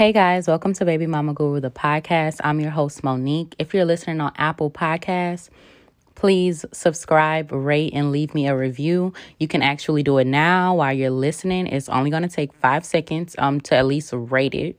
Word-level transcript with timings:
Hey 0.00 0.12
guys, 0.12 0.48
welcome 0.48 0.72
to 0.72 0.86
Baby 0.86 1.06
Mama 1.06 1.34
Guru, 1.34 1.60
the 1.60 1.70
podcast. 1.70 2.40
I'm 2.42 2.58
your 2.58 2.70
host, 2.70 3.04
Monique. 3.04 3.54
If 3.58 3.74
you're 3.74 3.84
listening 3.84 4.18
on 4.22 4.32
Apple 4.36 4.70
Podcasts, 4.70 5.50
please 6.14 6.64
subscribe, 6.72 7.52
rate, 7.52 7.92
and 7.92 8.10
leave 8.10 8.34
me 8.34 8.48
a 8.48 8.56
review. 8.56 9.12
You 9.38 9.46
can 9.46 9.60
actually 9.60 10.02
do 10.02 10.16
it 10.16 10.26
now 10.26 10.76
while 10.76 10.94
you're 10.94 11.10
listening. 11.10 11.66
It's 11.66 11.90
only 11.90 12.08
going 12.08 12.22
to 12.22 12.30
take 12.30 12.50
five 12.54 12.86
seconds 12.86 13.34
um, 13.36 13.60
to 13.60 13.76
at 13.76 13.84
least 13.84 14.14
rate 14.14 14.54
it. 14.54 14.78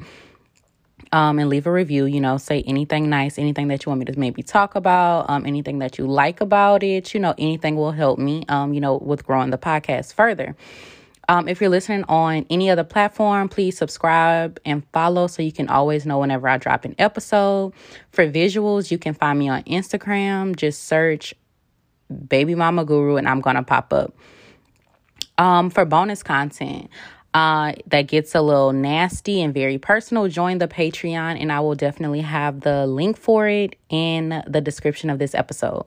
Um, 1.12 1.38
and 1.38 1.50
leave 1.50 1.68
a 1.68 1.72
review, 1.72 2.06
you 2.06 2.20
know, 2.20 2.38
say 2.38 2.64
anything 2.64 3.08
nice, 3.08 3.38
anything 3.38 3.68
that 3.68 3.86
you 3.86 3.92
want 3.92 4.00
me 4.00 4.06
to 4.06 4.18
maybe 4.18 4.42
talk 4.42 4.74
about, 4.74 5.30
um, 5.30 5.46
anything 5.46 5.78
that 5.80 6.00
you 6.00 6.08
like 6.08 6.42
about 6.42 6.82
it, 6.82 7.14
you 7.14 7.20
know, 7.20 7.36
anything 7.38 7.76
will 7.76 7.92
help 7.92 8.18
me, 8.18 8.44
um, 8.50 8.74
you 8.74 8.82
know, 8.82 8.98
with 8.98 9.24
growing 9.28 9.52
the 9.52 9.60
podcast 9.60 10.16
further. 10.16 10.56
Um, 11.32 11.48
if 11.48 11.62
you're 11.62 11.70
listening 11.70 12.04
on 12.10 12.46
any 12.50 12.70
other 12.70 12.84
platform, 12.84 13.48
please 13.48 13.78
subscribe 13.78 14.60
and 14.66 14.86
follow 14.92 15.28
so 15.28 15.42
you 15.42 15.54
can 15.54 15.70
always 15.70 16.06
know 16.06 16.20
whenever 16.20 16.46
I 16.50 16.58
drop 16.58 16.84
an 16.84 16.94
episode. 17.00 17.72
For 18.12 18.28
visuals, 18.28 18.92
you 18.92 18.98
can 18.98 19.14
find 19.14 19.40
me 19.40 19.48
on 19.48 19.64
Instagram. 19.64 20.58
Just 20.58 20.84
search 20.90 21.34
Baby 22.28 22.54
Mama 22.54 22.84
Guru 22.84 23.16
and 23.16 23.30
I'm 23.30 23.40
going 23.40 23.56
to 23.56 23.64
pop 23.64 23.94
up. 23.94 24.14
Um, 25.38 25.70
for 25.70 25.86
bonus 25.86 26.22
content, 26.22 26.90
uh, 27.34 27.76
that 27.88 28.10
gets 28.10 28.36
a 28.36 28.42
little 28.42 28.74
nasty 28.74 29.42
and 29.42 29.54
very 29.54 29.78
personal, 29.78 30.28
join 30.28 30.58
the 30.58 30.68
Patreon, 30.68 31.40
and 31.40 31.50
I 31.50 31.62
will 31.62 31.76
definitely 31.76 32.22
have 32.22 32.60
the 32.60 32.86
link 32.86 33.16
for 33.16 33.48
it 33.48 33.78
in 33.88 34.44
the 34.48 34.60
description 34.60 35.10
of 35.10 35.18
this 35.18 35.34
episode. 35.34 35.86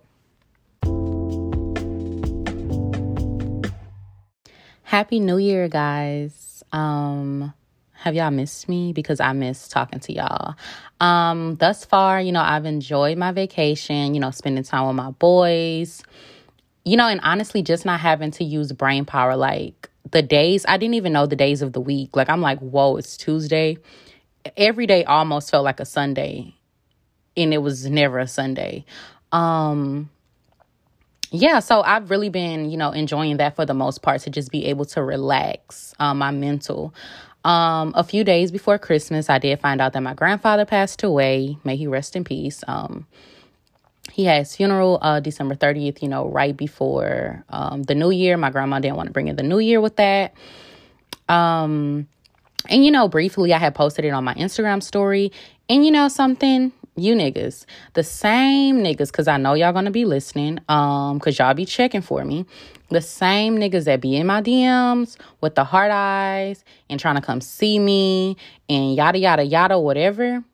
Happy 4.95 5.19
New 5.19 5.39
Year, 5.39 5.67
guys. 5.67 6.63
Um, 6.71 7.53
have 7.95 8.15
y'all 8.15 8.31
missed 8.31 8.69
me? 8.69 8.93
Because 8.93 9.19
I 9.19 9.33
miss 9.33 9.67
talking 9.67 9.99
to 9.99 10.13
y'all. 10.13 10.55
Um, 11.01 11.57
thus 11.57 11.85
far, 11.85 12.21
you 12.21 12.31
know, 12.31 12.41
I've 12.41 12.65
enjoyed 12.65 13.19
my 13.19 13.33
vacation, 13.33 14.15
you 14.15 14.21
know, 14.21 14.31
spending 14.31 14.63
time 14.63 14.87
with 14.87 14.95
my 14.95 15.11
boys, 15.11 16.05
you 16.85 16.97
know, 16.97 17.09
and 17.09 17.21
honestly, 17.25 17.61
just 17.61 17.85
not 17.85 17.99
having 17.99 18.31
to 18.31 18.45
use 18.45 18.71
brain 18.71 19.05
power. 19.05 19.35
Like 19.35 19.91
the 20.13 20.23
days, 20.23 20.65
I 20.69 20.77
didn't 20.77 20.95
even 20.95 21.13
know 21.13 21.27
the 21.27 21.35
days 21.35 21.61
of 21.61 21.73
the 21.73 21.81
week. 21.81 22.15
Like, 22.15 22.31
I'm 22.31 22.41
like, 22.41 22.61
whoa, 22.61 22.97
it's 22.97 23.17
Tuesday. 23.17 23.79
Every 24.57 24.87
day 24.87 25.03
almost 25.03 25.51
felt 25.51 25.65
like 25.65 25.81
a 25.81 25.87
Sunday, 25.87 26.55
and 27.37 27.53
it 27.53 27.59
was 27.59 27.91
never 27.91 28.21
a 28.21 28.29
Sunday. 28.29 28.85
Um, 29.33 30.09
yeah, 31.35 31.59
so 31.59 31.83
I've 31.83 32.11
really 32.11 32.29
been, 32.29 32.71
you 32.71 32.77
know, 32.77 32.93
enjoying 32.93 33.39
that 33.39 33.57
for 33.57 33.67
the 33.67 33.75
most 33.75 34.03
part 34.03 34.21
to 34.23 34.31
just 34.31 34.53
be 34.53 34.67
able 34.67 34.85
to 34.87 35.03
relax 35.03 35.93
um, 35.99 36.19
my 36.19 36.31
mental. 36.31 36.95
Um, 37.45 37.93
a 37.97 38.05
few 38.05 38.23
days 38.23 38.53
before 38.53 38.79
Christmas, 38.79 39.29
I 39.29 39.39
did 39.39 39.59
find 39.61 39.81
out 39.81 39.95
that 39.95 40.03
my 40.03 40.15
grandfather 40.15 40.65
passed 40.65 41.03
away. 41.03 41.59
May 41.65 41.77
he 41.77 41.89
rest 41.89 42.15
in 42.15 42.23
peace. 42.23 42.63
Um, 42.69 43.07
he 44.13 44.25
had 44.27 44.39
his 44.39 44.55
funeral 44.55 44.99
uh, 45.03 45.19
December 45.19 45.57
30th, 45.57 46.03
you 46.03 46.09
know, 46.09 46.29
right 46.29 46.57
before 46.57 47.45
um, 47.49 47.83
the 47.83 47.97
new 47.97 48.13
year. 48.13 48.37
My 48.37 48.51
grandma 48.51 48.79
didn't 48.79 48.97
want 48.97 49.09
to 49.09 49.13
bring 49.13 49.27
in 49.27 49.35
the 49.35 49.43
new 49.43 49.59
year 49.59 49.81
with 49.81 49.97
that. 49.97 50.35
Um, 51.29 52.07
and, 52.69 52.85
you 52.85 52.93
know, 52.93 53.09
briefly, 53.09 53.53
I 53.53 53.59
had 53.59 53.75
posted 53.75 54.05
it 54.05 54.11
on 54.11 54.23
my 54.23 54.35
Instagram 54.35 54.83
story. 54.83 55.33
And, 55.69 55.85
you 55.85 55.91
know, 55.91 56.07
something, 56.07 56.73
you 56.97 57.15
niggas, 57.15 57.65
the 57.95 58.03
same 58.03 58.79
niggas, 58.79 59.11
because 59.11 59.27
I 59.29 59.37
know 59.37 59.55
y'all 59.55 59.73
gonna 59.73 59.91
be 59.91 60.05
listening, 60.05 60.61
um, 60.69 61.19
because 61.19 61.39
y'all 61.39 61.55
be 61.55 61.65
checking 61.65 62.03
for 62.03 62.25
me. 62.25 62.47
The 62.91 63.01
same 63.01 63.57
niggas 63.59 63.85
that 63.85 64.01
be 64.01 64.17
in 64.17 64.27
my 64.27 64.41
DMs 64.41 65.17
with 65.41 65.55
the 65.55 65.65
hard 65.65 65.91
eyes 65.91 66.65
and 66.89 67.01
trying 67.01 67.17
to 67.17 67.21
come 67.21 67.41
see 67.41 67.79
me 67.79 68.37
and 68.69 68.95
yada 68.95 69.19
yada 69.19 69.45
yada, 69.45 69.79
whatever, 69.79 70.45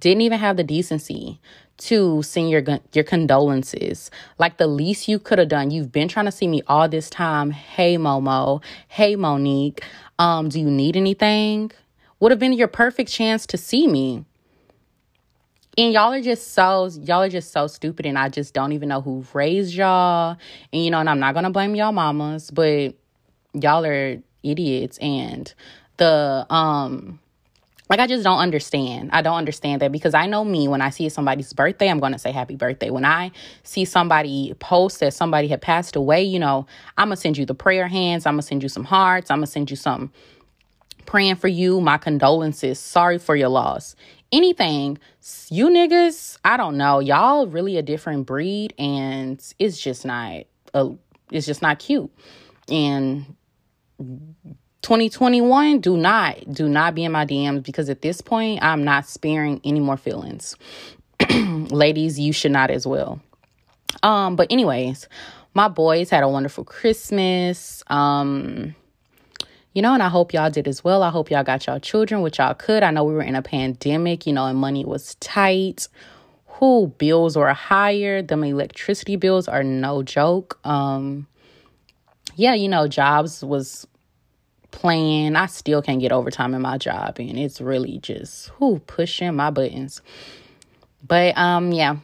didn't 0.00 0.22
even 0.22 0.38
have 0.38 0.56
the 0.56 0.64
decency 0.64 1.40
to 1.78 2.22
send 2.22 2.50
your 2.50 2.62
your 2.92 3.04
condolences. 3.04 4.10
Like 4.38 4.58
the 4.58 4.66
least 4.66 5.08
you 5.08 5.18
could 5.18 5.38
have 5.38 5.48
done. 5.48 5.70
You've 5.70 5.92
been 5.92 6.08
trying 6.08 6.26
to 6.26 6.32
see 6.32 6.48
me 6.48 6.62
all 6.66 6.88
this 6.88 7.08
time. 7.08 7.50
Hey 7.50 7.96
Momo, 7.96 8.62
hey 8.88 9.16
Monique, 9.16 9.82
um, 10.18 10.48
do 10.48 10.60
you 10.60 10.70
need 10.70 10.96
anything? 10.96 11.70
Would 12.20 12.32
have 12.32 12.40
been 12.40 12.52
your 12.52 12.68
perfect 12.68 13.10
chance 13.10 13.46
to 13.46 13.56
see 13.56 13.86
me 13.86 14.24
and 15.78 15.92
y'all 15.94 16.12
are 16.12 16.20
just 16.20 16.52
so 16.52 16.90
y'all 17.02 17.22
are 17.22 17.28
just 17.30 17.52
so 17.52 17.66
stupid 17.66 18.04
and 18.04 18.18
i 18.18 18.28
just 18.28 18.52
don't 18.52 18.72
even 18.72 18.88
know 18.88 19.00
who 19.00 19.24
raised 19.32 19.74
y'all. 19.74 20.36
And 20.72 20.84
you 20.84 20.90
know 20.90 20.98
and 20.98 21.08
i'm 21.08 21.20
not 21.20 21.34
gonna 21.34 21.50
blame 21.50 21.74
y'all 21.74 21.92
mamas 21.92 22.50
but 22.50 22.94
y'all 23.54 23.84
are 23.86 24.20
idiots. 24.42 24.98
And 24.98 25.52
the 25.96 26.46
um 26.50 27.18
like 27.88 28.00
I 28.00 28.06
just 28.06 28.22
don't 28.22 28.38
understand. 28.38 29.10
I 29.14 29.22
don't 29.22 29.36
understand 29.36 29.80
that 29.80 29.92
because 29.92 30.12
I 30.12 30.26
know 30.26 30.44
me. 30.44 30.68
When 30.68 30.82
I 30.82 30.90
see 30.90 31.08
somebody's 31.08 31.54
birthday, 31.54 31.88
I'm 31.88 32.00
going 32.00 32.12
to 32.12 32.18
say 32.18 32.32
happy 32.32 32.54
birthday. 32.54 32.90
When 32.90 33.06
I 33.06 33.30
see 33.62 33.86
somebody 33.86 34.52
post 34.60 35.00
that 35.00 35.14
somebody 35.14 35.48
had 35.48 35.62
passed 35.62 35.96
away, 35.96 36.22
you 36.22 36.38
know, 36.38 36.66
I'm 36.98 37.08
going 37.08 37.16
to 37.16 37.20
send 37.20 37.38
you 37.38 37.46
the 37.46 37.54
prayer 37.54 37.88
hands, 37.88 38.26
I'm 38.26 38.34
going 38.34 38.42
to 38.42 38.46
send 38.46 38.62
you 38.62 38.68
some 38.68 38.84
hearts, 38.84 39.30
I'm 39.30 39.38
going 39.38 39.46
to 39.46 39.52
send 39.52 39.70
you 39.70 39.76
some 39.76 40.12
praying 41.08 41.36
for 41.36 41.48
you, 41.48 41.80
my 41.80 41.98
condolences, 41.98 42.78
sorry 42.78 43.18
for 43.18 43.34
your 43.34 43.48
loss 43.48 43.96
anything. 44.32 44.98
You 45.50 45.68
niggas, 45.68 46.38
I 46.44 46.56
don't 46.56 46.76
know. 46.76 47.00
Y'all 47.00 47.46
really 47.46 47.76
a 47.76 47.82
different 47.82 48.26
breed 48.26 48.74
and 48.78 49.42
it's 49.58 49.80
just 49.80 50.04
not 50.04 50.44
a 50.74 50.90
it's 51.30 51.46
just 51.46 51.62
not 51.62 51.78
cute. 51.78 52.10
And 52.70 53.36
2021, 54.82 55.80
do 55.80 55.96
not 55.96 56.52
do 56.52 56.68
not 56.68 56.94
be 56.94 57.04
in 57.04 57.12
my 57.12 57.26
DMs 57.26 57.62
because 57.62 57.88
at 57.90 58.02
this 58.02 58.20
point 58.20 58.62
I'm 58.62 58.84
not 58.84 59.06
sparing 59.06 59.60
any 59.64 59.80
more 59.80 59.96
feelings. 59.96 60.56
Ladies, 61.30 62.18
you 62.18 62.32
should 62.32 62.52
not 62.52 62.70
as 62.70 62.86
well. 62.86 63.20
Um, 64.02 64.36
but 64.36 64.50
anyways, 64.50 65.08
my 65.54 65.68
boys 65.68 66.10
had 66.10 66.22
a 66.22 66.28
wonderful 66.28 66.64
Christmas. 66.64 67.82
Um 67.88 68.74
you 69.72 69.82
know, 69.82 69.94
and 69.94 70.02
I 70.02 70.08
hope 70.08 70.32
y'all 70.32 70.50
did 70.50 70.66
as 70.66 70.82
well. 70.82 71.02
I 71.02 71.10
hope 71.10 71.30
y'all 71.30 71.44
got 71.44 71.66
y'all 71.66 71.78
children, 71.78 72.22
which 72.22 72.38
y'all 72.38 72.54
could. 72.54 72.82
I 72.82 72.90
know 72.90 73.04
we 73.04 73.14
were 73.14 73.22
in 73.22 73.34
a 73.34 73.42
pandemic, 73.42 74.26
you 74.26 74.32
know, 74.32 74.46
and 74.46 74.58
money 74.58 74.84
was 74.84 75.14
tight. 75.16 75.88
Who 76.46 76.88
bills 76.98 77.36
were 77.36 77.52
higher. 77.52 78.22
Them 78.22 78.42
electricity 78.42 79.16
bills 79.16 79.46
are 79.46 79.62
no 79.62 80.02
joke. 80.02 80.58
Um, 80.64 81.26
yeah, 82.34 82.54
you 82.54 82.68
know, 82.68 82.88
jobs 82.88 83.44
was 83.44 83.86
playing. 84.70 85.36
I 85.36 85.46
still 85.46 85.82
can't 85.82 86.00
get 86.00 86.12
overtime 86.12 86.54
in 86.54 86.62
my 86.62 86.78
job, 86.78 87.16
and 87.18 87.38
it's 87.38 87.60
really 87.60 87.98
just 87.98 88.48
who 88.50 88.80
pushing 88.80 89.34
my 89.34 89.50
buttons. 89.50 90.02
But 91.06 91.36
um, 91.38 91.72
yeah, 91.72 91.96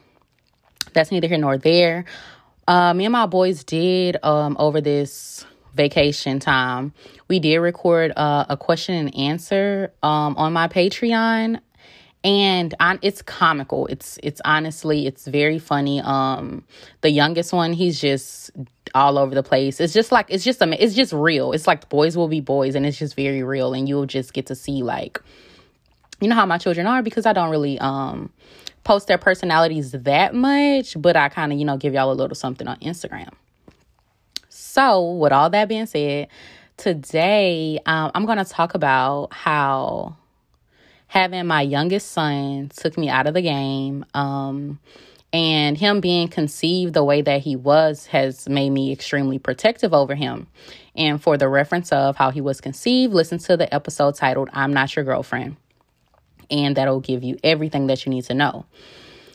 that's 0.92 1.10
neither 1.10 1.28
here 1.28 1.38
nor 1.38 1.58
there. 1.58 2.04
Uh, 2.66 2.94
me 2.94 3.04
and 3.04 3.12
my 3.12 3.26
boys 3.26 3.62
did 3.64 4.16
um 4.22 4.56
over 4.58 4.80
this 4.80 5.44
vacation 5.74 6.38
time, 6.38 6.92
we 7.28 7.38
did 7.38 7.58
record 7.58 8.12
uh, 8.16 8.46
a 8.48 8.56
question 8.56 8.94
and 8.94 9.14
answer 9.16 9.92
um, 10.02 10.36
on 10.36 10.52
my 10.52 10.68
Patreon, 10.68 11.60
and 12.22 12.74
it's 13.02 13.22
comical. 13.22 13.86
It's 13.88 14.18
it's 14.22 14.40
honestly 14.44 15.06
it's 15.06 15.26
very 15.26 15.58
funny. 15.58 16.00
Um, 16.00 16.64
the 17.02 17.10
youngest 17.10 17.52
one, 17.52 17.72
he's 17.72 18.00
just 18.00 18.50
all 18.94 19.18
over 19.18 19.34
the 19.34 19.42
place. 19.42 19.80
It's 19.80 19.92
just 19.92 20.12
like 20.12 20.26
it's 20.28 20.44
just 20.44 20.62
a 20.62 20.82
it's 20.82 20.94
just 20.94 21.12
real. 21.12 21.52
It's 21.52 21.66
like 21.66 21.88
boys 21.88 22.16
will 22.16 22.28
be 22.28 22.40
boys, 22.40 22.74
and 22.74 22.86
it's 22.86 22.98
just 22.98 23.14
very 23.14 23.42
real, 23.42 23.74
and 23.74 23.88
you'll 23.88 24.06
just 24.06 24.32
get 24.32 24.46
to 24.46 24.54
see 24.54 24.82
like 24.82 25.20
you 26.20 26.28
know 26.28 26.34
how 26.34 26.46
my 26.46 26.58
children 26.58 26.86
are 26.86 27.02
because 27.02 27.26
I 27.26 27.32
don't 27.32 27.50
really 27.50 27.78
um 27.78 28.30
post 28.84 29.08
their 29.08 29.18
personalities 29.18 29.92
that 29.92 30.34
much, 30.34 31.00
but 31.00 31.16
I 31.16 31.28
kind 31.28 31.52
of 31.52 31.58
you 31.58 31.64
know 31.64 31.76
give 31.76 31.94
y'all 31.94 32.12
a 32.12 32.14
little 32.14 32.34
something 32.34 32.68
on 32.68 32.78
Instagram. 32.80 33.32
So, 34.74 35.12
with 35.12 35.32
all 35.32 35.50
that 35.50 35.68
being 35.68 35.86
said, 35.86 36.26
today 36.76 37.78
um, 37.86 38.10
I'm 38.12 38.26
going 38.26 38.38
to 38.38 38.44
talk 38.44 38.74
about 38.74 39.32
how 39.32 40.16
having 41.06 41.46
my 41.46 41.62
youngest 41.62 42.10
son 42.10 42.72
took 42.74 42.98
me 42.98 43.08
out 43.08 43.28
of 43.28 43.34
the 43.34 43.42
game. 43.42 44.04
Um, 44.14 44.80
and 45.32 45.78
him 45.78 46.00
being 46.00 46.26
conceived 46.26 46.92
the 46.92 47.04
way 47.04 47.22
that 47.22 47.42
he 47.42 47.54
was 47.54 48.06
has 48.06 48.48
made 48.48 48.70
me 48.70 48.90
extremely 48.90 49.38
protective 49.38 49.94
over 49.94 50.16
him. 50.16 50.48
And 50.96 51.22
for 51.22 51.38
the 51.38 51.48
reference 51.48 51.92
of 51.92 52.16
how 52.16 52.32
he 52.32 52.40
was 52.40 52.60
conceived, 52.60 53.14
listen 53.14 53.38
to 53.38 53.56
the 53.56 53.72
episode 53.72 54.16
titled 54.16 54.48
I'm 54.52 54.72
Not 54.72 54.96
Your 54.96 55.04
Girlfriend. 55.04 55.56
And 56.50 56.76
that'll 56.76 56.98
give 56.98 57.22
you 57.22 57.38
everything 57.44 57.86
that 57.86 58.04
you 58.04 58.10
need 58.10 58.24
to 58.24 58.34
know. 58.34 58.66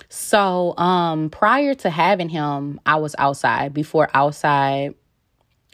So, 0.09 0.75
um, 0.77 1.29
prior 1.29 1.75
to 1.75 1.89
having 1.89 2.27
him, 2.27 2.81
I 2.85 2.97
was 2.97 3.15
outside. 3.17 3.73
Before 3.73 4.09
outside 4.13 4.95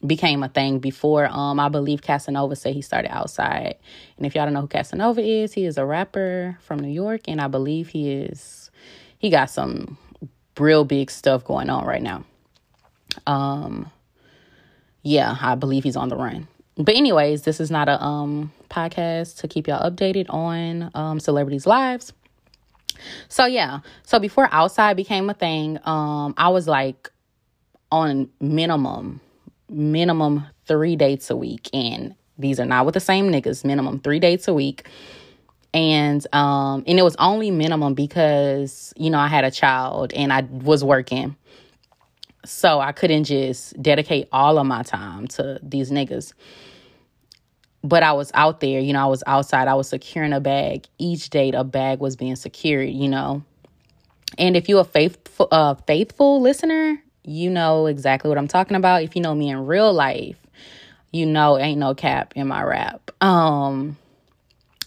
became 0.05 0.43
a 0.43 0.49
thing 0.49 0.79
before 0.79 1.27
um 1.27 1.59
I 1.59 1.69
believe 1.69 2.01
Casanova 2.01 2.55
said 2.55 2.73
he 2.73 2.81
started 2.81 3.11
outside. 3.11 3.75
And 4.17 4.25
if 4.25 4.35
y'all 4.35 4.45
don't 4.45 4.53
know 4.53 4.61
who 4.61 4.67
Casanova 4.67 5.21
is, 5.21 5.53
he 5.53 5.65
is 5.65 5.77
a 5.77 5.85
rapper 5.85 6.57
from 6.61 6.79
New 6.79 6.89
York 6.89 7.21
and 7.27 7.41
I 7.41 7.47
believe 7.47 7.89
he 7.89 8.11
is 8.11 8.71
he 9.17 9.29
got 9.29 9.49
some 9.49 9.97
real 10.59 10.85
big 10.85 11.11
stuff 11.11 11.43
going 11.43 11.69
on 11.69 11.85
right 11.85 12.01
now. 12.01 12.23
Um 13.27 13.91
yeah, 15.03 15.37
I 15.39 15.55
believe 15.55 15.83
he's 15.83 15.95
on 15.95 16.09
the 16.09 16.15
run. 16.15 16.47
but 16.77 16.95
anyways, 16.95 17.43
this 17.43 17.59
is 17.59 17.69
not 17.69 17.87
a 17.87 18.01
um 18.03 18.51
podcast 18.69 19.37
to 19.39 19.47
keep 19.47 19.67
y'all 19.67 19.89
updated 19.89 20.25
on 20.29 20.91
um 20.93 21.19
celebrities' 21.19 21.67
lives. 21.67 22.13
So 23.27 23.45
yeah, 23.45 23.79
so 24.03 24.19
before 24.19 24.47
outside 24.51 24.95
became 24.95 25.29
a 25.29 25.33
thing, 25.33 25.79
um, 25.85 26.33
I 26.37 26.49
was 26.49 26.67
like 26.67 27.11
on 27.91 28.29
minimum, 28.39 29.21
minimum 29.69 30.45
three 30.67 30.95
dates 30.95 31.29
a 31.29 31.35
week, 31.35 31.69
and 31.73 32.15
these 32.37 32.59
are 32.59 32.65
not 32.65 32.85
with 32.85 32.93
the 32.93 32.99
same 32.99 33.31
niggas. 33.31 33.65
Minimum 33.65 33.99
three 33.99 34.19
dates 34.19 34.47
a 34.47 34.53
week, 34.53 34.87
and 35.73 36.25
um, 36.33 36.83
and 36.87 36.99
it 36.99 37.03
was 37.03 37.15
only 37.17 37.51
minimum 37.51 37.93
because 37.93 38.93
you 38.97 39.09
know 39.09 39.19
I 39.19 39.27
had 39.27 39.43
a 39.43 39.51
child 39.51 40.13
and 40.13 40.31
I 40.31 40.41
was 40.41 40.83
working, 40.83 41.35
so 42.45 42.79
I 42.79 42.91
couldn't 42.91 43.25
just 43.25 43.81
dedicate 43.81 44.27
all 44.31 44.57
of 44.57 44.65
my 44.65 44.83
time 44.83 45.27
to 45.29 45.59
these 45.63 45.91
niggas 45.91 46.33
but 47.85 48.03
I 48.03 48.13
was 48.13 48.31
out 48.33 48.59
there, 48.59 48.79
you 48.79 48.93
know, 48.93 49.03
I 49.03 49.05
was 49.05 49.23
outside, 49.27 49.67
I 49.67 49.75
was 49.75 49.87
securing 49.87 50.33
a 50.33 50.39
bag. 50.39 50.87
Each 50.97 51.29
date, 51.29 51.53
a 51.53 51.63
bag 51.63 51.99
was 51.99 52.15
being 52.15 52.35
secured, 52.35 52.89
you 52.89 53.07
know. 53.07 53.43
And 54.37 54.57
if 54.57 54.67
you're 54.67 54.81
a 54.81 54.85
faithful, 54.85 55.47
uh, 55.51 55.75
faithful 55.87 56.41
listener, 56.41 57.01
you 57.27 57.49
know 57.49 57.85
exactly 57.85 58.29
what 58.29 58.37
I'm 58.37 58.47
talking 58.47 58.75
about. 58.75 59.03
If 59.03 59.15
you 59.15 59.21
know 59.21 59.35
me 59.35 59.49
in 59.49 59.65
real 59.65 59.91
life, 59.93 60.37
you 61.11 61.25
know 61.25 61.57
ain't 61.57 61.79
no 61.79 61.95
cap 61.95 62.33
in 62.35 62.47
my 62.47 62.63
rap. 62.63 63.11
Um, 63.21 63.97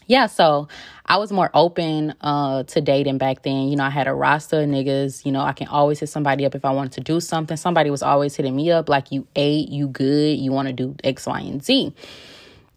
yeah, 0.07 0.27
so 0.27 0.69
I 1.05 1.19
was 1.19 1.31
more 1.31 1.51
open 1.53 2.15
uh 2.21 2.63
to 2.65 2.81
dating 2.81 3.19
back 3.19 3.43
then. 3.43 3.69
You 3.69 3.77
know, 3.77 3.85
I 3.85 3.91
had 3.91 4.09
a 4.09 4.15
roster 4.15 4.63
of 4.63 4.69
niggas. 4.69 5.25
You 5.25 5.33
know, 5.33 5.41
I 5.41 5.53
can 5.53 5.69
always 5.69 6.01
hit 6.01 6.09
somebody 6.09 6.47
up 6.47 6.55
if 6.55 6.65
I 6.65 6.71
wanted 6.71 6.93
to 6.93 7.01
do 7.01 7.21
something. 7.21 7.57
Somebody 7.57 7.91
was 7.91 8.03
always 8.03 8.35
hitting 8.35 8.57
me 8.57 8.71
up 8.71 8.89
like, 8.89 9.13
"You 9.13 9.27
ate, 9.37 9.69
you 9.69 9.89
good, 9.89 10.39
you 10.39 10.51
want 10.51 10.69
to 10.69 10.75
do 10.75 10.97
X, 11.05 11.27
Y, 11.27 11.41
and 11.41 11.63
Z." 11.63 11.93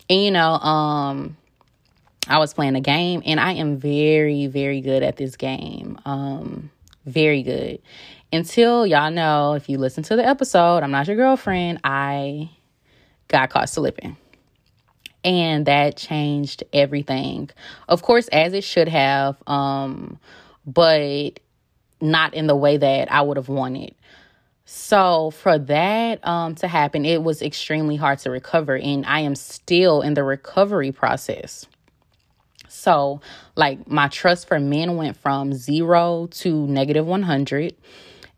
And 0.09 0.23
you 0.23 0.31
know, 0.31 0.51
um, 0.51 1.37
I 2.27 2.37
was 2.37 2.53
playing 2.53 2.75
a 2.75 2.81
game 2.81 3.23
and 3.25 3.39
I 3.39 3.53
am 3.53 3.77
very, 3.77 4.47
very 4.47 4.81
good 4.81 5.03
at 5.03 5.17
this 5.17 5.35
game. 5.35 5.97
Um, 6.05 6.69
very 7.05 7.43
good. 7.43 7.81
Until 8.33 8.87
y'all 8.87 9.11
know, 9.11 9.53
if 9.53 9.67
you 9.67 9.77
listen 9.77 10.03
to 10.03 10.15
the 10.15 10.25
episode, 10.25 10.83
I'm 10.83 10.91
not 10.91 11.07
your 11.07 11.17
girlfriend, 11.17 11.81
I 11.83 12.49
got 13.27 13.49
caught 13.49 13.69
slipping. 13.69 14.15
And 15.23 15.65
that 15.65 15.97
changed 15.97 16.63
everything. 16.71 17.49
Of 17.87 18.01
course, 18.01 18.27
as 18.29 18.53
it 18.53 18.63
should 18.63 18.87
have, 18.87 19.35
um, 19.47 20.17
but 20.65 21.39
not 21.99 22.33
in 22.33 22.47
the 22.47 22.55
way 22.55 22.77
that 22.77 23.11
I 23.11 23.21
would 23.21 23.37
have 23.37 23.49
wanted. 23.49 23.93
So 24.65 25.31
for 25.31 25.59
that 25.59 26.25
um, 26.25 26.55
to 26.55 26.67
happen, 26.67 27.03
it 27.03 27.21
was 27.21 27.41
extremely 27.41 27.97
hard 27.97 28.19
to 28.19 28.31
recover, 28.31 28.77
and 28.77 29.05
I 29.05 29.19
am 29.19 29.35
still 29.35 30.01
in 30.01 30.13
the 30.13 30.23
recovery 30.23 30.93
process. 30.93 31.65
So, 32.69 33.19
like, 33.57 33.89
my 33.89 34.07
trust 34.07 34.47
for 34.47 34.59
men 34.59 34.95
went 34.95 35.17
from 35.17 35.53
zero 35.53 36.27
to 36.31 36.67
negative 36.67 37.05
100. 37.05 37.75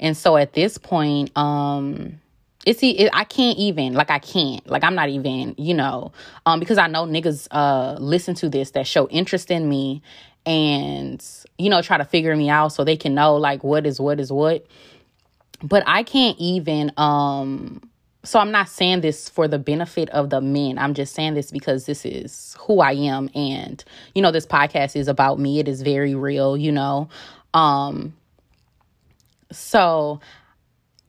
And 0.04 0.16
so 0.16 0.38
at 0.38 0.54
this 0.54 0.78
point, 0.78 1.36
um, 1.36 2.20
it's 2.66 2.82
it, 2.84 3.10
I 3.14 3.24
can't 3.24 3.58
even 3.58 3.94
like 3.94 4.10
I 4.10 4.20
can't 4.20 4.66
like 4.70 4.84
I'm 4.84 4.96
not 4.96 5.10
even 5.10 5.54
you 5.58 5.74
know 5.74 6.12
um 6.46 6.60
because 6.60 6.78
I 6.78 6.88
know 6.88 7.06
niggas 7.06 7.48
uh 7.52 7.98
listen 8.00 8.36
to 8.36 8.50
this 8.50 8.72
that 8.72 8.88
show 8.88 9.08
interest 9.10 9.52
in 9.52 9.68
me 9.68 10.02
and 10.46 11.26
you 11.58 11.70
know 11.70 11.82
try 11.82 11.98
to 11.98 12.06
figure 12.06 12.36
me 12.36 12.50
out 12.50 12.70
so 12.70 12.84
they 12.84 12.96
can 12.96 13.14
know 13.16 13.36
like 13.36 13.64
what 13.64 13.86
is 13.86 14.00
what 14.00 14.20
is 14.20 14.32
what 14.32 14.66
but 15.62 15.84
I 15.86 16.04
can't 16.04 16.38
even 16.40 16.92
um 16.96 17.82
so 18.24 18.40
I'm 18.40 18.52
not 18.52 18.70
saying 18.70 19.02
this 19.02 19.28
for 19.28 19.50
the 19.50 19.60
benefit 19.60 20.10
of 20.12 20.30
the 20.30 20.40
men. 20.40 20.78
I'm 20.78 20.94
just 20.94 21.14
saying 21.14 21.34
this 21.34 21.52
because 21.52 21.86
this 21.86 22.06
is 22.06 22.56
who 22.58 22.80
I 22.80 22.94
am 22.94 23.30
and 23.36 23.84
you 24.16 24.22
know 24.22 24.32
this 24.32 24.48
podcast 24.48 24.96
is 24.96 25.10
about 25.10 25.40
me. 25.40 25.60
It 25.60 25.68
is 25.68 25.82
very 25.82 26.16
real, 26.16 26.56
you 26.56 26.72
know. 26.72 27.10
Um 27.54 28.14
so 29.54 30.20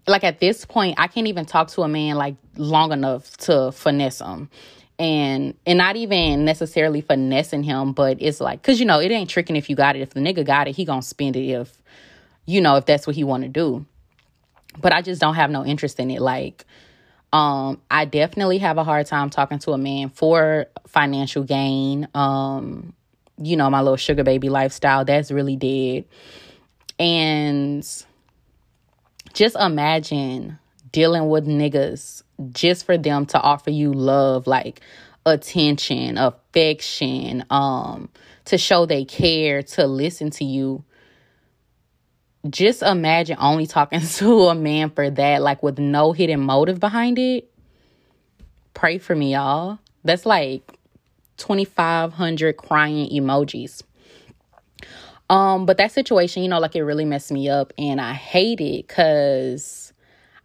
like 0.07 0.25
at 0.25 0.41
this 0.41 0.65
point 0.65 0.97
I 0.99 1.09
can't 1.09 1.27
even 1.27 1.47
talk 1.47 1.69
to 1.69 1.83
a 1.83 1.89
man 1.89 2.17
like 2.17 2.37
long 2.57 2.93
enough 2.93 3.37
to 3.39 3.73
finesse 3.73 4.21
him 4.21 4.51
and 4.99 5.55
and 5.67 5.79
not 5.79 5.97
even 5.97 6.45
necessarily 6.45 7.01
finessing 7.01 7.63
him 7.63 7.93
but 7.93 8.19
it's 8.21 8.41
like 8.41 8.63
because 8.63 8.79
you 8.79 8.87
know 8.87 9.01
it 9.01 9.11
ain't 9.11 9.31
tricking 9.31 9.57
if 9.57 9.69
you 9.69 9.77
got 9.77 9.97
it 9.97 10.03
if 10.03 10.11
the 10.11 10.21
nigga 10.21 10.45
got 10.45 10.69
it 10.69 10.77
he 10.77 10.85
gonna 10.85 11.03
spend 11.03 11.37
it 11.37 11.49
if 11.49 11.73
you 12.47 12.61
know 12.61 12.77
if 12.77 12.87
that's 12.87 13.07
what 13.07 13.17
he 13.17 13.25
want 13.25 13.43
to 13.43 13.49
do 13.49 13.85
but 14.81 14.93
I 14.93 15.03
just 15.03 15.21
don't 15.21 15.35
have 15.35 15.51
no 15.51 15.65
interest 15.65 16.01
in 16.01 16.11
it. 16.11 16.21
Like, 16.21 16.65
um, 17.33 17.81
I 17.91 18.05
definitely 18.05 18.59
have 18.59 18.79
a 18.79 18.85
hard 18.85 19.07
time 19.07 19.31
talking 19.31 19.59
to 19.61 19.73
a 19.73 19.79
man 19.79 20.09
for 20.09 20.67
financial 20.87 21.43
gain. 21.43 22.09
Um, 22.15 22.93
you 23.39 23.57
know, 23.57 23.69
my 23.71 23.81
little 23.81 23.97
sugar 23.97 24.25
baby 24.25 24.49
lifestyle, 24.49 25.05
that's 25.05 25.31
really 25.31 25.57
dead. 25.57 26.05
And 26.99 27.85
just 29.35 29.57
imagine 29.57 30.59
dealing 30.93 31.29
with 31.29 31.47
niggas 31.47 32.23
just 32.51 32.87
for 32.87 32.97
them 32.97 33.27
to 33.27 33.41
offer 33.41 33.71
you 33.71 33.93
love, 33.93 34.47
like 34.47 34.81
attention, 35.27 36.19
affection, 36.19 37.45
um, 37.51 38.09
to 38.47 38.59
show 38.59 38.87
they 38.87 39.05
care, 39.05 39.63
to 39.63 39.87
listen 39.87 40.31
to 40.31 40.45
you 40.45 40.85
just 42.49 42.83
imagine 42.83 43.37
only 43.41 43.67
talking 43.67 44.01
to 44.07 44.47
a 44.49 44.55
man 44.55 44.91
for 44.91 45.11
that, 45.11 45.43
like 45.43 45.63
with 45.63 45.79
no 45.79 46.13
hidden 46.13 46.41
motive 46.41 46.81
behind 46.81 47.19
it. 47.19 47.51
Pray 48.75 48.99
for 48.99 49.15
me, 49.15 49.33
y'all. 49.35 49.79
That's 50.05 50.27
like 50.27 50.79
2,500 51.39 52.57
crying 52.57 53.09
emojis. 53.11 53.83
Um, 55.31 55.67
but 55.67 55.79
that 55.79 55.93
situation, 55.93 56.43
you 56.43 56.49
know, 56.49 56.59
like 56.59 56.77
it 56.77 56.83
really 56.83 57.05
messed 57.05 57.33
me 57.33 57.49
up 57.49 57.73
and 57.79 58.01
I 58.01 58.13
hate 58.13 58.61
it 58.61 58.87
because 58.87 59.93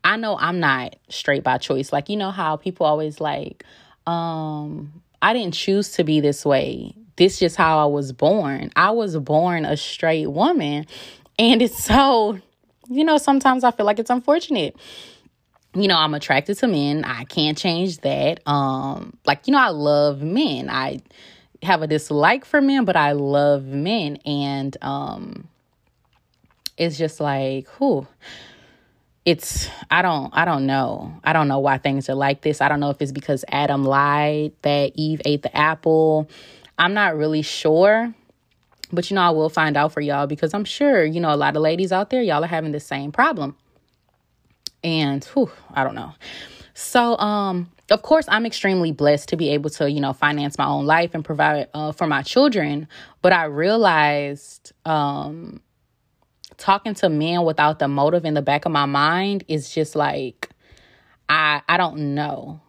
I 0.03 0.15
know 0.17 0.37
I'm 0.37 0.59
not 0.59 0.95
straight 1.09 1.43
by 1.43 1.57
choice. 1.57 1.91
Like, 1.91 2.09
you 2.09 2.17
know 2.17 2.31
how 2.31 2.55
people 2.55 2.85
always 2.85 3.19
like, 3.19 3.63
um, 4.07 5.01
I 5.21 5.33
didn't 5.33 5.53
choose 5.53 5.91
to 5.93 6.03
be 6.03 6.21
this 6.21 6.45
way. 6.45 6.93
This 7.17 7.39
just 7.39 7.57
how 7.57 7.79
I 7.79 7.85
was 7.85 8.13
born. 8.13 8.71
I 8.75 8.91
was 8.91 9.17
born 9.17 9.65
a 9.65 9.75
straight 9.75 10.27
woman. 10.27 10.85
And 11.37 11.61
it's 11.61 11.83
so, 11.83 12.39
you 12.89 13.03
know, 13.03 13.17
sometimes 13.17 13.63
I 13.63 13.71
feel 13.71 13.85
like 13.85 13.99
it's 13.99 14.09
unfortunate. 14.09 14.77
You 15.75 15.87
know, 15.87 15.97
I'm 15.97 16.13
attracted 16.13 16.57
to 16.59 16.67
men. 16.67 17.03
I 17.03 17.25
can't 17.25 17.57
change 17.57 17.99
that. 17.99 18.39
Um, 18.47 19.17
like, 19.25 19.45
you 19.45 19.51
know, 19.51 19.59
I 19.59 19.69
love 19.69 20.21
men. 20.23 20.69
I 20.69 21.01
have 21.63 21.81
a 21.81 21.87
dislike 21.87 22.45
for 22.45 22.61
men, 22.61 22.85
but 22.85 22.95
I 22.95 23.13
love 23.13 23.65
men. 23.65 24.17
And 24.25 24.75
um 24.81 25.47
it's 26.77 26.97
just 26.97 27.19
like, 27.19 27.67
who 27.71 28.07
it's 29.25 29.69
I 29.91 30.01
don't 30.01 30.31
I 30.35 30.45
don't 30.45 30.65
know. 30.65 31.13
I 31.23 31.33
don't 31.33 31.47
know 31.47 31.59
why 31.59 31.77
things 31.77 32.09
are 32.09 32.15
like 32.15 32.41
this. 32.41 32.61
I 32.61 32.69
don't 32.69 32.79
know 32.79 32.89
if 32.89 33.01
it's 33.01 33.11
because 33.11 33.45
Adam 33.49 33.83
lied 33.85 34.53
that 34.61 34.93
Eve 34.95 35.21
ate 35.25 35.43
the 35.43 35.55
apple. 35.55 36.29
I'm 36.77 36.93
not 36.93 37.17
really 37.17 37.41
sure. 37.41 38.13
But 38.91 39.11
you 39.11 39.15
know, 39.15 39.21
I 39.21 39.29
will 39.29 39.49
find 39.49 39.77
out 39.77 39.91
for 39.91 40.01
y'all 40.01 40.25
because 40.25 40.53
I'm 40.53 40.65
sure, 40.65 41.05
you 41.05 41.19
know, 41.19 41.33
a 41.33 41.37
lot 41.37 41.55
of 41.55 41.61
ladies 41.61 41.91
out 41.91 42.09
there, 42.09 42.23
y'all 42.23 42.43
are 42.43 42.47
having 42.47 42.71
the 42.71 42.79
same 42.79 43.11
problem. 43.11 43.55
And 44.83 45.23
whew, 45.25 45.51
I 45.73 45.83
don't 45.83 45.95
know. 45.95 46.13
So, 46.73 47.17
um, 47.17 47.69
of 47.91 48.01
course, 48.01 48.25
I'm 48.27 48.45
extremely 48.45 48.91
blessed 48.91 49.29
to 49.29 49.37
be 49.37 49.49
able 49.49 49.69
to, 49.71 49.89
you 49.89 49.99
know, 50.01 50.13
finance 50.13 50.57
my 50.57 50.65
own 50.65 50.85
life 50.85 51.11
and 51.13 51.23
provide 51.23 51.67
uh, 51.73 51.91
for 51.91 52.07
my 52.07 52.21
children. 52.21 52.87
But 53.21 53.33
I 53.33 53.45
realized, 53.45 54.73
um, 54.85 55.61
talking 56.57 56.93
to 56.95 57.09
men 57.09 57.43
without 57.43 57.79
the 57.79 57.87
motive 57.87 58.25
in 58.25 58.33
the 58.33 58.41
back 58.41 58.65
of 58.65 58.71
my 58.71 58.85
mind 58.85 59.43
is 59.47 59.73
just 59.73 59.95
like, 59.95 60.49
I 61.27 61.61
I 61.67 61.77
don't 61.77 62.15
know 62.15 62.61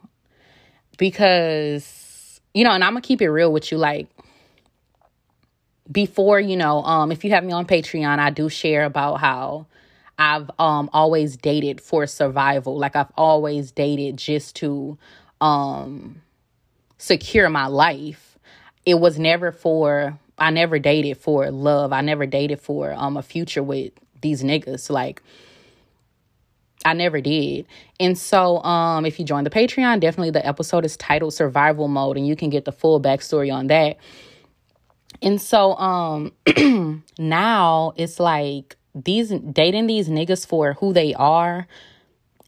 because 0.99 2.41
you 2.55 2.65
know, 2.65 2.73
and 2.73 2.83
I'm 2.85 2.93
gonna 2.93 3.00
keep 3.00 3.23
it 3.23 3.31
real 3.31 3.53
with 3.53 3.71
you. 3.71 3.79
Like, 3.79 4.09
before, 5.91 6.41
you 6.41 6.57
know, 6.57 6.83
um, 6.83 7.12
if 7.12 7.25
you 7.25 7.31
have 7.31 7.45
me 7.45 7.53
on 7.53 7.67
Patreon, 7.67 8.19
I 8.19 8.31
do 8.31 8.49
share 8.49 8.85
about 8.85 9.17
how 9.17 9.67
I've 10.21 10.50
um 10.59 10.91
always 10.93 11.39
dated 11.39 11.81
for 11.81 12.07
survival. 12.07 12.79
Like 12.79 12.95
I've 12.95 13.11
always 13.17 13.73
dated 13.73 14.19
just 14.19 14.55
to 14.57 14.99
um 15.41 16.21
secure 16.99 17.49
my 17.49 17.67
life. 17.67 18.39
It 18.85 19.00
was 19.00 19.19
never 19.19 19.50
for 19.50 20.19
I 20.37 20.50
never 20.50 20.79
dated 20.79 21.17
for 21.17 21.50
love. 21.50 21.95
I 21.95 22.03
never 22.03 22.27
dated 22.27 22.61
for 22.61 22.93
um 22.93 23.17
a 23.17 23.23
future 23.23 23.62
with 23.62 23.93
these 24.21 24.43
niggas. 24.43 24.91
Like 24.91 25.23
I 26.85 26.93
never 26.93 27.23
did. 27.23 27.65
And 27.99 28.19
so 28.19 28.62
um 28.62 29.07
if 29.07 29.19
you 29.19 29.25
join 29.25 29.45
the 29.45 29.50
Patreon, 29.50 30.00
definitely 30.00 30.33
the 30.33 30.47
episode 30.47 30.85
is 30.85 30.99
titled 30.99 31.33
Survival 31.33 31.89
Mode 31.89 32.19
and 32.19 32.27
you 32.27 32.37
can 32.37 32.50
get 32.50 32.67
the 32.67 32.73
full 32.73 33.00
backstory 33.00 33.50
on 33.50 33.69
that. 33.69 33.97
And 35.23 35.41
so 35.41 35.77
um 35.77 36.33
now 37.19 37.95
it's 37.97 38.21
like 38.21 38.77
these 39.04 39.30
dating 39.30 39.87
these 39.87 40.09
niggas 40.09 40.47
for 40.47 40.75
who 40.75 40.92
they 40.92 41.14
are, 41.14 41.66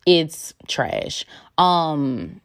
it's 0.06 0.54
trash. 0.68 1.24
Um 1.58 2.40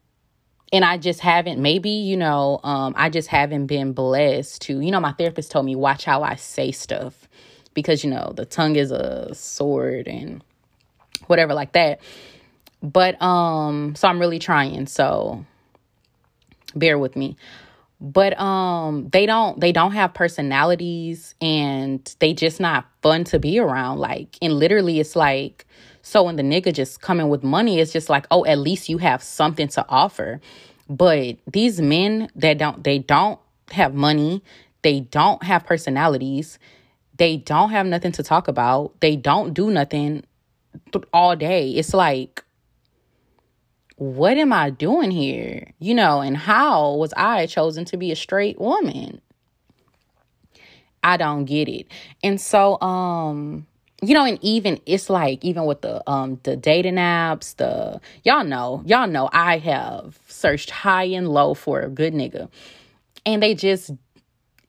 and 0.73 0.83
I 0.83 0.97
just 0.97 1.21
haven't, 1.21 1.61
maybe, 1.61 1.89
you 1.89 2.17
know, 2.17 2.59
um, 2.63 2.93
I 2.97 3.09
just 3.09 3.29
haven't 3.29 3.67
been 3.67 3.93
blessed 3.93 4.63
to, 4.63 4.81
you 4.81 4.91
know, 4.91 4.99
my 4.99 5.13
therapist 5.13 5.49
told 5.49 5.65
me, 5.65 5.75
watch 5.75 6.03
how 6.03 6.23
I 6.23 6.35
say 6.35 6.71
stuff 6.71 7.27
because, 7.73 8.03
you 8.03 8.09
know, 8.09 8.33
the 8.35 8.45
tongue 8.45 8.75
is 8.75 8.91
a 8.91 9.33
sword 9.33 10.07
and 10.07 10.43
whatever 11.27 11.53
like 11.53 11.71
that. 11.71 12.01
But, 12.83 13.21
um, 13.21 13.95
so 13.95 14.09
I'm 14.09 14.19
really 14.19 14.39
trying. 14.39 14.87
So 14.87 15.45
bear 16.75 16.99
with 16.99 17.15
me. 17.15 17.37
But, 17.99 18.39
um, 18.39 19.09
they 19.09 19.25
don't, 19.25 19.59
they 19.59 19.71
don't 19.71 19.93
have 19.93 20.13
personalities 20.13 21.33
and 21.41 22.15
they 22.19 22.33
just 22.33 22.59
not 22.59 22.85
fun 23.01 23.23
to 23.25 23.39
be 23.39 23.57
around. 23.59 23.97
Like, 23.99 24.37
and 24.41 24.53
literally 24.53 24.99
it's 24.99 25.15
like, 25.15 25.65
so 26.07 26.23
when 26.23 26.37
the 26.37 26.43
nigga 26.43 26.73
just 26.73 27.01
coming 27.01 27.27
with 27.27 27.43
money, 27.43 27.79
it's 27.79 27.91
just 27.91 28.09
like, 28.09 28.27
oh, 28.31 28.45
at 28.45 28.59
least 28.59 28.87
you 28.87 28.97
have 28.99 29.21
something 29.21 29.67
to 29.69 29.85
offer. 29.89 30.39
But 30.89 31.37
these 31.51 31.81
men 31.81 32.29
that 32.35 32.57
don't 32.57 32.81
they 32.81 32.99
don't 32.99 33.39
have 33.71 33.93
money, 33.93 34.41
they 34.83 35.01
don't 35.01 35.43
have 35.43 35.65
personalities, 35.65 36.59
they 37.17 37.35
don't 37.35 37.71
have 37.71 37.85
nothing 37.85 38.13
to 38.13 38.23
talk 38.23 38.47
about, 38.47 38.97
they 39.01 39.17
don't 39.17 39.53
do 39.53 39.69
nothing 39.69 40.23
all 41.11 41.35
day. 41.35 41.71
It's 41.71 41.93
like 41.93 42.41
what 43.97 44.37
am 44.37 44.53
I 44.53 44.69
doing 44.69 45.11
here? 45.11 45.73
You 45.79 45.95
know, 45.95 46.21
and 46.21 46.37
how 46.37 46.93
was 46.93 47.13
I 47.17 47.47
chosen 47.47 47.83
to 47.85 47.97
be 47.97 48.11
a 48.11 48.15
straight 48.15 48.59
woman? 48.59 49.21
I 51.03 51.17
don't 51.17 51.45
get 51.45 51.67
it. 51.67 51.87
And 52.23 52.39
so 52.39 52.79
um 52.81 53.67
you 54.01 54.13
know 54.13 54.25
and 54.25 54.37
even 54.41 54.79
it's 54.85 55.09
like 55.09 55.43
even 55.43 55.65
with 55.65 55.81
the 55.81 56.07
um 56.09 56.39
the 56.43 56.55
dating 56.55 56.95
apps 56.95 57.55
the 57.55 57.99
y'all 58.23 58.43
know 58.43 58.83
y'all 58.85 59.07
know 59.07 59.27
i 59.33 59.57
have 59.57 60.19
searched 60.27 60.69
high 60.69 61.05
and 61.05 61.29
low 61.29 61.53
for 61.53 61.81
a 61.81 61.89
good 61.89 62.13
nigga 62.13 62.47
and 63.25 63.41
they 63.41 63.55
just 63.55 63.91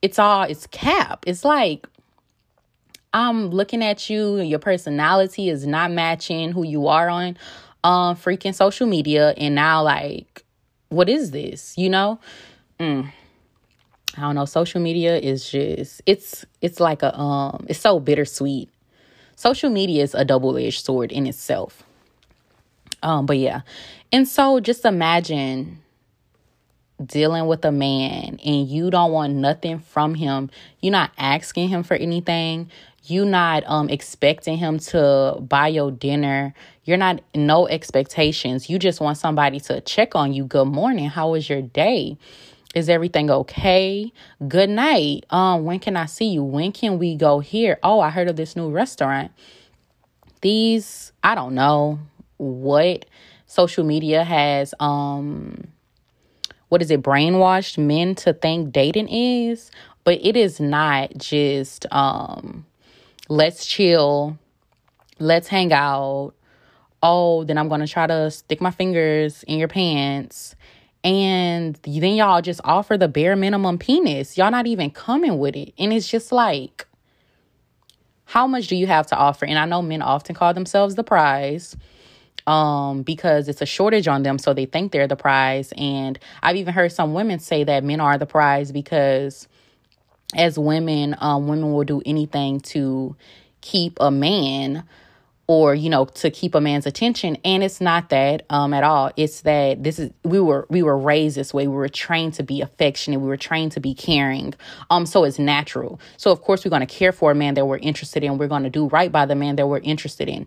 it's 0.01 0.19
all 0.19 0.45
it's 0.45 0.67
cap 0.69 1.25
it's 1.27 1.45
like 1.45 1.87
i'm 3.13 3.51
looking 3.51 3.85
at 3.85 4.09
you 4.09 4.41
your 4.41 4.59
personality 4.59 5.51
is 5.51 5.67
not 5.67 5.91
matching 5.91 6.51
who 6.53 6.65
you 6.65 6.87
are 6.87 7.11
on 7.11 7.37
um 7.85 8.17
freaking 8.17 8.55
social 8.55 8.87
media 8.87 9.35
and 9.37 9.55
now 9.55 9.83
like 9.83 10.45
what 10.89 11.09
is 11.09 11.31
this 11.31 11.75
you 11.77 11.89
know? 11.89 12.19
Mm. 12.81 13.11
i 14.17 14.21
don't 14.21 14.35
know 14.37 14.45
social 14.45 14.81
media 14.81 15.19
is 15.19 15.51
just 15.51 16.01
it's 16.07 16.45
it's 16.61 16.81
like 16.81 17.03
a 17.03 17.17
um 17.19 17.67
it's 17.69 17.81
so 17.81 17.99
bittersweet. 18.01 18.69
Social 19.37 19.71
media 19.71 20.03
is 20.03 20.15
a 20.17 20.25
double-edged 20.25 20.85
sword 20.85 21.13
in 21.13 21.27
itself. 21.27 21.85
Um 23.03 23.27
but 23.27 23.39
yeah. 23.39 23.61
And 24.11 24.27
so 24.27 24.59
just 24.61 24.85
imagine 24.85 25.79
dealing 27.05 27.47
with 27.47 27.65
a 27.65 27.71
man 27.71 28.41
and 28.45 28.67
you 28.67 28.91
don't 28.91 29.13
want 29.13 29.35
nothing 29.35 29.79
from 29.79 30.15
him. 30.15 30.51
You're 30.81 30.93
not 30.93 31.13
asking 31.17 31.69
him 31.69 31.83
for 31.85 31.95
anything. 31.95 32.71
You 33.05 33.25
not 33.25 33.63
um 33.67 33.89
expecting 33.89 34.59
him 34.59 34.79
to 34.91 35.37
buy 35.41 35.69
your 35.69 35.91
dinner 35.91 36.55
you're 36.89 36.97
not 36.97 37.21
no 37.35 37.69
expectations 37.69 38.71
you 38.71 38.79
just 38.79 39.01
want 39.01 39.19
somebody 39.19 39.61
to 39.61 39.81
check 39.83 40.15
on 40.17 40.33
you 40.33 40.45
good 40.45 40.69
morning 40.69 41.09
how 41.09 41.31
was 41.31 41.49
your 41.49 41.63
day 41.63 42.17
is 42.75 42.89
everything 42.89 43.31
okay? 43.31 44.13
Good 44.47 44.69
night. 44.71 45.25
Um, 45.31 45.65
when 45.65 45.79
can 45.81 45.97
I 45.97 46.07
see 46.07 46.27
you? 46.27 46.45
When 46.45 46.71
can 46.71 46.99
we 46.99 47.17
go 47.17 47.41
here? 47.41 47.79
Oh, 47.83 48.01
I 48.01 48.11
heard 48.11 48.29
of 48.29 48.37
this 48.37 48.57
new 48.57 48.71
restaurant. 48.71 49.33
These, 50.43 51.13
I 51.23 51.35
don't 51.35 51.55
know 51.55 51.99
what 52.37 53.07
social 53.47 53.83
media 53.83 54.23
has 54.23 54.75
um 54.79 55.67
what 56.69 56.83
is 56.83 56.91
it 56.91 57.03
brainwashed 57.03 57.79
men 57.79 58.15
to 58.15 58.33
think 58.33 58.71
dating 58.73 59.09
is, 59.09 59.71
but 60.05 60.19
it 60.23 60.37
is 60.37 60.61
not 60.61 61.17
just 61.17 61.87
um 61.91 62.67
let's 63.29 63.67
chill, 63.67 64.39
let's 65.19 65.49
hang 65.49 65.73
out. 65.73 66.35
Oh, 67.03 67.45
then 67.45 67.59
I'm 67.59 67.69
going 67.69 67.81
to 67.81 67.87
try 67.87 68.07
to 68.07 68.31
stick 68.31 68.61
my 68.61 68.71
fingers 68.71 69.43
in 69.45 69.59
your 69.59 69.69
pants 69.69 70.57
and 71.05 71.79
then 71.85 72.17
y'all 72.17 72.43
just 72.43 72.61
offer 72.65 72.99
the 72.99 73.09
bare 73.09 73.37
minimum 73.37 73.79
penis. 73.79 74.37
Y'all 74.37 74.51
not 74.51 74.67
even 74.67 74.91
coming 74.91 75.39
with 75.39 75.55
it. 75.57 75.73
And 75.79 75.93
it's 75.93 76.09
just 76.09 76.33
like, 76.33 76.87
how 78.25 78.47
much 78.47 78.67
do 78.67 78.77
you 78.77 78.87
have 78.87 79.07
to 79.09 79.17
offer? 79.17 79.47
And 79.47 79.59
I 79.59 79.65
know 79.65 79.81
men 79.81 80.03
often 80.03 80.35
call 80.35 80.53
themselves 80.53 80.97
the 80.97 81.05
prize 81.05 81.77
um, 82.47 83.03
because 83.03 83.49
it's 83.49 83.63
a 83.63 83.67
shortage 83.67 84.09
on 84.09 84.23
them. 84.23 84.39
So 84.39 84.53
they 84.53 84.67
think 84.67 84.93
they're 84.93 85.07
the 85.07 85.17
prize. 85.17 85.73
And 85.77 86.19
I've 86.43 86.57
even 86.57 86.75
heard 86.75 86.93
some 86.93 87.15
women 87.15 87.39
say 87.39 87.65
that 87.65 87.85
men 87.85 88.01
are 88.01 88.19
the 88.19 88.27
prize 88.27 88.73
because 88.73 89.47
as 90.35 90.59
women, 90.59 91.17
um, 91.21 91.47
women 91.49 91.73
will 91.73 91.85
do 91.85 92.03
anything 92.05 92.61
to 92.61 93.17
keep 93.61 93.97
a 94.01 94.11
man 94.11 94.85
or 95.49 95.75
you 95.75 95.89
know 95.89 96.05
to 96.05 96.31
keep 96.31 96.55
a 96.55 96.61
man's 96.61 96.87
attention. 96.87 97.37
And 97.45 97.65
it's 97.65 97.81
not 97.81 98.11
that 98.11 98.45
um 98.51 98.73
at 98.73 98.85
all. 98.85 99.11
It's 99.17 99.41
that 99.41 99.83
this 99.83 99.99
is 99.99 100.13
we 100.23 100.39
were 100.39 100.67
we 100.71 100.83
were 100.83 100.97
raised 100.97 101.37
this 101.37 101.53
way. 101.53 101.67
We 101.67 101.75
were 101.75 101.89
trained 101.89 102.35
to 102.35 102.43
be 102.45 102.61
affectionate. 102.61 103.19
We 103.19 103.27
were 103.27 103.37
trained 103.37 103.73
to 103.73 103.81
be 103.81 103.95
caring. 103.95 104.55
Um 104.91 105.07
so 105.07 105.25
it's 105.25 105.39
natural. 105.39 105.99
So 106.19 106.31
of 106.31 106.43
course 106.43 106.65
we're 106.65 106.71
going 106.71 106.87
to 106.87 106.95
care 106.95 107.13
for 107.13 107.33
a 107.33 107.35
man 107.35 107.55
that 107.55 107.67
we're 107.67 107.79
interested 107.79 108.23
in. 108.23 108.39
We're 108.39 108.49
going 108.49 108.63
to 108.63 108.71
do 108.71 108.87
right 108.89 109.11
by 109.11 109.27
the 109.27 109.35
man 109.35 109.57
that 109.57 109.67
we're 109.67 109.79
interested 109.79 110.29
in. 110.29 110.47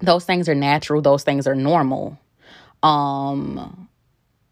Those 0.00 0.24
things 0.24 0.48
are 0.48 0.54
natural. 0.54 1.00
Those 1.00 1.24
things 1.24 1.46
are 1.46 1.56
normal. 1.56 2.18
Um 2.82 3.88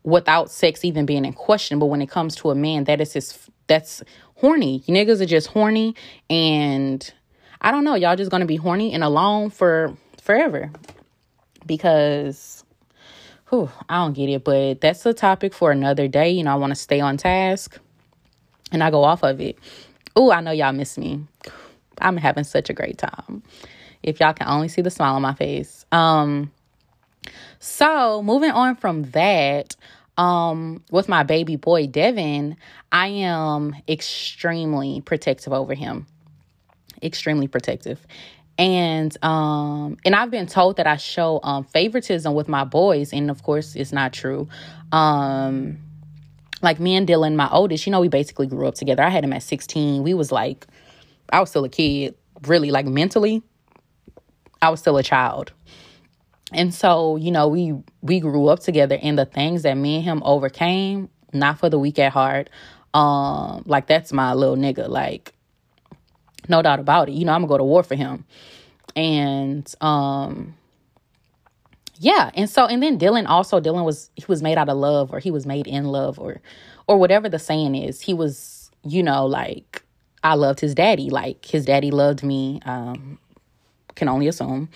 without 0.02 0.50
sex 0.50 0.82
even 0.82 1.04
being 1.04 1.26
in 1.26 1.34
question. 1.34 1.78
But 1.78 1.86
when 1.86 2.00
it 2.00 2.08
comes 2.08 2.34
to 2.36 2.50
a 2.50 2.54
man 2.54 2.84
that 2.84 3.02
is 3.02 3.12
his 3.12 3.50
that's 3.66 4.02
horny. 4.36 4.82
Niggas 4.88 5.20
are 5.20 5.26
just 5.26 5.48
horny 5.48 5.94
and 6.30 7.12
I 7.62 7.70
don't 7.70 7.84
know, 7.84 7.94
y'all 7.94 8.16
just 8.16 8.30
gonna 8.30 8.46
be 8.46 8.56
horny 8.56 8.92
and 8.92 9.04
alone 9.04 9.50
for 9.50 9.94
forever. 10.22 10.70
Because 11.66 12.64
whew, 13.50 13.70
I 13.88 13.96
don't 13.96 14.14
get 14.14 14.30
it, 14.30 14.44
but 14.44 14.80
that's 14.80 15.04
a 15.04 15.12
topic 15.12 15.52
for 15.52 15.70
another 15.70 16.08
day. 16.08 16.30
You 16.30 16.44
know, 16.44 16.52
I 16.52 16.56
want 16.56 16.70
to 16.70 16.76
stay 16.76 17.00
on 17.00 17.16
task 17.16 17.78
and 18.72 18.82
I 18.82 18.90
go 18.90 19.04
off 19.04 19.22
of 19.22 19.40
it. 19.40 19.58
Oh, 20.16 20.32
I 20.32 20.40
know 20.40 20.52
y'all 20.52 20.72
miss 20.72 20.96
me. 20.96 21.20
I'm 22.00 22.16
having 22.16 22.44
such 22.44 22.70
a 22.70 22.72
great 22.72 22.98
time. 22.98 23.42
If 24.02 24.20
y'all 24.20 24.32
can 24.32 24.48
only 24.48 24.68
see 24.68 24.80
the 24.80 24.90
smile 24.90 25.14
on 25.16 25.22
my 25.22 25.34
face. 25.34 25.84
Um 25.92 26.50
so 27.58 28.22
moving 28.22 28.52
on 28.52 28.76
from 28.76 29.02
that, 29.10 29.76
um 30.16 30.82
with 30.90 31.10
my 31.10 31.24
baby 31.24 31.56
boy 31.56 31.86
Devin, 31.86 32.56
I 32.90 33.08
am 33.08 33.76
extremely 33.86 35.02
protective 35.02 35.52
over 35.52 35.74
him 35.74 36.06
extremely 37.02 37.48
protective. 37.48 38.06
And 38.58 39.16
um 39.24 39.96
and 40.04 40.14
i've 40.14 40.30
been 40.30 40.46
told 40.46 40.76
that 40.76 40.86
i 40.86 40.96
show 40.96 41.40
um 41.42 41.64
favoritism 41.64 42.34
with 42.34 42.46
my 42.46 42.64
boys 42.64 43.12
and 43.12 43.30
of 43.30 43.42
course 43.42 43.74
it's 43.74 43.92
not 43.92 44.12
true. 44.12 44.48
Um 44.92 45.78
like 46.62 46.78
me 46.78 46.94
and 46.94 47.08
dylan 47.08 47.36
my 47.36 47.48
oldest 47.50 47.86
you 47.86 47.92
know 47.92 48.00
we 48.00 48.08
basically 48.08 48.46
grew 48.46 48.66
up 48.66 48.74
together. 48.74 49.02
I 49.02 49.08
had 49.08 49.24
him 49.24 49.32
at 49.32 49.42
16 49.42 50.02
we 50.02 50.14
was 50.14 50.30
like 50.30 50.66
i 51.32 51.40
was 51.40 51.48
still 51.50 51.64
a 51.64 51.68
kid 51.68 52.14
really 52.46 52.70
like 52.70 52.86
mentally 52.86 53.42
i 54.60 54.68
was 54.68 54.80
still 54.80 54.96
a 54.98 55.02
child. 55.02 55.52
And 56.52 56.74
so 56.74 57.16
you 57.16 57.30
know 57.30 57.48
we 57.48 57.74
we 58.02 58.20
grew 58.20 58.48
up 58.48 58.60
together 58.60 58.98
and 59.00 59.18
the 59.18 59.24
things 59.24 59.62
that 59.62 59.74
me 59.74 59.96
and 59.96 60.04
him 60.04 60.22
overcame 60.24 61.08
not 61.32 61.58
for 61.58 61.70
the 61.70 61.78
weak 61.78 61.98
at 61.98 62.12
heart 62.12 62.50
um 62.92 63.62
like 63.66 63.86
that's 63.86 64.12
my 64.12 64.34
little 64.34 64.56
nigga 64.56 64.88
like 64.88 65.32
no 66.48 66.62
doubt 66.62 66.80
about 66.80 67.08
it. 67.08 67.12
You 67.12 67.24
know, 67.24 67.32
I'm 67.32 67.42
gonna 67.42 67.48
go 67.48 67.58
to 67.58 67.64
war 67.64 67.82
for 67.82 67.94
him. 67.94 68.24
And 68.96 69.72
um 69.80 70.54
yeah, 71.98 72.30
and 72.34 72.48
so 72.48 72.66
and 72.66 72.82
then 72.82 72.98
Dylan 72.98 73.26
also 73.28 73.60
Dylan 73.60 73.84
was 73.84 74.10
he 74.16 74.24
was 74.26 74.42
made 74.42 74.58
out 74.58 74.68
of 74.68 74.76
love 74.76 75.12
or 75.12 75.18
he 75.18 75.30
was 75.30 75.46
made 75.46 75.66
in 75.66 75.84
love 75.84 76.18
or 76.18 76.40
or 76.86 76.98
whatever 76.98 77.28
the 77.28 77.38
saying 77.38 77.74
is. 77.74 78.00
He 78.00 78.14
was, 78.14 78.70
you 78.84 79.02
know, 79.02 79.26
like 79.26 79.82
I 80.22 80.34
loved 80.34 80.60
his 80.60 80.74
daddy. 80.74 81.10
Like 81.10 81.44
his 81.44 81.66
daddy 81.66 81.90
loved 81.90 82.22
me. 82.22 82.60
Um 82.64 83.18
can 83.94 84.08
only 84.08 84.28
assume. 84.28 84.70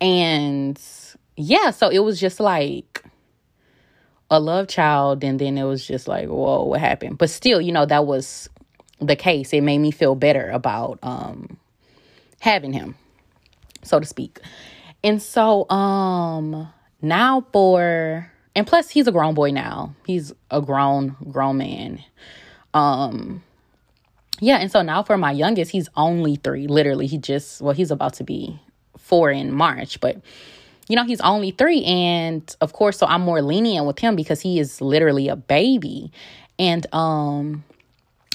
And 0.00 0.80
yeah, 1.36 1.70
so 1.70 1.88
it 1.88 2.00
was 2.00 2.20
just 2.20 2.40
like 2.40 3.02
a 4.30 4.40
love 4.40 4.68
child 4.68 5.22
and 5.22 5.38
then 5.38 5.56
it 5.56 5.64
was 5.64 5.86
just 5.86 6.08
like, 6.08 6.28
whoa, 6.28 6.64
what 6.64 6.80
happened? 6.80 7.18
But 7.18 7.30
still, 7.30 7.60
you 7.60 7.72
know, 7.72 7.86
that 7.86 8.06
was 8.06 8.48
the 9.00 9.16
case, 9.16 9.52
it 9.52 9.62
made 9.62 9.78
me 9.78 9.90
feel 9.90 10.14
better 10.14 10.50
about 10.50 10.98
um, 11.02 11.56
having 12.40 12.72
him, 12.72 12.94
so 13.82 14.00
to 14.00 14.06
speak. 14.06 14.40
And 15.04 15.22
so 15.22 15.68
um, 15.70 16.68
now 17.02 17.46
for 17.52 18.30
and 18.54 18.66
plus 18.66 18.88
he's 18.90 19.06
a 19.06 19.12
grown 19.12 19.34
boy 19.34 19.50
now. 19.50 19.94
He's 20.06 20.32
a 20.50 20.62
grown 20.62 21.14
grown 21.30 21.58
man. 21.58 22.02
Um 22.74 23.42
yeah, 24.38 24.56
and 24.56 24.70
so 24.70 24.82
now 24.82 25.02
for 25.02 25.16
my 25.16 25.32
youngest, 25.32 25.70
he's 25.70 25.88
only 25.96 26.36
3. 26.36 26.66
Literally, 26.66 27.06
he 27.06 27.16
just 27.16 27.62
well, 27.62 27.74
he's 27.74 27.90
about 27.90 28.14
to 28.14 28.24
be 28.24 28.60
4 28.98 29.30
in 29.30 29.52
March, 29.52 30.00
but 30.00 30.20
you 30.88 30.96
know, 30.96 31.04
he's 31.04 31.20
only 31.20 31.50
three. 31.50 31.84
And 31.84 32.54
of 32.60 32.72
course, 32.72 32.98
so 32.98 33.06
I'm 33.06 33.22
more 33.22 33.42
lenient 33.42 33.86
with 33.86 33.98
him 33.98 34.14
because 34.16 34.40
he 34.40 34.58
is 34.58 34.80
literally 34.80 35.28
a 35.28 35.36
baby. 35.36 36.12
And, 36.58 36.86
um, 36.94 37.64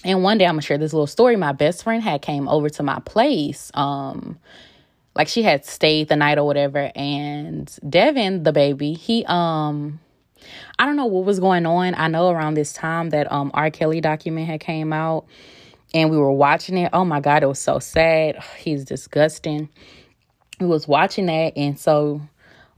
and 0.03 0.23
one 0.23 0.37
day 0.37 0.45
I'm 0.45 0.53
gonna 0.53 0.61
share 0.61 0.77
this 0.77 0.93
little 0.93 1.07
story. 1.07 1.35
My 1.35 1.51
best 1.51 1.83
friend 1.83 2.01
had 2.01 2.21
came 2.21 2.47
over 2.47 2.69
to 2.69 2.83
my 2.83 2.99
place. 2.99 3.71
Um, 3.73 4.39
like 5.15 5.27
she 5.27 5.43
had 5.43 5.65
stayed 5.65 6.07
the 6.07 6.15
night 6.15 6.37
or 6.37 6.45
whatever. 6.45 6.91
And 6.95 7.73
Devin, 7.87 8.43
the 8.43 8.53
baby, 8.53 8.93
he 8.93 9.25
um 9.25 9.99
I 10.79 10.85
don't 10.85 10.95
know 10.95 11.05
what 11.05 11.25
was 11.25 11.39
going 11.39 11.65
on. 11.65 11.93
I 11.95 12.07
know 12.07 12.29
around 12.29 12.55
this 12.55 12.73
time 12.73 13.09
that 13.11 13.31
um 13.31 13.51
R. 13.53 13.69
Kelly 13.69 14.01
document 14.01 14.47
had 14.47 14.59
came 14.59 14.93
out 14.93 15.25
and 15.93 16.09
we 16.09 16.17
were 16.17 16.31
watching 16.31 16.77
it. 16.77 16.89
Oh 16.93 17.05
my 17.05 17.19
God, 17.19 17.43
it 17.43 17.47
was 17.47 17.59
so 17.59 17.79
sad. 17.79 18.41
He's 18.57 18.85
disgusting. 18.85 19.69
We 20.59 20.67
was 20.67 20.87
watching 20.87 21.25
that 21.27 21.53
and 21.55 21.79
so 21.79 22.21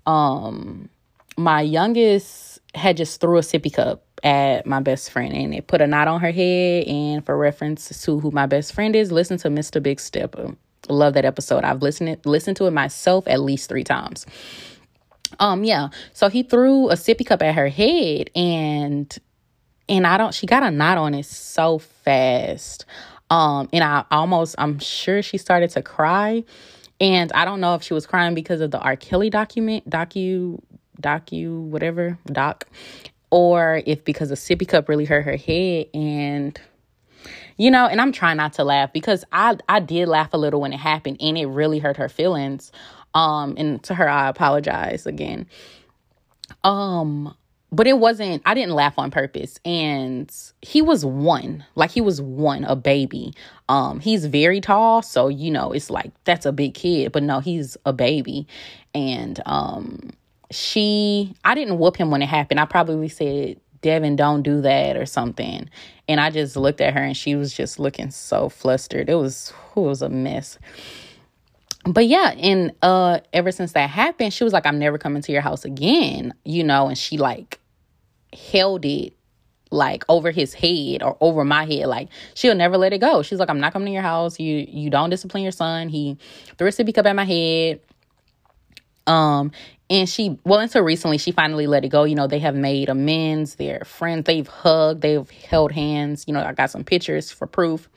um 0.06 0.90
my 1.38 1.62
youngest 1.62 2.60
had 2.76 2.98
just 2.98 3.22
threw 3.22 3.38
a 3.38 3.42
sippy 3.42 3.74
cup 3.74 4.13
at 4.24 4.66
my 4.66 4.80
best 4.80 5.12
friend 5.12 5.34
and 5.34 5.54
it 5.54 5.68
put 5.68 5.82
a 5.82 5.88
knot 5.88 6.08
on 6.08 6.22
her 6.22 6.32
head. 6.32 6.88
And 6.88 7.26
for 7.26 7.38
reference 7.38 8.04
to 8.06 8.20
who 8.20 8.32
my 8.32 8.46
best 8.46 8.74
friend 8.74 8.96
is 8.96 9.12
listen 9.12 9.38
to 9.40 9.50
mr 9.50 9.84
big 9.84 10.00
stepper. 10.00 10.56
Love 10.90 11.14
that 11.14 11.26
episode. 11.26 11.64
I've 11.64 11.82
listened 11.82 12.18
listened 12.26 12.58
to 12.58 12.66
it 12.66 12.72
myself 12.72 13.28
at 13.28 13.42
least 13.42 13.70
three 13.70 13.84
times. 13.84 14.26
Um 15.40 15.64
yeah. 15.64 15.90
So 16.14 16.30
he 16.30 16.44
threw 16.44 16.90
a 16.90 16.94
sippy 16.94 17.26
cup 17.26 17.42
at 17.42 17.56
her 17.56 17.68
head 17.68 18.30
and 18.36 19.16
and 19.90 20.08
i 20.08 20.18
don't 20.18 20.34
she 20.34 20.48
got 20.48 20.64
a 20.64 20.72
knot 20.72 20.98
on 20.98 21.14
it 21.14 21.26
so 21.26 21.80
fast. 21.80 22.86
Um 23.30 23.68
and 23.74 23.84
i 23.84 24.06
almost 24.10 24.56
i'm 24.58 24.80
sure 24.80 25.22
she 25.22 25.38
started 25.38 25.70
to 25.72 25.82
cry. 25.82 26.46
And 27.02 27.30
i 27.34 27.44
don't 27.44 27.60
know 27.60 27.76
if 27.76 27.84
she 27.84 27.94
was 27.94 28.06
crying 28.08 28.36
because 28.36 28.62
of 28.62 28.72
the 28.72 28.80
r. 28.80 28.96
Kelly 28.96 29.30
document 29.30 29.90
docu 29.90 30.62
docu 31.02 31.60
whatever 31.64 32.18
doc 32.28 32.68
or 33.34 33.82
if 33.88 34.06
because 34.06 34.30
a 34.30 34.36
sippy 34.36 34.68
cup 34.68 34.88
really 34.88 35.06
hurt 35.06 35.26
her 35.26 35.36
head. 35.36 35.88
And 35.92 36.60
you 37.58 37.72
know 37.72 37.88
and 37.88 38.00
i'm 38.00 38.12
trying 38.12 38.38
not 38.38 38.54
to 38.54 38.64
laugh 38.64 38.94
because 38.94 39.24
i 39.32 39.58
i 39.70 39.80
did 39.80 40.08
laugh 40.08 40.30
a 40.34 40.38
little 40.38 40.62
when 40.62 40.74
it 40.74 40.78
happened 40.78 41.18
and 41.20 41.38
it 41.38 41.48
really 41.48 41.80
hurt 41.80 41.98
her 41.98 42.10
feelings. 42.10 42.72
Um 43.16 43.56
and 43.58 43.82
to 43.84 43.96
her 43.96 44.08
i 44.08 44.30
apologize 44.30 45.08
again. 45.08 45.48
Um 46.64 47.36
but 47.72 47.88
it 47.88 47.98
wasn't 47.98 48.44
i 48.46 48.54
didn't 48.54 48.76
laugh 48.76 49.00
on 49.00 49.10
purpose. 49.10 49.60
And 49.66 50.32
he 50.62 50.84
was 50.84 51.04
one 51.04 51.66
like 51.74 51.90
he 51.90 52.02
was 52.02 52.22
one 52.22 52.64
a 52.66 52.76
baby. 52.76 53.34
Um 53.68 54.00
he's 54.00 54.28
very 54.28 54.62
tall 54.62 55.02
so 55.02 55.28
you 55.28 55.50
know 55.50 55.72
it's 55.72 55.90
like 55.90 56.12
that's 56.24 56.46
a 56.46 56.52
big 56.52 56.76
kid 56.76 57.12
but 57.12 57.24
no 57.24 57.40
he's 57.40 57.78
a 57.84 57.94
baby. 57.94 58.46
And 58.94 59.42
um 59.48 60.12
she 60.54 61.36
I 61.44 61.56
didn't 61.56 61.80
whoop 61.80 61.98
him 61.98 62.12
when 62.12 62.22
it 62.22 62.28
happened. 62.28 62.60
I 62.60 62.66
probably 62.66 63.10
said, 63.10 63.60
Devin, 63.82 64.16
don't 64.16 64.44
do 64.44 64.62
that 64.62 64.96
or 64.96 65.06
something. 65.06 65.70
And 66.08 66.20
I 66.20 66.30
just 66.30 66.56
looked 66.56 66.82
at 66.82 66.94
her 66.94 67.02
and 67.02 67.16
she 67.16 67.36
was 67.36 67.54
just 67.54 67.80
looking 67.80 68.12
so 68.12 68.50
flustered. 68.50 69.10
It 69.10 69.16
was 69.16 69.54
it 69.76 69.80
was 69.80 70.02
a 70.02 70.10
mess. 70.10 70.58
But 71.86 72.08
yeah, 72.08 72.32
and 72.32 72.72
uh 72.82 73.20
ever 73.34 73.52
since 73.52 73.74
that 73.74 73.90
happened, 73.90 74.34
she 74.34 74.44
was 74.44 74.54
like, 74.54 74.66
I'm 74.66 74.80
never 74.80 74.98
coming 74.98 75.22
to 75.22 75.32
your 75.32 75.42
house 75.42 75.66
again, 75.66 76.34
you 76.46 76.64
know, 76.64 76.88
and 76.88 76.98
she 76.98 77.18
like 77.18 77.60
held 78.34 78.86
it 78.86 79.14
like 79.74 80.06
over 80.08 80.32
his 80.32 80.54
head 80.54 81.02
or 81.02 81.18
over 81.20 81.44
my 81.44 81.66
head 81.66 81.88
like 81.88 82.08
she'll 82.36 82.56
never 82.56 82.78
let 82.78 82.94
it 82.94 83.00
go 83.00 83.24
she's 83.24 83.40
like 83.40 83.50
i'm 83.50 83.60
not 83.60 83.74
coming 83.74 83.88
to 83.88 83.92
your 83.92 84.04
house 84.04 84.40
you 84.40 84.66
you 84.70 84.90
don't 84.90 85.10
discipline 85.10 85.42
your 85.42 85.52
son 85.52 85.90
he 85.90 86.16
threw 86.58 86.68
a 86.68 86.72
sippy 86.72 86.94
cup 86.94 87.08
at 87.08 87.16
my 87.16 87.26
head 87.26 87.80
um 89.08 89.52
and 89.90 90.08
she 90.08 90.40
well 90.44 90.60
until 90.60 90.82
recently 90.82 91.18
she 91.18 91.32
finally 91.32 91.68
let 91.68 91.86
it 91.86 91.90
go. 91.90 92.04
You 92.04 92.16
know 92.16 92.28
they 92.28 92.40
have 92.40 92.56
made 92.56 92.90
amends. 92.90 93.56
They're 93.56 93.84
friends. 93.86 94.26
They've 94.26 94.48
hugged. 94.48 95.02
They've 95.02 95.30
held 95.30 95.72
hands. 95.72 96.26
You 96.28 96.34
know 96.34 96.42
i 96.44 96.54
got 96.54 96.72
some 96.72 96.84
pictures 96.84 97.32
for 97.32 97.48
proof 97.48 97.90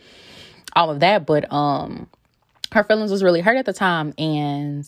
all 0.74 0.90
of 0.90 1.00
that. 1.00 1.26
But 1.26 1.50
um 1.52 2.08
her 2.72 2.84
feelings 2.84 3.10
was 3.10 3.22
really 3.22 3.40
hurt 3.40 3.56
at 3.56 3.66
the 3.66 3.72
time. 3.72 4.14
And 4.18 4.86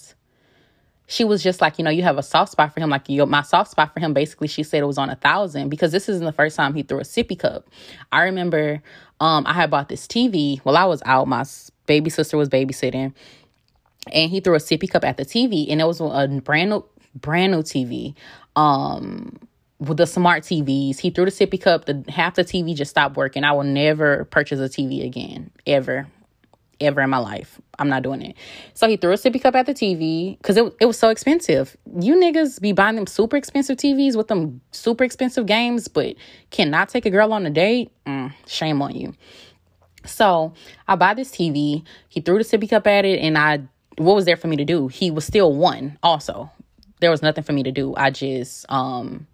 she 1.07 1.25
was 1.25 1.43
just 1.43 1.61
like 1.63 1.79
you 1.79 1.85
know 1.85 1.91
you 1.91 2.03
have 2.03 2.19
a 2.19 2.23
soft 2.23 2.53
spot 2.53 2.75
for 2.75 2.81
him. 2.81 2.91
Like 2.91 3.09
you 3.09 3.25
my 3.27 3.43
soft 3.43 3.71
spot 3.71 3.95
for 3.95 4.01
him 4.01 4.13
basically 4.13 4.49
she 4.49 4.63
said 4.63 4.83
it 4.83 4.87
was 4.87 4.99
on 4.99 5.09
a 5.09 5.17
thousand 5.17 5.71
because 5.71 5.93
this 5.93 6.09
isn't 6.09 6.25
the 6.25 6.33
first 6.33 6.57
time 6.57 6.75
he 6.75 6.83
threw 6.83 6.99
a 6.99 7.05
sippy 7.05 7.39
cup. 7.39 7.69
I 8.13 8.25
remember 8.25 8.83
um 9.21 9.47
i 9.47 9.53
had 9.53 9.71
bought 9.71 9.89
this 9.89 10.07
tv 10.07 10.59
while 10.61 10.77
i 10.77 10.85
was 10.85 11.03
out. 11.07 11.27
My 11.29 11.45
baby 11.87 12.11
sister 12.11 12.37
was 12.37 12.49
babysitting 12.49 13.15
and 14.13 14.31
he 14.31 14.41
threw 14.41 14.55
a 14.55 14.59
sippy 14.59 14.89
cup 14.89 15.05
at 15.05 15.17
the 15.17 15.25
tv 15.25 15.67
and 15.71 15.81
it 15.81 15.85
was 15.85 16.01
a 16.01 16.29
brand 16.43 16.71
new 16.71 16.85
brand 17.15 17.53
new 17.53 17.63
TV. 17.63 18.15
Um, 18.57 19.39
with 19.79 19.99
the 19.99 20.07
smart 20.07 20.43
TVs, 20.43 20.99
he 20.99 21.11
threw 21.11 21.25
the 21.25 21.31
sippy 21.31 21.61
cup. 21.61 21.85
The 21.85 22.05
half 22.09 22.35
the 22.35 22.45
TV 22.45 22.75
just 22.75 22.91
stopped 22.91 23.17
working. 23.17 23.45
I 23.45 23.53
will 23.53 23.65
never 23.65 24.25
purchase 24.25 24.59
a 24.59 24.65
TV 24.65 25.05
again, 25.05 25.53
ever, 25.67 26.09
ever 26.81 27.01
in 27.01 27.11
my 27.11 27.19
life. 27.19 27.61
I'm 27.79 27.89
not 27.89 28.03
doing 28.03 28.23
it. 28.23 28.37
So 28.75 28.89
he 28.89 28.97
threw 28.97 29.13
a 29.13 29.17
sippy 29.17 29.41
cup 29.41 29.55
at 29.55 29.67
the 29.67 29.75
TV 29.75 30.37
because 30.39 30.57
it 30.57 30.75
it 30.81 30.87
was 30.87 30.99
so 30.99 31.11
expensive. 31.11 31.77
You 32.01 32.17
niggas 32.17 32.61
be 32.61 32.73
buying 32.73 32.97
them 32.97 33.07
super 33.07 33.37
expensive 33.37 33.77
TVs 33.77 34.17
with 34.17 34.27
them 34.27 34.61
super 34.73 35.05
expensive 35.05 35.47
games, 35.47 35.87
but 35.87 36.17
cannot 36.51 36.89
take 36.89 37.07
a 37.07 37.11
girl 37.11 37.33
on 37.33 37.47
a 37.47 37.51
date. 37.51 37.93
Mm, 38.05 38.33
shame 38.47 38.83
on 38.83 38.97
you. 38.97 39.15
So 40.05 40.55
I 40.89 40.97
buy 40.97 41.15
this 41.15 41.31
TV. 41.31 41.85
He 42.09 42.21
threw 42.21 42.39
the 42.39 42.45
sippy 42.45 42.69
cup 42.69 42.89
at 42.89 43.05
it, 43.05 43.21
and 43.21 43.39
I 43.39 43.61
what 43.99 44.15
was 44.15 44.25
there 44.25 44.37
for 44.37 44.49
me 44.49 44.57
to 44.57 44.65
do? 44.65 44.89
He 44.89 45.11
was 45.11 45.25
still 45.25 45.53
one 45.53 45.99
also 46.03 46.51
there 47.01 47.11
was 47.11 47.23
nothing 47.23 47.45
for 47.45 47.53
me 47.53 47.63
to 47.63 47.73
do. 47.73 47.95
I 47.97 48.11
just 48.11 48.67
um 48.69 49.27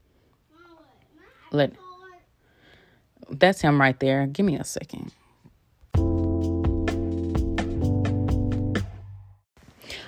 let 1.50 1.72
that's 3.30 3.60
him 3.60 3.80
right 3.80 3.98
there. 4.00 4.26
Give 4.26 4.44
me 4.44 4.56
a 4.56 4.64
second. 4.64 5.12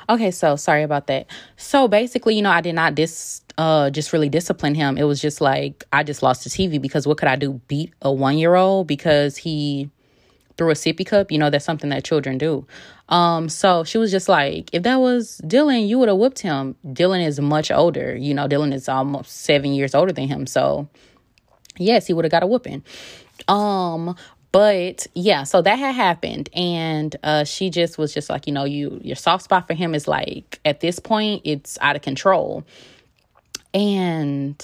Okay, 0.08 0.30
so 0.30 0.54
sorry 0.54 0.84
about 0.84 1.08
that. 1.08 1.26
So 1.56 1.88
basically, 1.88 2.36
you 2.36 2.42
know, 2.42 2.50
I 2.50 2.60
did 2.60 2.74
not 2.74 2.94
dis 2.94 3.42
uh 3.58 3.90
just 3.90 4.12
really 4.12 4.28
discipline 4.28 4.74
him. 4.74 4.98
It 4.98 5.04
was 5.04 5.20
just 5.20 5.40
like 5.40 5.84
I 5.92 6.02
just 6.02 6.22
lost 6.22 6.44
the 6.44 6.50
TV 6.50 6.80
because 6.80 7.06
what 7.06 7.18
could 7.18 7.28
I 7.28 7.36
do? 7.36 7.60
Beat 7.68 7.94
a 8.02 8.12
one 8.12 8.38
year 8.38 8.54
old 8.54 8.86
because 8.86 9.36
he 9.36 9.90
threw 10.56 10.70
a 10.70 10.74
sippy 10.74 11.06
cup? 11.06 11.30
You 11.30 11.38
know, 11.38 11.50
that's 11.50 11.64
something 11.64 11.90
that 11.90 12.04
children 12.04 12.38
do. 12.38 12.66
Um, 13.08 13.48
so 13.48 13.84
she 13.84 13.98
was 13.98 14.10
just 14.10 14.28
like, 14.28 14.70
if 14.72 14.82
that 14.82 14.96
was 14.96 15.40
Dylan, 15.44 15.86
you 15.86 15.98
would 15.98 16.08
have 16.08 16.18
whipped 16.18 16.40
him. 16.40 16.76
Dylan 16.86 17.24
is 17.24 17.40
much 17.40 17.70
older. 17.70 18.16
You 18.16 18.34
know, 18.34 18.48
Dylan 18.48 18.72
is 18.72 18.88
almost 18.88 19.30
seven 19.30 19.72
years 19.72 19.94
older 19.94 20.12
than 20.12 20.28
him. 20.28 20.46
So 20.46 20.88
yes, 21.78 22.06
he 22.06 22.12
would 22.12 22.24
have 22.24 22.32
got 22.32 22.42
a 22.42 22.46
whooping. 22.46 22.82
Um, 23.48 24.16
but 24.52 25.06
yeah, 25.14 25.42
so 25.42 25.60
that 25.62 25.76
had 25.76 25.94
happened, 25.94 26.48
and 26.54 27.14
uh, 27.22 27.44
she 27.44 27.68
just 27.68 27.98
was 27.98 28.14
just 28.14 28.30
like, 28.30 28.46
you 28.46 28.52
know, 28.52 28.64
you 28.64 29.00
your 29.02 29.16
soft 29.16 29.44
spot 29.44 29.66
for 29.66 29.74
him 29.74 29.94
is 29.94 30.08
like 30.08 30.60
at 30.64 30.80
this 30.80 30.98
point 30.98 31.42
it's 31.44 31.76
out 31.82 31.94
of 31.94 32.02
control, 32.02 32.64
and 33.74 34.58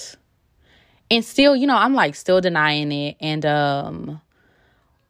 and 1.11 1.23
still, 1.23 1.55
you 1.55 1.67
know, 1.67 1.75
I'm 1.75 1.93
like 1.93 2.15
still 2.15 2.41
denying 2.41 2.91
it, 2.91 3.17
and 3.19 3.45
um, 3.45 4.21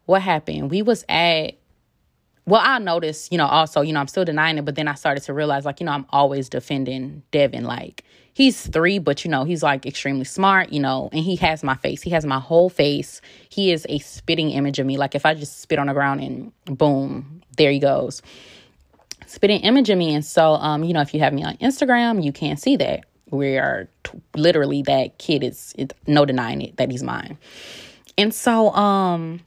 what 0.06 0.22
happened? 0.22 0.72
We 0.72 0.82
was 0.82 1.06
at 1.10 1.56
well, 2.46 2.62
I 2.63 2.78
noticed, 2.80 3.32
you 3.32 3.38
know, 3.38 3.46
also, 3.46 3.82
you 3.82 3.94
know, 3.94 4.02
I'm 4.02 4.08
still 4.08 4.26
denying 4.26 4.58
it, 4.58 4.66
but 4.66 4.76
then 4.76 4.88
I 4.88 4.96
started 4.96 5.24
to 5.24 5.34
realize, 5.34 5.63
like, 5.63 5.80
you 5.80 5.86
know, 5.86 5.94
I'm 5.94 6.06
always 6.10 6.50
defending 6.50 7.24
Devin. 7.32 7.63
Like, 7.63 8.04
he's 8.34 8.68
three, 8.68 9.00
but, 9.00 9.24
you 9.24 9.32
know, 9.32 9.46
he's 9.46 9.63
like 9.63 9.86
extremely 9.86 10.26
smart, 10.26 10.74
you 10.74 10.82
know, 10.82 11.10
and 11.13 11.24
he 11.24 11.38
has 11.38 11.63
my 11.63 11.76
face. 11.76 12.02
He 12.02 12.10
has 12.10 12.26
my 12.26 12.39
whole 12.39 12.70
face. 12.70 13.22
He 13.48 13.72
is 13.72 13.86
a 13.88 14.00
spitting 14.00 14.50
image 14.50 14.78
of 14.78 14.86
me. 14.86 14.98
Like, 14.98 15.16
if 15.16 15.26
I 15.26 15.36
just 15.36 15.62
spit 15.62 15.80
on 15.80 15.88
the 15.88 15.94
ground 15.94 16.20
and 16.20 16.52
boom, 16.66 17.44
there 17.56 17.72
he 17.72 17.80
goes. 17.80 18.22
Spitting 19.26 19.62
image 19.62 19.89
of 19.89 19.98
me. 19.98 20.13
And 20.13 20.26
so, 20.26 20.56
um, 20.56 20.84
you 20.84 20.94
know, 20.94 21.02
if 21.02 21.13
you 21.13 21.22
have 21.22 21.34
me 21.34 21.46
on 21.46 21.56
Instagram, 21.58 22.22
you 22.22 22.34
can't 22.34 22.60
see 22.60 22.76
that. 22.76 23.06
We 23.32 23.58
are 23.58 23.88
t- 24.04 24.22
literally 24.36 24.82
that 24.84 25.18
kid 25.18 25.44
is, 25.44 25.74
it's 25.78 25.96
no 26.08 26.26
denying 26.26 26.62
it 26.62 26.76
that 26.76 26.92
he's 26.92 27.04
mine. 27.04 27.38
And 28.18 28.34
so, 28.34 28.72
um, 28.72 29.39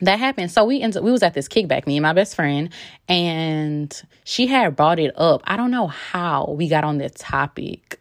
that 0.00 0.18
happened. 0.18 0.50
So 0.50 0.64
we 0.64 0.80
ended, 0.80 1.02
we 1.02 1.12
was 1.12 1.22
at 1.22 1.34
this 1.34 1.48
kickback, 1.48 1.86
me 1.86 1.96
and 1.96 2.02
my 2.02 2.12
best 2.12 2.34
friend, 2.34 2.70
and 3.08 4.02
she 4.24 4.46
had 4.46 4.76
brought 4.76 4.98
it 4.98 5.12
up. 5.18 5.42
I 5.44 5.56
don't 5.56 5.70
know 5.70 5.88
how 5.88 6.54
we 6.56 6.68
got 6.68 6.84
on 6.84 6.98
the 6.98 7.10
topic. 7.10 7.98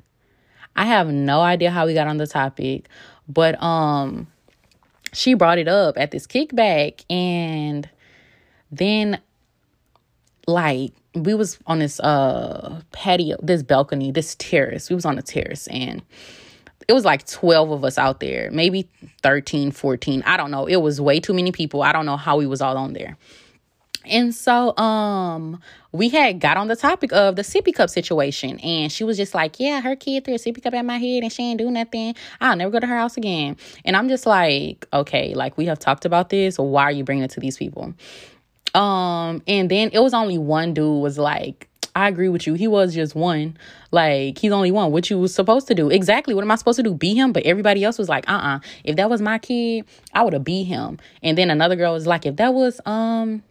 I 0.76 0.86
have 0.86 1.10
no 1.10 1.42
idea 1.42 1.72
how 1.72 1.86
we 1.86 1.94
got 1.94 2.08
on 2.08 2.18
the 2.18 2.28
topic, 2.28 2.88
but 3.28 3.62
um 3.62 4.28
she 5.12 5.34
brought 5.34 5.58
it 5.58 5.68
up 5.68 5.98
at 5.98 6.12
this 6.12 6.28
kickback 6.28 7.04
and 7.10 7.90
then 8.72 9.20
like 10.48 10.94
we 11.16 11.34
was 11.34 11.60
on 11.68 11.80
this 11.80 12.00
uh 12.00 12.82
patio, 12.92 13.38
this 13.42 13.64
balcony, 13.64 14.12
this 14.12 14.36
terrace. 14.40 14.90
We 14.90 14.96
was 14.96 15.06
on 15.06 15.16
the 15.16 15.22
terrace 15.22 15.68
and 15.68 16.02
it 16.90 16.94
was 16.94 17.06
like 17.06 17.28
12 17.28 17.70
of 17.70 17.86
us 17.86 18.00
out 18.00 18.20
there, 18.20 18.50
maybe 18.52 18.90
13, 19.22 19.70
14. 19.70 20.24
I 20.26 20.38
don't 20.38 20.50
know. 20.50 20.66
It 20.66 20.78
was 20.78 21.00
way 21.00 21.20
too 21.20 21.36
many 21.36 21.52
people. 21.52 21.84
I 21.84 21.92
don't 21.92 22.08
know 22.08 22.18
how 22.18 22.38
we 22.38 22.48
was 22.48 22.62
all 22.62 22.78
on 22.78 22.94
there. 22.94 23.16
And 24.06 24.34
so 24.34 24.76
um 24.76 25.62
we 25.92 26.10
had 26.10 26.40
got 26.40 26.58
on 26.58 26.68
the 26.68 26.76
topic 26.76 27.12
of 27.14 27.36
the 27.36 27.44
sippy 27.44 27.72
cup 27.72 27.92
situation 27.92 28.60
and 28.62 28.92
she 28.92 29.04
was 29.04 29.18
just 29.18 29.36
like, 29.36 29.60
Yeah, 29.60 29.82
her 29.82 29.96
kid 29.96 30.26
threw 30.26 30.34
a 30.34 30.38
sippy 30.38 30.64
cup 30.64 30.74
at 30.74 30.84
my 30.84 30.98
head 30.98 31.22
and 31.22 31.32
she 31.32 31.44
ain't 31.44 31.60
do 31.60 31.70
nothing. 31.70 32.16
I'll 32.42 32.56
never 32.56 32.72
go 32.72 32.80
to 32.80 32.88
her 32.88 32.98
house 32.98 33.18
again. 33.18 33.56
And 33.86 33.96
I'm 33.96 34.10
just 34.10 34.26
like, 34.26 34.88
okay, 34.92 35.36
like 35.36 35.60
we 35.60 35.66
have 35.66 35.78
talked 35.78 36.06
about 36.06 36.30
this. 36.30 36.58
Why 36.58 36.86
are 36.86 36.92
you 36.92 37.04
bringing 37.04 37.24
it 37.24 37.32
to 37.32 37.40
these 37.40 37.58
people? 37.58 37.94
Um, 38.74 39.44
and 39.48 39.70
then 39.70 39.92
it 39.94 40.00
was 40.00 40.16
only 40.16 40.40
one 40.40 40.74
dude 40.74 41.04
was 41.04 41.20
like, 41.20 41.69
I 42.00 42.08
agree 42.08 42.30
with 42.30 42.48
you. 42.48 42.54
He 42.54 42.66
was 42.66 42.96
just 42.96 43.14
one. 43.14 43.58
Like, 43.92 44.38
he's 44.38 44.54
only 44.54 44.72
one. 44.72 44.94
What 44.94 45.10
you 45.10 45.20
was 45.20 45.36
supposed 45.36 45.68
to 45.68 45.76
do. 45.76 45.90
Exactly. 45.90 46.34
What 46.34 46.46
am 46.46 46.52
I 46.52 46.56
supposed 46.56 46.78
to 46.78 46.84
do? 46.84 46.94
Be 46.94 47.14
him? 47.14 47.34
But 47.34 47.44
everybody 47.44 47.84
else 47.84 47.98
was 47.98 48.08
like, 48.08 48.24
uh-uh. 48.30 48.60
If 48.86 48.96
that 48.96 49.10
was 49.10 49.22
my 49.22 49.38
kid, 49.38 49.84
I 50.14 50.24
would 50.24 50.32
have 50.32 50.46
beat 50.46 50.64
him. 50.64 50.98
And 51.22 51.38
then 51.38 51.50
another 51.52 51.76
girl 51.76 51.92
was 51.92 52.08
like, 52.08 52.26
if 52.26 52.38
that 52.38 52.54
was 52.54 52.80
um 52.86 53.44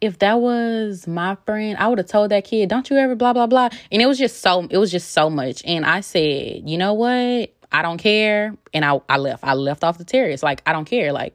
if 0.00 0.18
that 0.20 0.40
was 0.40 1.06
my 1.06 1.36
friend, 1.44 1.76
I 1.78 1.88
would 1.88 1.98
have 1.98 2.08
told 2.08 2.30
that 2.30 2.44
kid, 2.44 2.70
don't 2.70 2.88
you 2.88 2.96
ever 2.96 3.14
blah 3.14 3.34
blah 3.34 3.46
blah. 3.46 3.68
And 3.90 4.00
it 4.00 4.06
was 4.06 4.18
just 4.18 4.40
so 4.40 4.66
it 4.70 4.78
was 4.78 4.90
just 4.90 5.10
so 5.10 5.28
much. 5.28 5.62
And 5.66 5.84
I 5.84 6.00
said, 6.00 6.66
you 6.66 6.78
know 6.78 6.94
what? 6.94 7.52
I 7.70 7.82
don't 7.82 7.98
care. 7.98 8.56
And 8.72 8.86
I, 8.86 9.02
I 9.10 9.18
left. 9.18 9.44
I 9.44 9.52
left 9.52 9.84
off 9.84 9.98
the 9.98 10.04
terrace. 10.04 10.42
Like, 10.42 10.62
I 10.64 10.72
don't 10.72 10.86
care. 10.86 11.12
Like, 11.12 11.34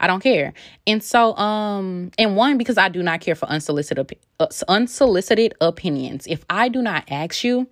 I 0.00 0.06
don't 0.06 0.20
care. 0.22 0.52
And 0.86 1.02
so, 1.02 1.36
um, 1.36 2.10
and 2.18 2.36
one, 2.36 2.58
because 2.58 2.78
I 2.78 2.88
do 2.88 3.02
not 3.02 3.20
care 3.20 3.34
for 3.34 3.46
unsolicited, 3.46 4.18
uh, 4.40 4.46
unsolicited 4.68 5.54
opinions. 5.60 6.26
If 6.26 6.44
I 6.50 6.68
do 6.68 6.82
not 6.82 7.04
ask 7.10 7.44
you 7.44 7.68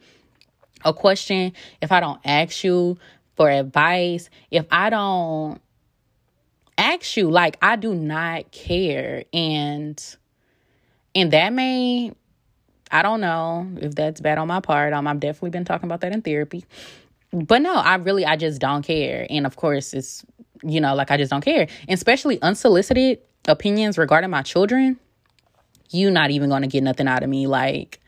a 0.84 0.92
question, 0.92 1.52
if 1.80 1.92
I 1.92 2.00
don't 2.00 2.20
ask 2.24 2.64
you 2.64 2.98
for 3.36 3.50
advice, 3.50 4.30
if 4.50 4.66
I 4.70 4.90
don't 4.90 5.60
ask 6.76 7.16
you 7.16 7.30
like 7.30 7.56
i 7.62 7.76
do 7.76 7.94
not 7.94 8.50
care 8.50 9.24
and 9.32 10.16
and 11.14 11.32
that 11.32 11.52
may 11.52 12.12
i 12.90 13.02
don't 13.02 13.20
know 13.20 13.68
if 13.80 13.94
that's 13.94 14.20
bad 14.20 14.38
on 14.38 14.48
my 14.48 14.60
part 14.60 14.92
um, 14.92 15.06
i've 15.06 15.20
definitely 15.20 15.50
been 15.50 15.64
talking 15.64 15.86
about 15.86 16.00
that 16.00 16.12
in 16.12 16.22
therapy 16.22 16.64
but 17.32 17.62
no 17.62 17.74
i 17.74 17.94
really 17.96 18.24
i 18.24 18.36
just 18.36 18.60
don't 18.60 18.82
care 18.82 19.26
and 19.30 19.46
of 19.46 19.56
course 19.56 19.94
it's 19.94 20.24
you 20.64 20.80
know 20.80 20.94
like 20.94 21.10
i 21.10 21.16
just 21.16 21.30
don't 21.30 21.44
care. 21.44 21.68
And 21.88 21.96
especially 21.96 22.40
unsolicited 22.42 23.18
opinions 23.46 23.98
regarding 23.98 24.30
my 24.30 24.42
children 24.42 24.98
you 25.90 26.10
not 26.10 26.30
even 26.30 26.50
gonna 26.50 26.66
get 26.66 26.82
nothing 26.82 27.08
out 27.08 27.22
of 27.22 27.28
me. 27.28 27.46
Like 27.46 28.00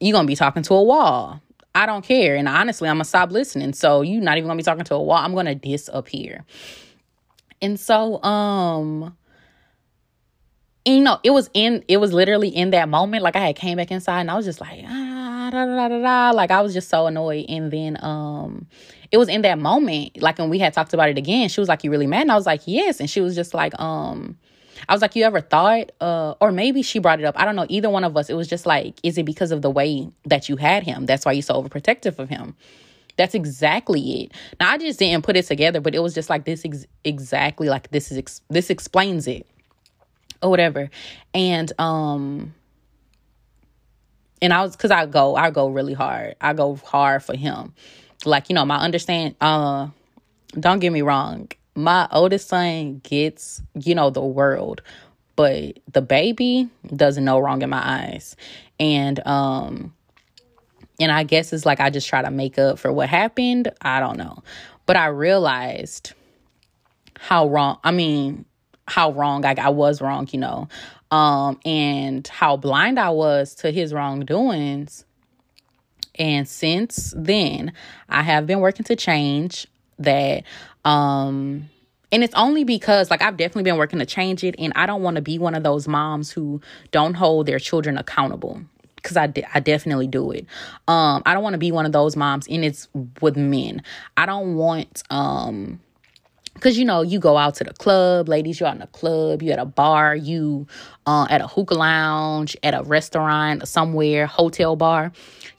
you 0.00 0.12
gonna 0.12 0.26
be 0.26 0.36
talking 0.36 0.62
to 0.64 0.74
a 0.74 0.82
wall. 0.82 1.40
I 1.74 1.86
don't 1.86 2.04
care. 2.04 2.36
And 2.36 2.48
honestly 2.48 2.88
i'm 2.88 2.96
gonna 2.96 3.04
stop 3.04 3.30
listening. 3.30 3.72
So 3.72 4.02
you 4.02 4.20
not 4.20 4.36
even 4.36 4.48
gonna 4.48 4.58
be 4.58 4.64
talking 4.64 4.84
to 4.84 4.94
a 4.94 5.02
wall. 5.02 5.18
I'm 5.18 5.34
gonna 5.34 5.54
disappear. 5.54 6.44
And 7.60 7.78
so, 7.78 8.20
um, 8.24 9.16
you 10.84 11.00
know, 11.00 11.20
it 11.22 11.30
was 11.30 11.48
in, 11.54 11.84
it 11.86 11.98
was 11.98 12.12
literally 12.12 12.48
in 12.48 12.70
that 12.70 12.88
moment. 12.88 13.22
Like 13.22 13.36
I 13.36 13.46
had 13.46 13.56
came 13.56 13.76
back 13.76 13.92
inside 13.92 14.22
and 14.22 14.30
I 14.30 14.34
was 14.34 14.44
just 14.44 14.60
like, 14.60 14.82
ah, 14.84 15.21
da, 15.52 15.66
da, 15.66 15.88
da, 15.88 16.00
da, 16.00 16.30
Like 16.36 16.50
I 16.50 16.60
was 16.62 16.72
just 16.74 16.88
so 16.88 17.06
annoyed. 17.06 17.46
And 17.48 17.70
then, 17.70 18.02
um, 18.02 18.66
it 19.10 19.18
was 19.18 19.28
in 19.28 19.42
that 19.42 19.58
moment, 19.58 20.20
like 20.20 20.38
when 20.38 20.48
we 20.48 20.58
had 20.58 20.72
talked 20.72 20.94
about 20.94 21.10
it 21.10 21.18
again, 21.18 21.48
she 21.50 21.60
was 21.60 21.68
like, 21.68 21.84
you 21.84 21.90
really 21.90 22.06
mad? 22.06 22.22
And 22.22 22.32
I 22.32 22.34
was 22.34 22.46
like, 22.46 22.62
yes. 22.64 22.98
And 22.98 23.08
she 23.10 23.20
was 23.20 23.34
just 23.34 23.52
like, 23.52 23.78
um, 23.78 24.38
I 24.88 24.94
was 24.94 25.02
like, 25.02 25.14
you 25.14 25.24
ever 25.24 25.40
thought, 25.40 25.92
uh, 26.00 26.34
or 26.40 26.50
maybe 26.50 26.82
she 26.82 26.98
brought 26.98 27.20
it 27.20 27.24
up. 27.24 27.38
I 27.38 27.44
don't 27.44 27.54
know. 27.54 27.66
Either 27.68 27.90
one 27.90 28.04
of 28.04 28.16
us, 28.16 28.30
it 28.30 28.34
was 28.34 28.48
just 28.48 28.66
like, 28.66 28.94
is 29.02 29.18
it 29.18 29.24
because 29.24 29.52
of 29.52 29.62
the 29.62 29.70
way 29.70 30.08
that 30.24 30.48
you 30.48 30.56
had 30.56 30.82
him? 30.82 31.06
That's 31.06 31.26
why 31.26 31.32
you're 31.32 31.42
so 31.42 31.62
overprotective 31.62 32.18
of 32.18 32.28
him. 32.28 32.56
That's 33.16 33.34
exactly 33.34 34.22
it. 34.22 34.32
Now 34.58 34.70
I 34.70 34.78
just 34.78 34.98
didn't 34.98 35.24
put 35.24 35.36
it 35.36 35.44
together, 35.44 35.80
but 35.80 35.94
it 35.94 36.00
was 36.00 36.14
just 36.14 36.30
like 36.30 36.44
this 36.44 36.64
ex- 36.64 36.86
exactly 37.04 37.68
like 37.68 37.90
this 37.90 38.10
is 38.10 38.16
ex- 38.16 38.40
this 38.48 38.70
explains 38.70 39.26
it 39.26 39.46
or 40.42 40.48
whatever. 40.48 40.88
And 41.34 41.70
um 41.78 42.54
and 44.42 44.52
I 44.52 44.62
was 44.62 44.76
cuz 44.76 44.90
I 44.90 45.06
go 45.06 45.34
I 45.36 45.50
go 45.50 45.68
really 45.68 45.94
hard. 45.94 46.36
I 46.40 46.52
go 46.52 46.76
hard 46.76 47.22
for 47.22 47.34
him. 47.34 47.72
Like, 48.26 48.50
you 48.50 48.54
know, 48.54 48.66
my 48.66 48.76
understand 48.76 49.36
uh 49.40 49.88
don't 50.58 50.80
get 50.80 50.92
me 50.92 51.00
wrong. 51.00 51.48
My 51.74 52.06
oldest 52.12 52.48
son 52.48 53.00
gets, 53.02 53.62
you 53.74 53.94
know, 53.94 54.10
the 54.10 54.20
world, 54.22 54.82
but 55.36 55.78
the 55.90 56.02
baby 56.02 56.68
does 56.94 57.16
no 57.16 57.38
wrong 57.38 57.62
in 57.62 57.70
my 57.70 57.82
eyes. 57.82 58.36
And 58.78 59.26
um 59.26 59.94
and 61.00 61.10
I 61.10 61.22
guess 61.22 61.52
it's 61.52 61.64
like 61.64 61.80
I 61.80 61.90
just 61.90 62.08
try 62.08 62.22
to 62.22 62.30
make 62.30 62.58
up 62.58 62.78
for 62.78 62.92
what 62.92 63.08
happened. 63.08 63.72
I 63.80 64.00
don't 64.00 64.18
know. 64.18 64.42
But 64.86 64.96
I 64.96 65.06
realized 65.06 66.12
how 67.18 67.48
wrong, 67.48 67.78
I 67.84 67.92
mean, 67.92 68.44
how 68.86 69.12
wrong 69.12 69.44
I, 69.44 69.54
I 69.58 69.68
was 69.70 70.00
wrong, 70.00 70.28
you 70.32 70.40
know, 70.40 70.68
um, 71.12 71.60
and 71.64 72.26
how 72.26 72.56
blind 72.56 72.98
I 72.98 73.10
was 73.10 73.54
to 73.56 73.70
his 73.70 73.92
wrongdoings. 73.92 75.04
And 76.18 76.48
since 76.48 77.14
then, 77.16 77.72
I 78.08 78.22
have 78.22 78.46
been 78.46 78.60
working 78.60 78.84
to 78.84 78.96
change 78.96 79.66
that. 79.98 80.44
Um, 80.84 81.68
and 82.10 82.24
it's 82.24 82.34
only 82.34 82.64
because, 82.64 83.10
like, 83.10 83.22
I've 83.22 83.36
definitely 83.36 83.62
been 83.62 83.76
working 83.76 83.98
to 83.98 84.06
change 84.06 84.42
it, 84.42 84.54
and 84.58 84.72
I 84.74 84.86
don't 84.86 85.02
want 85.02 85.16
to 85.16 85.22
be 85.22 85.38
one 85.38 85.54
of 85.54 85.62
those 85.62 85.86
moms 85.86 86.30
who 86.30 86.60
don't 86.90 87.14
hold 87.14 87.46
their 87.46 87.58
children 87.58 87.96
accountable 87.96 88.62
because 88.96 89.16
I, 89.16 89.26
de- 89.26 89.56
I 89.56 89.60
definitely 89.60 90.06
do 90.06 90.30
it. 90.30 90.46
Um, 90.88 91.22
I 91.26 91.34
don't 91.34 91.42
want 91.42 91.54
to 91.54 91.58
be 91.58 91.72
one 91.72 91.86
of 91.86 91.92
those 91.92 92.16
moms, 92.16 92.46
and 92.48 92.64
it's 92.64 92.88
with 93.20 93.36
men. 93.36 93.82
I 94.16 94.26
don't 94.26 94.56
want 94.56 95.02
um 95.10 95.80
because 96.62 96.78
you 96.78 96.84
know 96.84 97.02
you 97.02 97.18
go 97.18 97.36
out 97.36 97.56
to 97.56 97.64
the 97.64 97.72
club 97.74 98.28
ladies 98.28 98.60
you're 98.60 98.68
out 98.68 98.74
in 98.74 98.80
the 98.80 98.86
club 98.88 99.42
you 99.42 99.50
at 99.50 99.58
a 99.58 99.64
bar 99.64 100.14
you 100.14 100.64
uh, 101.06 101.26
at 101.28 101.40
a 101.40 101.48
hookah 101.48 101.74
lounge 101.74 102.56
at 102.62 102.72
a 102.72 102.84
restaurant 102.84 103.66
somewhere 103.66 104.26
hotel 104.26 104.76
bar 104.76 105.10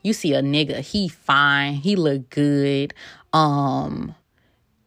you 0.02 0.14
see 0.14 0.34
a 0.34 0.42
nigga 0.42 0.80
he 0.80 1.10
fine 1.10 1.74
he 1.74 1.98
look 1.98 2.30
good 2.30 2.94
um 3.34 4.16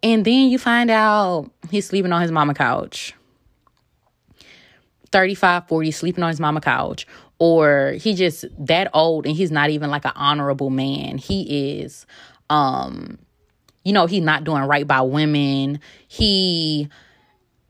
and 0.03 0.25
then 0.25 0.49
you 0.49 0.59
find 0.59 0.91
out 0.91 1.51
he's 1.71 1.87
sleeping 1.87 2.13
on 2.13 2.23
his 2.23 2.33
mama 2.33 2.55
couch 2.55 3.15
35 5.13 5.69
40 5.69 5.91
sleeping 5.91 6.25
on 6.25 6.31
his 6.31 6.41
mama 6.41 6.63
couch 6.63 7.07
or 7.39 7.93
he 8.01 8.15
just 8.15 8.47
that 8.59 8.91
old 8.95 9.27
and 9.27 9.37
he's 9.37 9.51
not 9.51 9.71
even 9.71 9.91
like 9.91 10.05
an 10.05 10.13
honorable 10.15 10.71
man. 10.71 11.19
He 11.19 11.79
is 11.81 12.07
um 12.49 13.19
you 13.87 13.93
know, 13.93 14.07
he's 14.07 14.25
not 14.25 14.43
doing 14.43 14.65
right 14.65 14.85
by 14.85 15.01
women. 15.01 15.79
He 16.09 16.89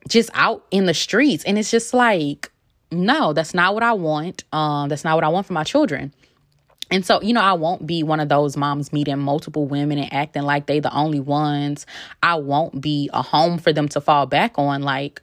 just 0.09 0.31
out 0.33 0.65
in 0.71 0.87
the 0.87 0.95
streets 0.95 1.45
and 1.45 1.59
it's 1.59 1.71
just 1.71 1.93
like 1.93 2.51
no, 2.91 3.35
that's 3.35 3.53
not 3.53 3.75
what 3.75 3.83
I 3.83 3.93
want. 3.93 4.45
Um 4.51 4.89
that's 4.89 5.05
not 5.05 5.15
what 5.15 5.25
I 5.25 5.29
want 5.29 5.47
for 5.47 5.53
my 5.53 5.63
children. 5.65 6.15
And 6.91 7.05
so, 7.05 7.21
you 7.21 7.35
know, 7.35 7.43
I 7.43 7.53
won't 7.53 7.87
be 7.87 8.03
one 8.03 8.21
of 8.21 8.31
those 8.31 8.57
moms 8.57 8.95
meeting 8.95 9.19
multiple 9.19 9.67
women 9.67 9.99
and 9.99 10.11
acting 10.11 10.45
like 10.45 10.67
they 10.67 10.81
the 10.81 10.95
only 10.95 11.21
ones. 11.21 11.85
I 12.23 12.37
won't 12.37 12.81
be 12.81 13.11
a 13.13 13.21
home 13.21 13.59
for 13.59 13.75
them 13.75 13.89
to 13.89 14.01
fall 14.01 14.25
back 14.25 14.59
on 14.59 14.83
like 14.83 15.21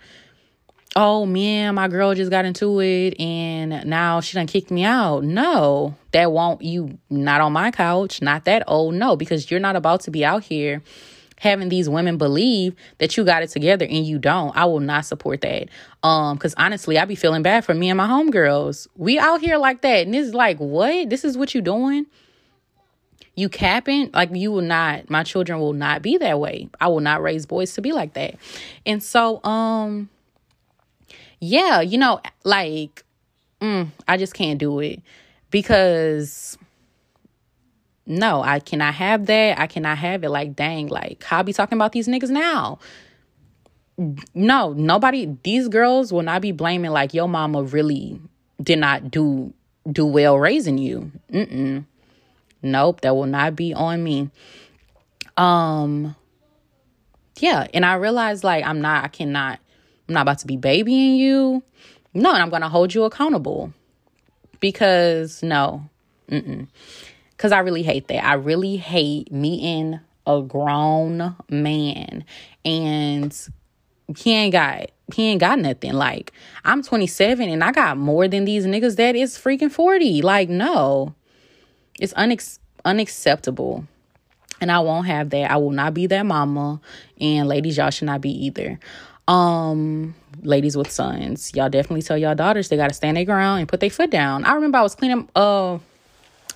oh 0.95 1.25
man, 1.25 1.75
my 1.75 1.87
girl 1.87 2.13
just 2.13 2.31
got 2.31 2.45
into 2.45 2.79
it 2.79 3.19
and 3.19 3.85
now 3.85 4.21
she 4.21 4.35
done 4.35 4.47
kicked 4.47 4.71
me 4.71 4.83
out. 4.83 5.23
No, 5.23 5.95
that 6.11 6.31
won't 6.31 6.61
you 6.61 6.97
not 7.09 7.41
on 7.41 7.53
my 7.53 7.71
couch, 7.71 8.21
not 8.21 8.45
that 8.45 8.63
old. 8.67 8.95
No, 8.95 9.15
because 9.15 9.49
you're 9.49 9.59
not 9.59 9.75
about 9.75 10.01
to 10.01 10.11
be 10.11 10.23
out 10.23 10.43
here 10.43 10.81
having 11.39 11.67
these 11.67 11.89
women 11.89 12.17
believe 12.17 12.73
that 12.99 13.17
you 13.17 13.25
got 13.25 13.43
it 13.43 13.49
together 13.49 13.85
and 13.85 14.05
you 14.05 14.17
don't. 14.17 14.55
I 14.55 14.65
will 14.65 14.79
not 14.79 15.05
support 15.05 15.41
that. 15.41 15.67
Um, 16.01 16.37
because 16.37 16.53
honestly, 16.55 16.97
I 16.97 17.05
be 17.05 17.15
feeling 17.15 17.43
bad 17.43 17.65
for 17.65 17.73
me 17.73 17.89
and 17.89 17.97
my 17.97 18.07
homegirls. 18.07 18.87
We 18.95 19.19
out 19.19 19.41
here 19.41 19.57
like 19.57 19.81
that. 19.81 20.05
And 20.05 20.15
it's 20.15 20.33
like, 20.33 20.57
what? 20.57 21.09
This 21.09 21.25
is 21.25 21.37
what 21.37 21.53
you 21.53 21.61
doing? 21.61 22.05
You 23.35 23.49
capping? 23.49 24.11
Like 24.13 24.29
you 24.33 24.51
will 24.51 24.61
not, 24.61 25.09
my 25.09 25.23
children 25.23 25.59
will 25.59 25.73
not 25.73 26.01
be 26.01 26.17
that 26.17 26.39
way. 26.39 26.69
I 26.79 26.87
will 26.87 27.01
not 27.01 27.21
raise 27.21 27.45
boys 27.45 27.73
to 27.73 27.81
be 27.81 27.91
like 27.91 28.13
that. 28.13 28.35
And 28.85 29.03
so, 29.03 29.43
um, 29.43 30.09
yeah, 31.43 31.81
you 31.81 31.97
know, 31.97 32.21
like, 32.43 33.03
mm, 33.59 33.89
I 34.07 34.17
just 34.17 34.33
can't 34.33 34.57
do 34.57 34.79
it 34.79 35.01
because 35.51 36.57
no, 38.05 38.41
I 38.41 38.59
cannot 38.59 38.93
have 38.95 39.25
that. 39.25 39.59
I 39.59 39.67
cannot 39.67 39.97
have 39.97 40.23
it. 40.23 40.29
Like, 40.29 40.55
dang, 40.55 40.87
like, 40.87 41.23
how 41.23 41.39
I 41.39 41.41
be 41.43 41.53
talking 41.53 41.77
about 41.77 41.91
these 41.91 42.07
niggas 42.07 42.29
now? 42.29 42.79
No, 44.33 44.73
nobody, 44.73 45.37
these 45.43 45.67
girls 45.67 46.11
will 46.13 46.23
not 46.23 46.41
be 46.41 46.51
blaming, 46.51 46.91
like, 46.91 47.13
your 47.13 47.27
mama 47.27 47.63
really 47.63 48.19
did 48.61 48.79
not 48.79 49.11
do 49.11 49.53
do 49.91 50.05
well 50.05 50.39
raising 50.39 50.77
you. 50.77 51.11
Mm-mm. 51.29 51.85
Nope, 52.61 53.01
that 53.01 53.15
will 53.15 53.25
not 53.25 53.53
be 53.55 53.73
on 53.73 54.01
me. 54.01 54.29
Um, 55.35 56.15
yeah, 57.39 57.67
and 57.73 57.85
I 57.85 57.95
realized, 57.95 58.45
like, 58.45 58.65
I'm 58.65 58.79
not, 58.79 59.03
I 59.03 59.09
cannot 59.09 59.59
I'm 60.07 60.13
not 60.13 60.21
about 60.21 60.39
to 60.39 60.47
be 60.47 60.57
babying 60.57 61.15
you. 61.15 61.63
No, 62.13 62.31
and 62.33 62.41
I'm 62.41 62.49
going 62.49 62.61
to 62.61 62.69
hold 62.69 62.93
you 62.93 63.03
accountable 63.03 63.73
because 64.59 65.41
no, 65.41 65.89
because 66.27 67.51
I 67.51 67.59
really 67.59 67.83
hate 67.83 68.07
that. 68.09 68.23
I 68.25 68.33
really 68.33 68.77
hate 68.77 69.31
meeting 69.31 69.99
a 70.25 70.41
grown 70.41 71.35
man 71.49 72.23
and 72.63 73.47
he 74.17 74.33
ain't 74.33 74.51
got 74.53 74.91
he 75.13 75.23
ain't 75.29 75.39
got 75.39 75.59
nothing. 75.59 75.93
Like, 75.93 76.31
I'm 76.63 76.81
27 76.81 77.49
and 77.49 77.63
I 77.63 77.71
got 77.71 77.97
more 77.97 78.27
than 78.27 78.45
these 78.45 78.65
niggas 78.65 78.95
that 78.97 79.15
is 79.15 79.37
freaking 79.37 79.71
40. 79.71 80.21
Like, 80.21 80.49
no. 80.49 81.13
It's 81.99 82.13
unex- 82.13 82.59
unacceptable. 82.85 83.85
And 84.61 84.71
I 84.71 84.79
won't 84.79 85.07
have 85.07 85.29
that. 85.31 85.51
I 85.51 85.57
will 85.57 85.71
not 85.71 85.93
be 85.93 86.07
that 86.07 86.25
mama. 86.25 86.79
And 87.19 87.47
ladies, 87.47 87.77
y'all 87.77 87.89
should 87.89 88.05
not 88.05 88.21
be 88.21 88.31
either. 88.45 88.79
Um, 89.27 90.15
ladies 90.41 90.75
with 90.75 90.91
sons, 90.91 91.51
y'all 91.55 91.69
definitely 91.69 92.01
tell 92.01 92.17
y'all 92.17 92.35
daughters 92.35 92.69
they 92.69 92.77
gotta 92.77 92.93
stand 92.93 93.17
their 93.17 93.25
ground 93.25 93.61
and 93.61 93.69
put 93.69 93.79
their 93.79 93.89
foot 93.89 94.09
down. 94.09 94.43
I 94.43 94.53
remember 94.53 94.77
I 94.77 94.81
was 94.81 94.95
cleaning 94.95 95.29
uh 95.35 95.79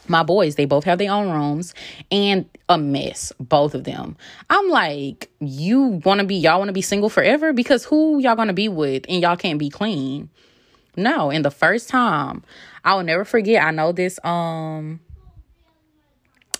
my 0.09 0.23
boys, 0.23 0.55
they 0.55 0.65
both 0.65 0.83
have 0.85 0.99
their 0.99 1.11
own 1.11 1.29
rooms 1.29 1.73
and 2.11 2.49
a 2.69 2.77
mess, 2.77 3.31
both 3.39 3.75
of 3.75 3.83
them. 3.83 4.17
I'm 4.49 4.69
like, 4.69 5.29
you 5.39 6.01
want 6.05 6.21
to 6.21 6.25
be, 6.25 6.35
y'all 6.35 6.59
want 6.59 6.69
to 6.69 6.73
be 6.73 6.81
single 6.81 7.09
forever? 7.09 7.53
Because 7.53 7.85
who 7.85 8.19
y'all 8.19 8.35
to 8.35 8.53
be 8.53 8.69
with 8.69 9.05
and 9.09 9.21
y'all 9.21 9.35
can't 9.35 9.59
be 9.59 9.69
clean? 9.69 10.29
No. 10.95 11.29
And 11.29 11.43
the 11.43 11.51
first 11.51 11.89
time, 11.89 12.43
I 12.83 12.95
will 12.95 13.03
never 13.03 13.25
forget, 13.25 13.63
I 13.63 13.71
know 13.71 13.91
this, 13.91 14.19
um, 14.23 14.99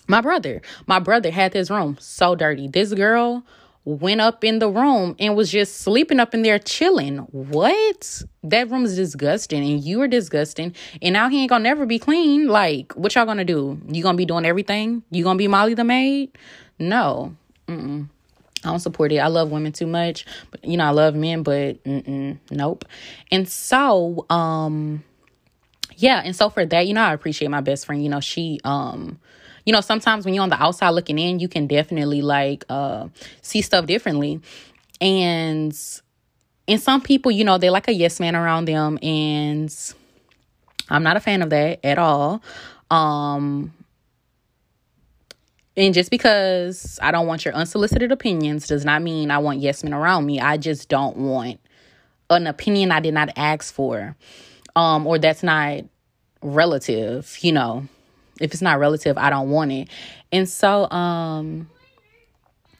my 0.06 0.20
brother, 0.20 0.62
my 0.86 0.98
brother 0.98 1.30
had 1.30 1.52
his 1.52 1.70
room 1.70 1.96
so 2.00 2.34
dirty. 2.34 2.68
This 2.68 2.94
girl 2.94 3.44
went 3.84 4.20
up 4.20 4.44
in 4.44 4.58
the 4.58 4.68
room 4.68 5.16
and 5.18 5.34
was 5.34 5.50
just 5.50 5.80
sleeping 5.80 6.20
up 6.20 6.34
in 6.34 6.42
there 6.42 6.58
chilling. 6.58 7.18
What? 7.30 8.22
That 8.42 8.70
room 8.70 8.84
is 8.84 8.96
disgusting 8.96 9.62
and 9.62 9.82
you 9.82 10.00
are 10.02 10.08
disgusting. 10.08 10.74
And 11.00 11.12
now 11.12 11.28
he 11.28 11.40
ain't 11.40 11.50
gonna 11.50 11.64
never 11.64 11.86
be 11.86 11.98
clean. 11.98 12.48
Like, 12.48 12.92
what 12.94 13.14
y'all 13.14 13.24
gonna 13.24 13.44
do? 13.44 13.80
You 13.88 14.02
gonna 14.02 14.18
be 14.18 14.26
doing 14.26 14.44
everything? 14.44 15.02
You 15.10 15.24
gonna 15.24 15.38
be 15.38 15.48
Molly 15.48 15.74
the 15.74 15.84
maid? 15.84 16.36
No. 16.78 17.34
Mm-mm. 17.66 18.08
I 18.64 18.68
don't 18.70 18.80
support 18.80 19.12
it. 19.12 19.18
I 19.18 19.28
love 19.28 19.50
women 19.50 19.72
too 19.72 19.86
much. 19.86 20.26
But 20.50 20.64
you 20.64 20.76
know, 20.76 20.84
I 20.84 20.90
love 20.90 21.14
men, 21.14 21.42
but 21.42 21.78
nope. 21.86 22.84
And 23.30 23.48
so, 23.48 24.26
um, 24.30 25.04
yeah, 25.96 26.22
and 26.24 26.34
so 26.34 26.48
for 26.48 26.64
that, 26.66 26.86
you 26.86 26.94
know, 26.94 27.02
I 27.02 27.12
appreciate 27.12 27.48
my 27.48 27.60
best 27.60 27.86
friend. 27.86 28.02
You 28.02 28.08
know, 28.08 28.20
she 28.20 28.60
um 28.64 29.18
you 29.68 29.72
know, 29.72 29.82
sometimes 29.82 30.24
when 30.24 30.32
you're 30.32 30.42
on 30.42 30.48
the 30.48 30.62
outside 30.62 30.88
looking 30.88 31.18
in, 31.18 31.40
you 31.40 31.46
can 31.46 31.66
definitely 31.66 32.22
like 32.22 32.64
uh 32.70 33.06
see 33.42 33.60
stuff 33.60 33.84
differently. 33.84 34.40
And 34.98 35.78
and 36.66 36.80
some 36.80 37.02
people, 37.02 37.30
you 37.30 37.44
know, 37.44 37.58
they 37.58 37.68
like 37.68 37.86
a 37.86 37.92
yes 37.92 38.18
man 38.18 38.34
around 38.34 38.64
them 38.64 38.98
and 39.02 39.70
I'm 40.88 41.02
not 41.02 41.18
a 41.18 41.20
fan 41.20 41.42
of 41.42 41.50
that 41.50 41.80
at 41.84 41.98
all. 41.98 42.42
Um 42.90 43.74
and 45.76 45.92
just 45.92 46.10
because 46.10 46.98
I 47.02 47.10
don't 47.10 47.26
want 47.26 47.44
your 47.44 47.52
unsolicited 47.52 48.10
opinions 48.10 48.68
does 48.68 48.86
not 48.86 49.02
mean 49.02 49.30
I 49.30 49.36
want 49.36 49.60
yes 49.60 49.84
men 49.84 49.92
around 49.92 50.24
me. 50.24 50.40
I 50.40 50.56
just 50.56 50.88
don't 50.88 51.18
want 51.18 51.60
an 52.30 52.46
opinion 52.46 52.90
I 52.90 53.00
did 53.00 53.12
not 53.12 53.28
ask 53.36 53.74
for. 53.74 54.16
Um, 54.74 55.06
or 55.06 55.18
that's 55.18 55.42
not 55.42 55.82
relative, 56.40 57.36
you 57.42 57.52
know 57.52 57.86
if 58.40 58.52
it's 58.52 58.62
not 58.62 58.78
relative, 58.78 59.18
I 59.18 59.30
don't 59.30 59.50
want 59.50 59.72
it. 59.72 59.88
And 60.32 60.48
so, 60.48 60.90
um, 60.90 61.68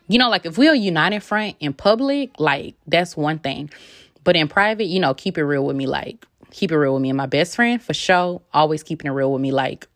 you 0.08 0.18
know, 0.18 0.30
like 0.30 0.46
if 0.46 0.56
we're 0.56 0.74
united 0.74 1.20
front 1.22 1.56
in 1.60 1.72
public, 1.72 2.38
like 2.38 2.74
that's 2.86 3.16
one 3.16 3.38
thing. 3.38 3.70
But 4.24 4.36
in 4.36 4.48
private, 4.48 4.84
you 4.84 5.00
know, 5.00 5.14
keep 5.14 5.38
it 5.38 5.44
real 5.44 5.64
with 5.64 5.76
me, 5.76 5.86
like 5.86 6.24
keep 6.50 6.72
it 6.72 6.76
real 6.76 6.94
with 6.94 7.02
me. 7.02 7.10
And 7.10 7.16
my 7.16 7.26
best 7.26 7.56
friend, 7.56 7.82
for 7.82 7.94
sure, 7.94 8.40
always 8.52 8.82
keeping 8.82 9.10
it 9.10 9.14
real 9.14 9.32
with 9.32 9.42
me, 9.42 9.52
like 9.52 9.86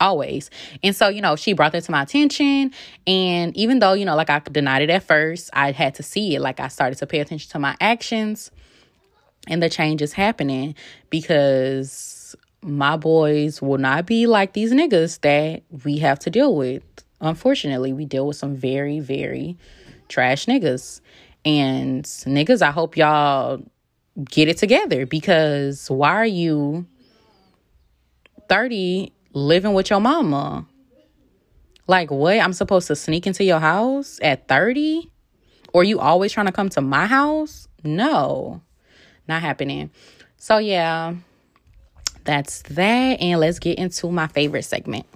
always. 0.00 0.50
And 0.82 0.94
so, 0.94 1.08
you 1.08 1.20
know, 1.20 1.36
she 1.36 1.52
brought 1.52 1.72
that 1.72 1.84
to 1.84 1.90
my 1.90 2.02
attention. 2.02 2.72
And 3.06 3.56
even 3.56 3.78
though, 3.78 3.92
you 3.94 4.04
know, 4.04 4.16
like 4.16 4.30
I 4.30 4.40
denied 4.40 4.82
it 4.82 4.90
at 4.90 5.02
first, 5.02 5.50
I 5.52 5.72
had 5.72 5.94
to 5.96 6.02
see 6.02 6.34
it. 6.34 6.40
Like 6.40 6.60
I 6.60 6.68
started 6.68 6.98
to 6.98 7.06
pay 7.06 7.20
attention 7.20 7.50
to 7.52 7.58
my 7.58 7.76
actions 7.80 8.50
and 9.48 9.62
the 9.62 9.68
changes 9.68 10.12
happening 10.12 10.74
because 11.10 12.23
my 12.64 12.96
boys 12.96 13.60
will 13.60 13.78
not 13.78 14.06
be 14.06 14.26
like 14.26 14.54
these 14.54 14.72
niggas 14.72 15.20
that 15.20 15.62
we 15.84 15.98
have 15.98 16.18
to 16.20 16.30
deal 16.30 16.56
with. 16.56 16.82
Unfortunately, 17.20 17.92
we 17.92 18.06
deal 18.06 18.26
with 18.26 18.36
some 18.36 18.56
very, 18.56 19.00
very 19.00 19.56
trash 20.08 20.46
niggas. 20.46 21.00
And 21.44 22.04
niggas, 22.04 22.62
I 22.62 22.70
hope 22.70 22.96
y'all 22.96 23.62
get 24.24 24.48
it 24.48 24.56
together 24.56 25.04
because 25.04 25.90
why 25.90 26.10
are 26.10 26.26
you 26.26 26.86
30 28.48 29.12
living 29.32 29.74
with 29.74 29.90
your 29.90 30.00
mama? 30.00 30.66
Like, 31.86 32.10
what? 32.10 32.38
I'm 32.38 32.54
supposed 32.54 32.86
to 32.86 32.96
sneak 32.96 33.26
into 33.26 33.44
your 33.44 33.60
house 33.60 34.18
at 34.22 34.48
30? 34.48 35.10
Or 35.74 35.84
you 35.84 36.00
always 36.00 36.32
trying 36.32 36.46
to 36.46 36.52
come 36.52 36.70
to 36.70 36.80
my 36.80 37.06
house? 37.06 37.68
No, 37.82 38.62
not 39.28 39.42
happening. 39.42 39.90
So, 40.38 40.58
yeah, 40.58 41.14
that's 42.24 42.62
that. 42.62 43.20
And 43.20 43.40
let's 43.40 43.58
get 43.58 43.78
into 43.78 44.10
my 44.10 44.26
favorite 44.26 44.64
segment. 44.64 45.06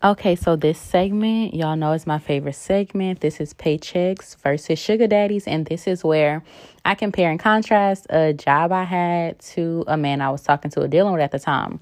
Okay, 0.00 0.36
so 0.36 0.54
this 0.54 0.78
segment, 0.78 1.54
y'all 1.54 1.74
know 1.74 1.90
is 1.90 2.06
my 2.06 2.20
favorite 2.20 2.54
segment. 2.54 3.20
This 3.20 3.40
is 3.40 3.52
paychecks 3.52 4.36
versus 4.36 4.78
sugar 4.78 5.08
daddies, 5.08 5.48
and 5.48 5.66
this 5.66 5.88
is 5.88 6.04
where 6.04 6.44
I 6.84 6.94
compare 6.94 7.32
and 7.32 7.40
contrast 7.40 8.06
a 8.08 8.32
job 8.32 8.70
I 8.70 8.84
had 8.84 9.40
to 9.40 9.82
a 9.88 9.96
man 9.96 10.20
I 10.20 10.30
was 10.30 10.42
talking 10.42 10.70
to 10.70 10.82
or 10.82 10.86
dealing 10.86 11.14
with 11.14 11.22
at 11.22 11.32
the 11.32 11.40
time. 11.40 11.80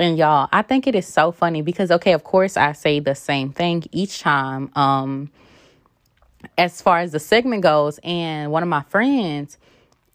And 0.00 0.18
y'all, 0.18 0.48
I 0.52 0.62
think 0.62 0.88
it 0.88 0.96
is 0.96 1.06
so 1.06 1.30
funny 1.30 1.62
because 1.62 1.92
okay, 1.92 2.12
of 2.12 2.24
course 2.24 2.56
I 2.56 2.72
say 2.72 2.98
the 2.98 3.14
same 3.14 3.52
thing 3.52 3.84
each 3.92 4.18
time. 4.18 4.72
Um 4.74 5.30
as 6.56 6.80
far 6.80 7.00
as 7.00 7.12
the 7.12 7.20
segment 7.20 7.62
goes, 7.62 7.98
and 8.04 8.52
one 8.52 8.62
of 8.62 8.68
my 8.68 8.82
friends, 8.82 9.58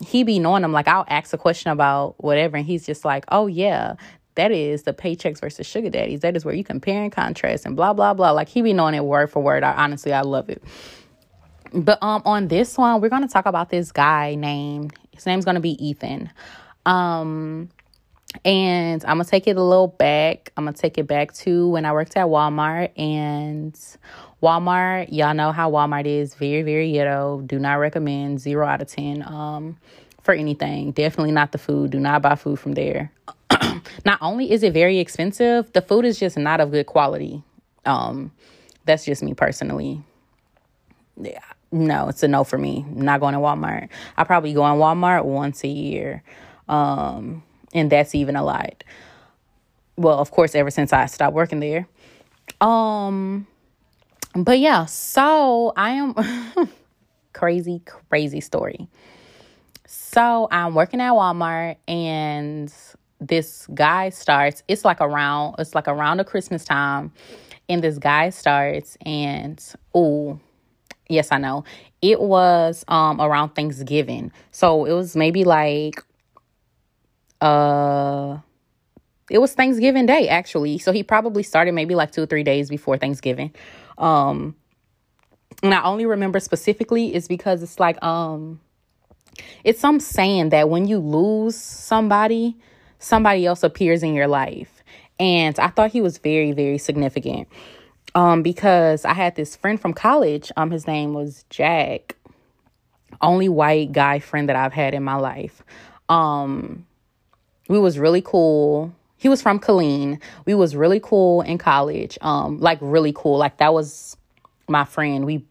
he 0.05 0.23
be 0.23 0.39
knowing 0.39 0.61
them. 0.61 0.71
Like 0.71 0.87
I'll 0.87 1.05
ask 1.07 1.33
a 1.33 1.37
question 1.37 1.71
about 1.71 2.15
whatever, 2.23 2.57
and 2.57 2.65
he's 2.65 2.85
just 2.85 3.03
like, 3.05 3.25
"Oh 3.29 3.47
yeah, 3.47 3.95
that 4.35 4.51
is 4.51 4.83
the 4.83 4.93
paychecks 4.93 5.41
versus 5.41 5.67
sugar 5.67 5.89
daddies. 5.89 6.21
That 6.21 6.35
is 6.35 6.45
where 6.45 6.55
you 6.55 6.63
compare 6.63 7.03
and 7.03 7.11
contrast 7.11 7.65
and 7.65 7.75
blah 7.75 7.93
blah 7.93 8.13
blah." 8.13 8.31
Like 8.31 8.49
he 8.49 8.61
be 8.61 8.73
knowing 8.73 8.95
it 8.95 9.03
word 9.03 9.31
for 9.31 9.41
word. 9.41 9.63
I 9.63 9.73
honestly 9.73 10.13
I 10.13 10.21
love 10.21 10.49
it. 10.49 10.63
But 11.73 12.01
um, 12.01 12.21
on 12.25 12.47
this 12.47 12.77
one, 12.77 13.01
we're 13.01 13.09
gonna 13.09 13.27
talk 13.27 13.45
about 13.45 13.69
this 13.69 13.91
guy 13.91 14.35
named. 14.35 14.93
His 15.11 15.25
name's 15.25 15.45
gonna 15.45 15.59
be 15.59 15.83
Ethan. 15.85 16.29
Um, 16.85 17.69
and 18.45 19.03
I'm 19.03 19.17
gonna 19.17 19.25
take 19.25 19.47
it 19.47 19.57
a 19.57 19.63
little 19.63 19.87
back. 19.87 20.51
I'm 20.55 20.65
gonna 20.65 20.77
take 20.77 20.97
it 20.97 21.07
back 21.07 21.33
to 21.33 21.67
when 21.69 21.85
I 21.85 21.91
worked 21.93 22.15
at 22.15 22.27
Walmart 22.27 22.97
and 22.97 23.77
Walmart, 24.41 25.09
y'all 25.11 25.33
know 25.33 25.51
how 25.51 25.69
Walmart 25.69 26.05
is 26.05 26.33
very, 26.35 26.61
very 26.61 26.91
ghetto. 26.93 27.41
Do 27.45 27.59
not 27.59 27.75
recommend 27.75 28.39
zero 28.39 28.65
out 28.65 28.81
of 28.81 28.87
10 28.87 29.23
um, 29.23 29.77
for 30.21 30.33
anything. 30.33 30.91
Definitely 30.91 31.31
not 31.33 31.51
the 31.51 31.57
food. 31.57 31.91
Do 31.91 31.99
not 31.99 32.21
buy 32.21 32.35
food 32.35 32.59
from 32.59 32.73
there. 32.73 33.11
not 34.05 34.19
only 34.21 34.51
is 34.51 34.63
it 34.63 34.73
very 34.73 34.99
expensive, 34.99 35.71
the 35.73 35.81
food 35.81 36.05
is 36.05 36.19
just 36.19 36.37
not 36.37 36.61
of 36.61 36.71
good 36.71 36.85
quality. 36.85 37.43
Um, 37.85 38.31
that's 38.85 39.03
just 39.03 39.21
me 39.23 39.33
personally. 39.33 40.01
Yeah, 41.21 41.39
no, 41.71 42.07
it's 42.07 42.23
a 42.23 42.27
no 42.27 42.45
for 42.45 42.57
me. 42.57 42.85
I'm 42.87 43.01
not 43.01 43.19
going 43.19 43.33
to 43.33 43.39
Walmart. 43.39 43.89
I 44.15 44.23
probably 44.23 44.53
go 44.53 44.65
in 44.67 44.79
Walmart 44.79 45.25
once 45.25 45.63
a 45.65 45.67
year. 45.67 46.23
Um, 46.69 47.43
and 47.73 47.91
that's 47.91 48.15
even 48.15 48.35
a 48.35 48.43
lot. 48.43 48.83
Well, 49.97 50.17
of 50.17 50.31
course, 50.31 50.55
ever 50.55 50.71
since 50.71 50.93
I 50.93 51.07
stopped 51.07 51.33
working 51.33 51.59
there. 51.59 51.87
Um, 52.61 53.47
but 54.35 54.59
yeah, 54.59 54.85
so 54.85 55.73
I 55.75 55.91
am 55.91 56.15
crazy, 57.33 57.81
crazy 58.09 58.41
story. 58.41 58.87
So 59.85 60.47
I'm 60.51 60.75
working 60.75 61.01
at 61.01 61.13
Walmart 61.13 61.77
and 61.87 62.73
this 63.19 63.67
guy 63.73 64.09
starts, 64.09 64.63
it's 64.67 64.85
like 64.85 65.01
around, 65.01 65.55
it's 65.57 65.73
like 65.73 65.87
around 65.87 66.17
the 66.17 66.23
Christmas 66.23 66.63
time. 66.63 67.11
And 67.67 67.83
this 67.83 67.97
guy 67.97 68.29
starts 68.29 68.97
and 69.05 69.63
oh, 69.93 70.39
yes, 71.07 71.31
I 71.31 71.37
know. 71.37 71.63
It 72.01 72.21
was 72.21 72.85
um 72.87 73.19
around 73.19 73.49
Thanksgiving. 73.55 74.31
So 74.51 74.85
it 74.85 74.93
was 74.93 75.15
maybe 75.15 75.43
like 75.43 76.03
uh 77.41 78.37
it 79.29 79.39
was 79.39 79.53
Thanksgiving 79.53 80.05
Day 80.05 80.27
actually. 80.27 80.77
So 80.77 80.91
he 80.91 81.03
probably 81.03 81.43
started 81.43 81.73
maybe 81.73 81.95
like 81.95 82.11
two 82.11 82.23
or 82.23 82.25
three 82.25 82.43
days 82.43 82.69
before 82.69 82.97
Thanksgiving. 82.97 83.53
Um, 83.99 84.55
and 85.61 85.73
I 85.73 85.83
only 85.83 86.05
remember 86.05 86.39
specifically 86.39 87.13
is 87.13 87.27
because 87.27 87.61
it's 87.61 87.79
like 87.79 88.01
um, 88.03 88.59
it's 89.63 89.79
some 89.79 89.99
saying 89.99 90.49
that 90.49 90.69
when 90.69 90.87
you 90.87 90.99
lose 90.99 91.55
somebody, 91.55 92.57
somebody 92.97 93.45
else 93.45 93.61
appears 93.63 94.01
in 94.01 94.13
your 94.13 94.27
life, 94.27 94.83
and 95.19 95.59
I 95.59 95.67
thought 95.67 95.91
he 95.91 96.01
was 96.01 96.17
very 96.17 96.53
very 96.53 96.77
significant. 96.77 97.47
Um, 98.15 98.41
because 98.41 99.05
I 99.05 99.13
had 99.13 99.35
this 99.35 99.55
friend 99.55 99.79
from 99.79 99.93
college. 99.93 100.51
Um, 100.57 100.71
his 100.71 100.87
name 100.87 101.13
was 101.13 101.45
Jack. 101.51 102.15
Only 103.21 103.49
white 103.49 103.91
guy 103.91 104.17
friend 104.17 104.49
that 104.49 104.55
I've 104.55 104.73
had 104.73 104.95
in 104.95 105.03
my 105.03 105.15
life. 105.15 105.61
Um, 106.09 106.87
we 107.67 107.77
was 107.77 107.99
really 107.99 108.23
cool 108.23 108.95
he 109.19 109.27
was 109.27 109.41
from 109.41 109.59
Killeen. 109.59 110.21
We 110.45 110.55
was 110.55 110.75
really 110.77 111.01
cool 111.01 111.41
in 111.41 111.57
college. 111.57 112.17
Um, 112.21 112.57
like 112.59 112.79
really 112.81 113.11
cool. 113.13 113.37
Like 113.37 113.57
that 113.57 113.73
was 113.73 114.15
my 114.67 114.85
friend. 114.85 115.25
We 115.25 115.45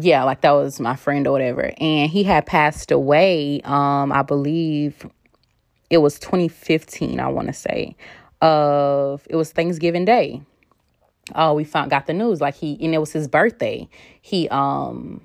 yeah, 0.00 0.24
like 0.24 0.40
that 0.40 0.52
was 0.52 0.80
my 0.80 0.96
friend 0.96 1.26
or 1.26 1.32
whatever. 1.32 1.72
And 1.78 2.10
he 2.10 2.24
had 2.24 2.46
passed 2.46 2.90
away, 2.90 3.60
um, 3.64 4.10
I 4.10 4.22
believe 4.22 5.06
it 5.90 5.98
was 5.98 6.18
2015, 6.18 7.20
I 7.20 7.28
want 7.28 7.48
to 7.48 7.52
say. 7.52 7.96
Of 8.40 9.26
it 9.28 9.36
was 9.36 9.52
Thanksgiving 9.52 10.06
Day. 10.06 10.42
Oh, 11.34 11.52
we 11.52 11.64
found 11.64 11.90
got 11.90 12.06
the 12.06 12.14
news 12.14 12.40
like 12.40 12.54
he 12.54 12.78
and 12.80 12.94
it 12.94 12.98
was 12.98 13.12
his 13.12 13.28
birthday. 13.28 13.88
He 14.22 14.48
um 14.48 15.20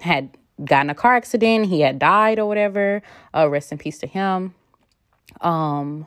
had 0.00 0.36
gotten 0.64 0.90
a 0.90 0.94
car 0.94 1.14
accident, 1.14 1.66
he 1.66 1.80
had 1.80 2.00
died 2.00 2.40
or 2.40 2.46
whatever. 2.46 3.02
Uh 3.32 3.48
rest 3.48 3.70
in 3.70 3.78
peace 3.78 3.98
to 3.98 4.06
him. 4.08 4.54
Um 5.40 6.06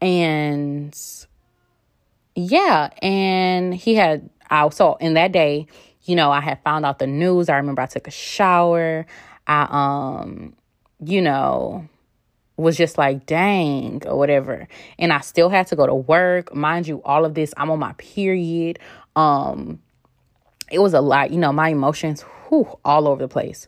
and 0.00 0.98
yeah, 2.34 2.90
and 3.02 3.74
he 3.74 3.94
had 3.94 4.30
I 4.50 4.60
also 4.60 4.94
in 5.00 5.14
that 5.14 5.32
day 5.32 5.66
you 6.08 6.16
know, 6.16 6.30
I 6.30 6.40
had 6.40 6.62
found 6.62 6.86
out 6.86 6.98
the 6.98 7.06
news. 7.06 7.50
I 7.50 7.56
remember 7.56 7.82
I 7.82 7.86
took 7.86 8.08
a 8.08 8.10
shower. 8.10 9.06
I 9.46 9.68
um, 9.70 10.54
you 11.04 11.20
know, 11.20 11.86
was 12.56 12.76
just 12.76 12.96
like, 12.98 13.26
dang, 13.26 14.02
or 14.06 14.16
whatever. 14.18 14.66
And 14.98 15.12
I 15.12 15.20
still 15.20 15.50
had 15.50 15.66
to 15.68 15.76
go 15.76 15.86
to 15.86 15.94
work. 15.94 16.54
Mind 16.54 16.88
you, 16.88 17.02
all 17.04 17.26
of 17.26 17.34
this, 17.34 17.52
I'm 17.58 17.70
on 17.70 17.78
my 17.78 17.92
period. 17.98 18.78
Um, 19.16 19.80
it 20.70 20.78
was 20.78 20.94
a 20.94 21.00
lot, 21.00 21.30
you 21.30 21.38
know, 21.38 21.52
my 21.52 21.68
emotions, 21.68 22.22
whew, 22.48 22.78
all 22.84 23.06
over 23.06 23.22
the 23.22 23.28
place. 23.28 23.66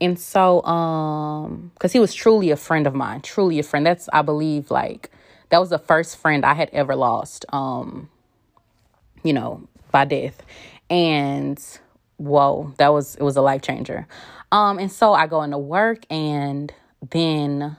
And 0.00 0.18
so, 0.18 0.62
um, 0.64 1.72
because 1.74 1.92
he 1.92 1.98
was 1.98 2.14
truly 2.14 2.50
a 2.50 2.56
friend 2.56 2.86
of 2.86 2.94
mine, 2.94 3.20
truly 3.20 3.58
a 3.58 3.62
friend. 3.62 3.84
That's, 3.84 4.08
I 4.12 4.22
believe, 4.22 4.70
like, 4.70 5.10
that 5.54 5.60
was 5.60 5.70
the 5.70 5.78
first 5.78 6.16
friend 6.16 6.44
I 6.44 6.52
had 6.52 6.68
ever 6.72 6.96
lost, 6.96 7.44
um, 7.50 8.10
you 9.22 9.32
know, 9.32 9.68
by 9.92 10.04
death. 10.04 10.42
And 10.90 11.64
whoa 12.16 12.74
that 12.78 12.92
was 12.92 13.14
it 13.14 13.22
was 13.22 13.36
a 13.36 13.40
life 13.40 13.62
changer. 13.62 14.08
Um 14.50 14.80
and 14.80 14.90
so 14.90 15.12
i 15.12 15.28
go 15.28 15.42
into 15.42 15.56
work 15.56 16.06
and 16.10 16.74
then 17.08 17.76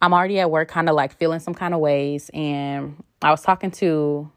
i'm 0.00 0.12
already 0.12 0.40
at 0.40 0.50
work 0.50 0.68
kind 0.68 0.88
of 0.88 0.96
like 0.96 1.16
feeling 1.16 1.38
some 1.38 1.54
kind 1.54 1.72
of 1.72 1.78
ways. 1.78 2.32
And 2.34 3.00
i 3.22 3.30
was 3.30 3.42
talking 3.42 3.70
to 3.82 4.28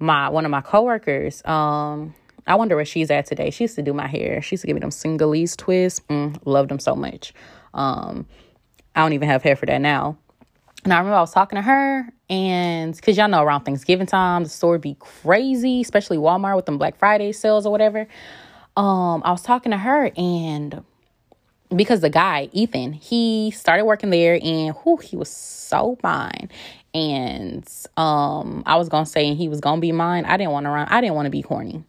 my 0.00 0.28
one 0.28 0.44
of 0.44 0.50
my 0.50 0.62
coworkers 0.62 1.44
um 1.44 2.12
i 2.48 2.56
wonder 2.56 2.74
where 2.74 2.84
she's 2.84 3.08
at 3.12 3.24
today. 3.24 3.50
She 3.50 3.62
used 3.64 3.76
to 3.76 3.82
do 3.82 3.92
my 3.92 4.08
hair. 4.08 4.42
She 4.42 4.54
used 4.54 4.62
to 4.62 4.66
give 4.66 4.74
me 4.74 4.80
them 4.80 4.90
Senegalese 4.90 5.54
twists. 5.54 6.00
Mm, 6.10 6.40
loved 6.44 6.70
them 6.70 6.80
so 6.80 6.96
much. 6.96 7.32
Um 7.72 8.26
i 8.96 9.00
don't 9.02 9.12
even 9.12 9.28
have 9.28 9.44
hair 9.44 9.54
for 9.54 9.66
that 9.66 9.80
now 9.80 10.18
and 10.86 10.92
I 10.92 10.98
remember 10.98 11.16
I 11.16 11.20
was 11.20 11.32
talking 11.32 11.56
to 11.56 11.62
her, 11.62 12.08
and 12.30 12.94
because 12.94 13.16
y'all 13.16 13.26
know 13.26 13.42
around 13.42 13.64
Thanksgiving 13.64 14.06
time, 14.06 14.44
the 14.44 14.48
store 14.48 14.78
be 14.78 14.96
crazy, 15.00 15.80
especially 15.80 16.16
Walmart 16.16 16.54
with 16.54 16.66
them 16.66 16.78
Black 16.78 16.96
Friday 16.96 17.32
sales 17.32 17.66
or 17.66 17.72
whatever. 17.72 18.06
Um, 18.76 19.20
I 19.24 19.32
was 19.32 19.42
talking 19.42 19.72
to 19.72 19.78
her, 19.78 20.12
and 20.16 20.84
because 21.74 22.02
the 22.02 22.08
guy 22.08 22.50
Ethan, 22.52 22.92
he 22.92 23.50
started 23.50 23.84
working 23.84 24.10
there, 24.10 24.38
and 24.40 24.76
whew, 24.84 24.98
he 24.98 25.16
was 25.16 25.28
so 25.28 25.98
fine. 26.00 26.50
And 26.94 27.68
um, 27.96 28.62
I 28.64 28.76
was 28.76 28.88
gonna 28.88 29.06
say 29.06 29.34
he 29.34 29.48
was 29.48 29.60
gonna 29.60 29.80
be 29.80 29.90
mine. 29.90 30.24
I 30.24 30.36
didn't 30.36 30.52
want 30.52 30.66
to 30.66 30.70
run. 30.70 30.86
I 30.88 31.00
didn't 31.00 31.16
want 31.16 31.26
to 31.26 31.30
be 31.30 31.42
corny 31.42 31.82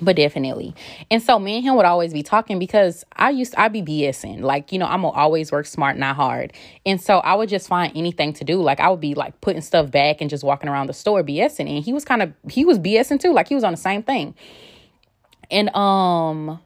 but 0.00 0.16
definitely. 0.16 0.74
And 1.10 1.22
so 1.22 1.38
me 1.38 1.56
and 1.56 1.64
him 1.64 1.76
would 1.76 1.84
always 1.84 2.12
be 2.12 2.22
talking 2.22 2.58
because 2.58 3.04
I 3.14 3.30
used 3.30 3.54
I'd 3.56 3.72
be 3.72 3.82
BSing. 3.82 4.40
Like, 4.40 4.72
you 4.72 4.78
know, 4.78 4.86
I'm 4.86 5.02
gonna 5.02 5.16
always 5.16 5.52
work 5.52 5.66
smart, 5.66 5.96
not 5.96 6.16
hard. 6.16 6.52
And 6.84 7.00
so 7.00 7.18
I 7.18 7.34
would 7.34 7.48
just 7.48 7.68
find 7.68 7.92
anything 7.96 8.32
to 8.34 8.44
do. 8.44 8.60
Like 8.60 8.80
I 8.80 8.88
would 8.88 9.00
be 9.00 9.14
like 9.14 9.40
putting 9.40 9.62
stuff 9.62 9.90
back 9.90 10.20
and 10.20 10.28
just 10.28 10.44
walking 10.44 10.68
around 10.68 10.88
the 10.88 10.92
store 10.92 11.22
BSing. 11.22 11.68
And 11.68 11.84
he 11.84 11.92
was 11.92 12.04
kind 12.04 12.22
of 12.22 12.32
he 12.50 12.64
was 12.64 12.78
BSing 12.78 13.20
too. 13.20 13.32
Like 13.32 13.48
he 13.48 13.54
was 13.54 13.64
on 13.64 13.72
the 13.72 13.78
same 13.78 14.02
thing. 14.02 14.34
And 15.50 15.74
um 15.74 16.60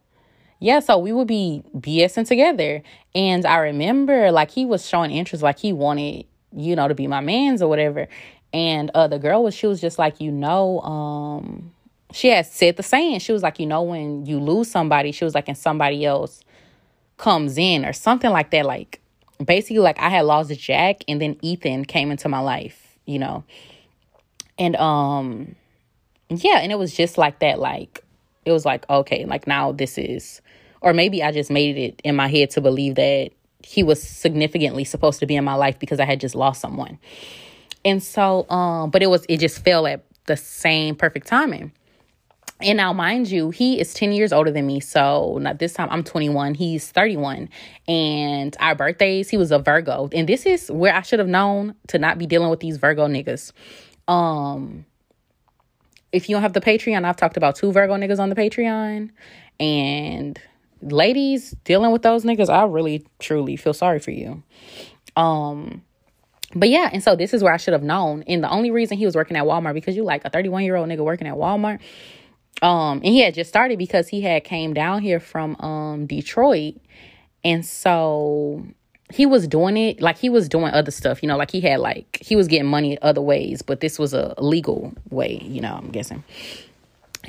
yeah, 0.61 0.81
so 0.81 0.99
we 0.99 1.13
would 1.13 1.29
be 1.29 1.63
BSing 1.77 2.27
together. 2.27 2.83
And 3.15 3.47
I 3.47 3.59
remember 3.59 4.33
like 4.33 4.51
he 4.51 4.65
was 4.65 4.87
showing 4.87 5.11
interest, 5.11 5.43
like 5.43 5.59
he 5.59 5.73
wanted, 5.73 6.27
you 6.57 6.75
know, 6.75 6.89
to 6.89 6.95
be 6.95 7.07
my 7.07 7.21
man's 7.21 7.63
or 7.63 7.69
whatever. 7.69 8.09
And 8.53 8.91
uh 8.95 9.07
the 9.07 9.19
girl 9.19 9.45
was 9.45 9.55
she 9.55 9.67
was 9.67 9.81
just 9.81 9.99
like, 9.99 10.21
you 10.21 10.33
know, 10.33 10.81
um 10.81 11.73
she 12.13 12.29
had 12.29 12.47
said 12.47 12.77
the 12.77 12.83
saying. 12.83 13.21
She 13.21 13.33
was 13.33 13.43
like, 13.43 13.59
you 13.59 13.67
know, 13.67 13.83
when 13.83 14.27
you 14.27 14.41
lose 14.41 14.71
somebody, 14.71 15.13
she 15.13 15.25
was 15.25 15.35
like, 15.35 15.49
and 15.49 15.59
somebody 15.59 16.05
else 16.05 16.43
comes 17.17 17.59
in 17.59 17.85
or 17.85 17.93
something 17.93 18.31
like 18.31 18.51
that. 18.51 18.65
Like 18.65 19.01
basically, 19.45 19.81
like 19.81 19.99
I 19.99 20.09
had 20.09 20.23
lost 20.23 20.51
Jack, 20.59 21.03
and 21.07 21.21
then 21.21 21.37
Ethan 21.43 21.85
came 21.85 22.11
into 22.11 22.29
my 22.29 22.41
life, 22.41 22.97
you 23.05 23.19
know, 23.19 23.45
and 24.59 24.77
um, 24.77 25.55
yeah, 26.29 26.59
and 26.59 26.73
it 26.73 26.79
was 26.79 26.95
just 26.95 27.19
like 27.19 27.41
that. 27.41 27.59
Like 27.59 28.05
it 28.45 28.53
was 28.53 28.65
like 28.65 28.89
okay, 28.89 29.25
like 29.27 29.47
now 29.47 29.73
this 29.73 29.99
is, 29.99 30.41
or 30.81 30.93
maybe 30.95 31.23
I 31.23 31.33
just 31.33 31.51
made 31.51 31.77
it 31.77 32.01
in 32.05 32.17
my 32.17 32.29
head 32.29 32.51
to 32.51 32.61
believe 32.61 32.95
that 32.95 33.31
he 33.63 33.83
was 33.83 34.03
significantly 34.03 34.85
supposed 34.85 35.21
to 35.21 35.27
be 35.27 35.37
in 35.37 35.45
my 35.45 35.55
life 35.55 35.79
because 35.79 36.01
I 36.01 36.05
had 36.05 36.21
just 36.21 36.35
lost 36.35 36.61
someone. 36.61 36.99
And 37.85 38.03
so, 38.03 38.49
um, 38.49 38.91
but 38.91 39.03
it 39.03 39.09
was 39.09 39.27
it 39.29 39.39
just 39.39 39.63
fell 39.63 39.87
at 39.87 40.05
the 40.27 40.37
same 40.37 40.95
perfect 40.95 41.27
timing. 41.27 41.73
And 42.61 42.77
now, 42.77 42.93
mind 42.93 43.31
you, 43.31 43.51
he 43.51 43.81
is 43.81 43.95
10 43.95 44.11
years 44.11 44.33
older 44.33 44.51
than 44.51 44.67
me. 44.67 44.81
So, 44.81 45.39
not 45.41 45.61
this 45.61 45.73
time, 45.75 45.89
I'm 45.91 46.03
21. 46.03 46.55
He's 46.55 46.91
31. 46.91 47.49
And 47.87 48.57
our 48.59 48.75
birthdays, 48.75 49.29
he 49.29 49.37
was 49.37 49.53
a 49.53 49.61
Virgo. 49.61 50.09
And 50.13 50.29
this 50.29 50.45
is 50.45 50.69
where 50.69 50.93
I 50.93 51.03
should 51.03 51.21
have 51.21 51.29
known 51.29 51.77
to 51.89 51.99
not 51.99 52.19
be 52.19 52.27
dealing 52.27 52.51
with 52.51 52.59
these 52.59 52.77
Virgo 52.77 53.07
niggas. 53.07 53.53
Um, 54.09 54.87
if 56.11 56.29
you 56.29 56.35
don't 56.35 56.43
have 56.43 56.53
the 56.53 56.61
Patreon, 56.61 57.05
I've 57.05 57.17
talked 57.17 57.37
about 57.37 57.55
two 57.55 57.71
Virgo 57.71 57.95
niggas 57.95 58.19
on 58.19 58.29
the 58.29 58.35
Patreon. 58.35 59.11
And 59.61 60.41
ladies 60.83 61.55
dealing 61.63 61.93
with 61.93 62.03
those 62.03 62.25
niggas, 62.25 62.49
I 62.49 62.65
really 62.65 63.07
truly 63.21 63.55
feel 63.55 63.75
sorry 63.75 64.01
for 64.01 64.11
you. 64.11 64.43
Um, 65.15 65.83
but 66.55 66.71
yeah, 66.71 66.91
and 66.93 67.05
so 67.05 67.15
this 67.15 67.35
is 67.35 67.43
where 67.43 67.53
I 67.53 67.57
should 67.59 67.73
have 67.73 67.83
known. 67.83 68.25
And 68.27 68.43
the 68.43 68.51
only 68.51 68.71
reason 68.73 68.97
he 68.97 69.05
was 69.05 69.15
working 69.15 69.37
at 69.37 69.45
Walmart 69.45 69.75
because 69.75 69.95
you 69.95 70.03
like 70.03 70.25
a 70.25 70.31
31 70.31 70.65
year 70.65 70.77
old 70.77 70.89
nigga 70.89 71.05
working 71.05 71.29
at 71.29 71.35
Walmart 71.35 71.81
um 72.63 72.99
and 72.99 73.07
he 73.07 73.21
had 73.21 73.35
just 73.35 73.49
started 73.49 73.79
because 73.79 74.09
he 74.09 74.21
had 74.21 74.45
came 74.45 74.75
down 74.75 75.03
here 75.03 75.21
from 75.21 75.57
um 75.57 76.07
Detroit. 76.07 76.77
And 77.45 77.65
so 77.65 78.67
he 79.11 79.27
was 79.27 79.47
doing 79.47 79.77
it 79.77 80.01
like 80.01 80.19
he 80.19 80.29
was 80.29 80.49
doing 80.49 80.73
other 80.73 80.91
stuff 80.91 81.23
you 81.23 81.29
know 81.29 81.37
like 81.37 81.51
he 81.51 81.61
had 81.63 81.81
like 81.81 82.19
he 82.21 82.37
was 82.37 82.47
getting 82.47 82.67
money 82.69 83.01
other 83.01 83.23
ways 83.23 83.63
but 83.63 83.81
this 83.81 83.99
was 83.99 84.13
a 84.13 84.35
legal 84.37 84.93
way 85.09 85.41
you 85.45 85.63
know 85.63 85.73
i'm 85.73 85.89
guessing. 85.91 86.23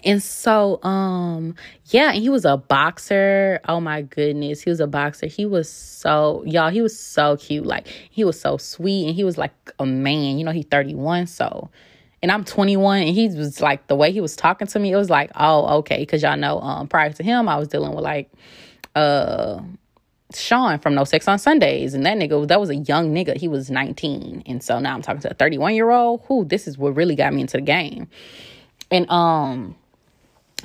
And 0.05 0.21
so 0.21 0.81
um 0.83 1.55
yeah 1.85 2.11
and 2.11 2.21
he 2.21 2.29
was 2.29 2.45
a 2.45 2.57
boxer. 2.57 3.59
Oh 3.67 3.79
my 3.79 4.01
goodness 4.03 4.61
he 4.61 4.69
was 4.69 4.79
a 4.79 4.87
boxer. 4.87 5.27
He 5.27 5.45
was 5.45 5.69
so 5.69 6.43
y'all 6.45 6.69
he 6.69 6.81
was 6.81 6.97
so 6.97 7.37
cute. 7.37 7.65
Like 7.65 7.87
he 7.87 8.23
was 8.23 8.39
so 8.39 8.57
sweet 8.57 9.07
and 9.07 9.15
he 9.15 9.23
was 9.23 9.37
like 9.37 9.53
a 9.79 9.85
man 9.85 10.37
you 10.37 10.45
know 10.45 10.51
he 10.51 10.63
31 10.63 11.27
so 11.27 11.69
and 12.21 12.31
I'm 12.31 12.43
21 12.43 13.01
and 13.01 13.09
he 13.09 13.27
was 13.29 13.61
like 13.61 13.87
the 13.87 13.95
way 13.95 14.11
he 14.11 14.21
was 14.21 14.35
talking 14.35 14.67
to 14.67 14.79
me 14.79 14.91
it 14.91 14.95
was 14.95 15.09
like 15.09 15.31
oh 15.35 15.77
okay 15.79 16.05
cuz 16.05 16.21
y'all 16.21 16.37
know 16.37 16.59
um 16.61 16.87
prior 16.87 17.11
to 17.11 17.23
him 17.23 17.47
I 17.47 17.57
was 17.57 17.67
dealing 17.67 17.93
with 17.93 18.03
like 18.03 18.29
uh 18.95 19.61
Sean 20.33 20.77
from 20.79 20.93
No 20.93 21.05
Sex 21.05 21.27
on 21.27 21.39
Sundays 21.39 21.93
and 21.93 22.05
that 22.05 22.17
nigga 22.17 22.47
that 22.47 22.59
was 22.59 22.69
a 22.69 22.75
young 22.75 23.13
nigga 23.13 23.35
he 23.35 23.47
was 23.47 23.69
19 23.71 24.43
and 24.45 24.63
so 24.63 24.79
now 24.79 24.93
I'm 24.93 25.01
talking 25.01 25.21
to 25.21 25.31
a 25.31 25.33
31 25.33 25.75
year 25.75 25.89
old 25.89 26.21
who 26.27 26.45
this 26.45 26.67
is 26.67 26.77
what 26.77 26.95
really 26.95 27.15
got 27.15 27.33
me 27.33 27.41
into 27.41 27.57
the 27.57 27.61
game 27.61 28.07
and 28.91 29.09
um 29.09 29.75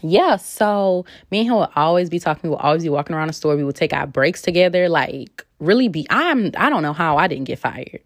yeah, 0.02 0.36
so 0.36 1.06
me 1.30 1.40
and 1.40 1.48
him 1.48 1.56
would 1.56 1.68
always 1.76 2.10
be 2.10 2.18
talking. 2.18 2.50
We 2.50 2.56
would 2.56 2.60
always 2.60 2.82
be 2.82 2.90
walking 2.90 3.16
around 3.16 3.28
the 3.28 3.32
store. 3.32 3.56
We 3.56 3.64
would 3.64 3.76
take 3.76 3.94
our 3.94 4.06
breaks 4.06 4.42
together. 4.42 4.88
Like 4.88 5.46
really 5.60 5.88
be. 5.88 6.06
I'm. 6.10 6.50
I 6.56 6.68
don't 6.68 6.82
know 6.82 6.92
how 6.92 7.16
I 7.16 7.26
didn't 7.26 7.44
get 7.44 7.58
fired 7.58 8.00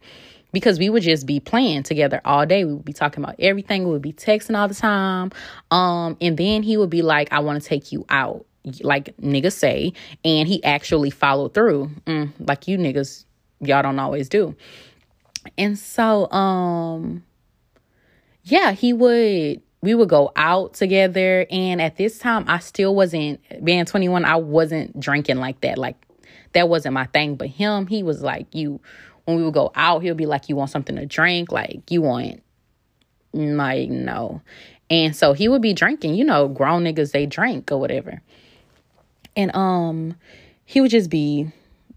because 0.52 0.78
we 0.78 0.88
would 0.88 1.02
just 1.02 1.26
be 1.26 1.40
playing 1.40 1.82
together 1.82 2.20
all 2.24 2.46
day. 2.46 2.64
We 2.64 2.74
would 2.74 2.84
be 2.84 2.92
talking 2.92 3.22
about 3.22 3.37
everything. 3.38 3.84
We 3.84 3.92
would 3.92 4.02
be 4.02 4.12
texting 4.12 4.58
all 4.58 4.68
the 4.68 4.74
time. 4.74 5.30
Um, 5.70 6.16
and 6.20 6.37
then 6.37 6.62
he 6.62 6.76
would 6.76 6.90
be 6.90 7.02
like, 7.02 7.32
I 7.32 7.40
want 7.40 7.62
to 7.62 7.68
take 7.68 7.92
you 7.92 8.06
out, 8.08 8.46
like 8.80 9.16
niggas 9.18 9.52
say. 9.52 9.92
And 10.24 10.48
he 10.48 10.62
actually 10.64 11.11
followed 11.11 11.54
through, 11.54 11.90
mm, 12.06 12.31
like 12.40 12.66
you 12.66 12.79
niggas, 12.79 13.25
y'all 13.60 13.83
don't 13.83 13.98
always 13.98 14.29
do. 14.29 14.54
And 15.56 15.79
so, 15.79 16.31
um, 16.31 17.25
yeah, 18.42 18.73
he 18.73 18.92
would 18.92 19.62
we 19.81 19.94
would 19.94 20.08
go 20.08 20.33
out 20.35 20.75
together 20.75 21.46
and 21.50 21.81
at 21.81 21.96
this 21.96 22.18
time 22.18 22.44
I 22.48 22.58
still 22.58 22.94
wasn't 22.94 23.40
being 23.64 23.85
21 23.85 24.25
I 24.25 24.37
wasn't 24.37 24.98
drinking 24.98 25.37
like 25.37 25.60
that 25.60 25.79
like 25.79 25.96
that 26.52 26.68
wasn't 26.68 26.94
my 26.94 27.06
thing 27.06 27.37
but 27.37 27.48
him 27.48 27.87
he 27.87 28.02
was 28.02 28.20
like 28.20 28.52
you 28.54 28.81
when 29.29 29.37
we 29.37 29.44
would 29.44 29.52
go 29.52 29.70
out, 29.74 30.02
he'll 30.02 30.14
be 30.14 30.24
like, 30.24 30.48
You 30.48 30.56
want 30.56 30.70
something 30.70 30.96
to 30.96 31.04
drink? 31.04 31.52
Like, 31.52 31.90
you 31.90 32.00
want, 32.00 32.42
like, 33.35 33.90
no. 33.90 34.40
And 34.88 35.14
so 35.14 35.35
he 35.35 35.48
would 35.48 35.60
be 35.60 35.74
drinking, 35.74 36.14
you 36.14 36.24
know, 36.24 36.48
grown 36.48 36.85
niggas, 36.85 37.12
they 37.12 37.26
drink 37.26 37.70
or 37.70 37.79
whatever. 37.79 38.22
And 39.37 39.54
um, 39.54 40.16
he 40.64 40.81
would 40.81 40.90
just 40.90 41.10
be 41.10 41.52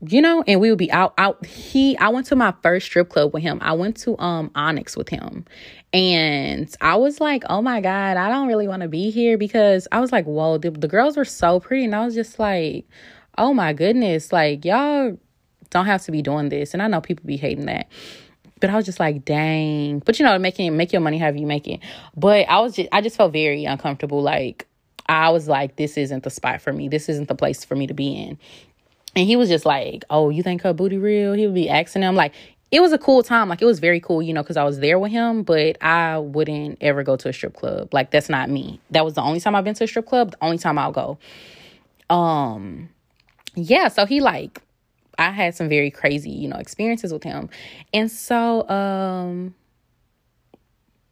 you 0.08 0.20
know, 0.20 0.44
and 0.48 0.60
we 0.60 0.72
would 0.72 0.80
be 0.80 0.92
out 0.92 1.14
out 1.20 1.46
he 1.46 1.96
I 2.00 2.10
went 2.10 2.26
to 2.28 2.36
my 2.36 2.54
first 2.64 2.88
strip 2.88 3.10
club 3.10 3.34
with 3.34 3.44
him. 3.44 3.60
I 3.62 3.74
went 3.74 3.98
to 3.98 4.18
um 4.20 4.52
Onyx 4.56 4.98
with 4.98 5.08
him. 5.10 5.46
And 5.94 6.74
I 6.82 6.96
was 6.96 7.22
like, 7.22 7.44
"Oh 7.50 7.62
my 7.62 7.82
god, 7.82 8.18
I 8.18 8.30
don't 8.30 8.48
really 8.48 8.68
want 8.68 8.82
to 8.82 8.88
be 8.88 9.12
here 9.12 9.38
because 9.38 9.88
I 9.92 10.00
was 10.00 10.12
like, 10.12 10.26
"Whoa, 10.26 10.58
the, 10.58 10.72
the 10.72 10.88
girls 10.88 11.18
were 11.18 11.26
so 11.26 11.60
pretty." 11.60 11.86
And 11.86 11.94
I 11.94 12.04
was 12.04 12.16
just 12.16 12.40
like, 12.40 12.88
"Oh 13.38 13.54
my 13.54 13.74
goodness, 13.74 14.34
like 14.34 14.66
y'all 14.66 15.18
don't 15.72 15.88
have 15.88 16.04
to 16.04 16.12
be 16.12 16.22
doing 16.22 16.50
this." 16.50 16.74
And 16.74 16.82
I 16.82 16.88
know 16.88 17.02
people 17.02 17.26
be 17.26 17.38
hating 17.38 17.66
that. 17.66 17.88
But 18.60 18.70
I 18.70 18.76
was 18.76 18.86
just 18.86 19.00
like, 19.00 19.26
dang. 19.26 20.00
But 20.00 20.20
you 20.20 20.26
know, 20.26 20.38
making 20.38 20.78
make 20.78 20.94
your 20.94 21.02
money 21.02 21.18
however 21.18 21.38
you 21.38 21.48
make 21.48 21.68
it. 21.68 21.80
But 22.16 22.48
I 22.48 22.60
was 22.60 22.76
just 22.76 22.90
I 22.92 23.02
just 23.02 23.18
felt 23.18 23.34
very 23.34 23.66
uncomfortable. 23.66 24.22
Like 24.22 24.68
I 25.10 25.30
was 25.30 25.48
like, 25.48 25.76
this 25.76 25.98
isn't 25.98 26.24
the 26.24 26.30
spot 26.30 26.62
for 26.62 26.72
me. 26.72 26.88
This 26.88 27.10
isn't 27.10 27.28
the 27.28 27.36
place 27.36 27.66
for 27.66 27.76
me 27.76 27.88
to 27.88 27.94
be 27.94 28.16
in. 28.16 28.38
And 29.16 29.28
he 29.28 29.36
was 29.36 29.50
just 29.50 29.66
like, 29.66 30.06
oh, 30.10 30.30
you 30.30 30.42
think 30.42 30.62
her 30.62 30.74
booty 30.74 30.98
real? 30.98 31.34
He 31.34 31.46
would 31.46 31.56
be 31.56 31.70
asking 31.70 32.04
him 32.04 32.16
like, 32.16 32.34
it 32.72 32.80
was 32.80 32.94
a 32.94 32.98
cool 32.98 33.22
time. 33.22 33.50
Like 33.50 33.62
it 33.62 33.66
was 33.66 33.80
very 33.80 34.00
cool, 34.00 34.22
you 34.22 34.34
know, 34.34 34.42
because 34.42 34.56
I 34.56 34.64
was 34.64 34.80
there 34.80 34.98
with 34.98 35.12
him, 35.12 35.44
but 35.44 35.78
I 35.84 36.18
wouldn't 36.18 36.78
ever 36.80 37.04
go 37.04 37.18
to 37.18 37.28
a 37.28 37.34
strip 37.34 37.54
club. 37.54 37.94
Like 37.94 38.12
that's 38.12 38.30
not 38.30 38.50
me. 38.50 38.80
That 38.92 39.04
was 39.04 39.16
the 39.16 39.22
only 39.22 39.42
time 39.42 39.56
I've 39.56 39.66
been 39.66 39.76
to 39.76 39.84
a 39.84 39.88
strip 39.88 40.06
club, 40.06 40.32
the 40.32 40.38
only 40.42 40.58
time 40.58 40.78
I'll 40.78 40.94
go. 40.94 41.18
Um 42.10 42.90
yeah, 43.56 43.90
so 43.90 44.06
he 44.06 44.22
like 44.22 44.62
I 45.22 45.32
had 45.32 45.56
some 45.56 45.70
very 45.70 45.92
crazy, 45.92 46.32
you 46.32 46.48
know, 46.48 46.58
experiences 46.58 47.14
with 47.14 47.24
him. 47.24 47.50
And 47.94 48.12
so 48.12 48.68
um 48.70 49.56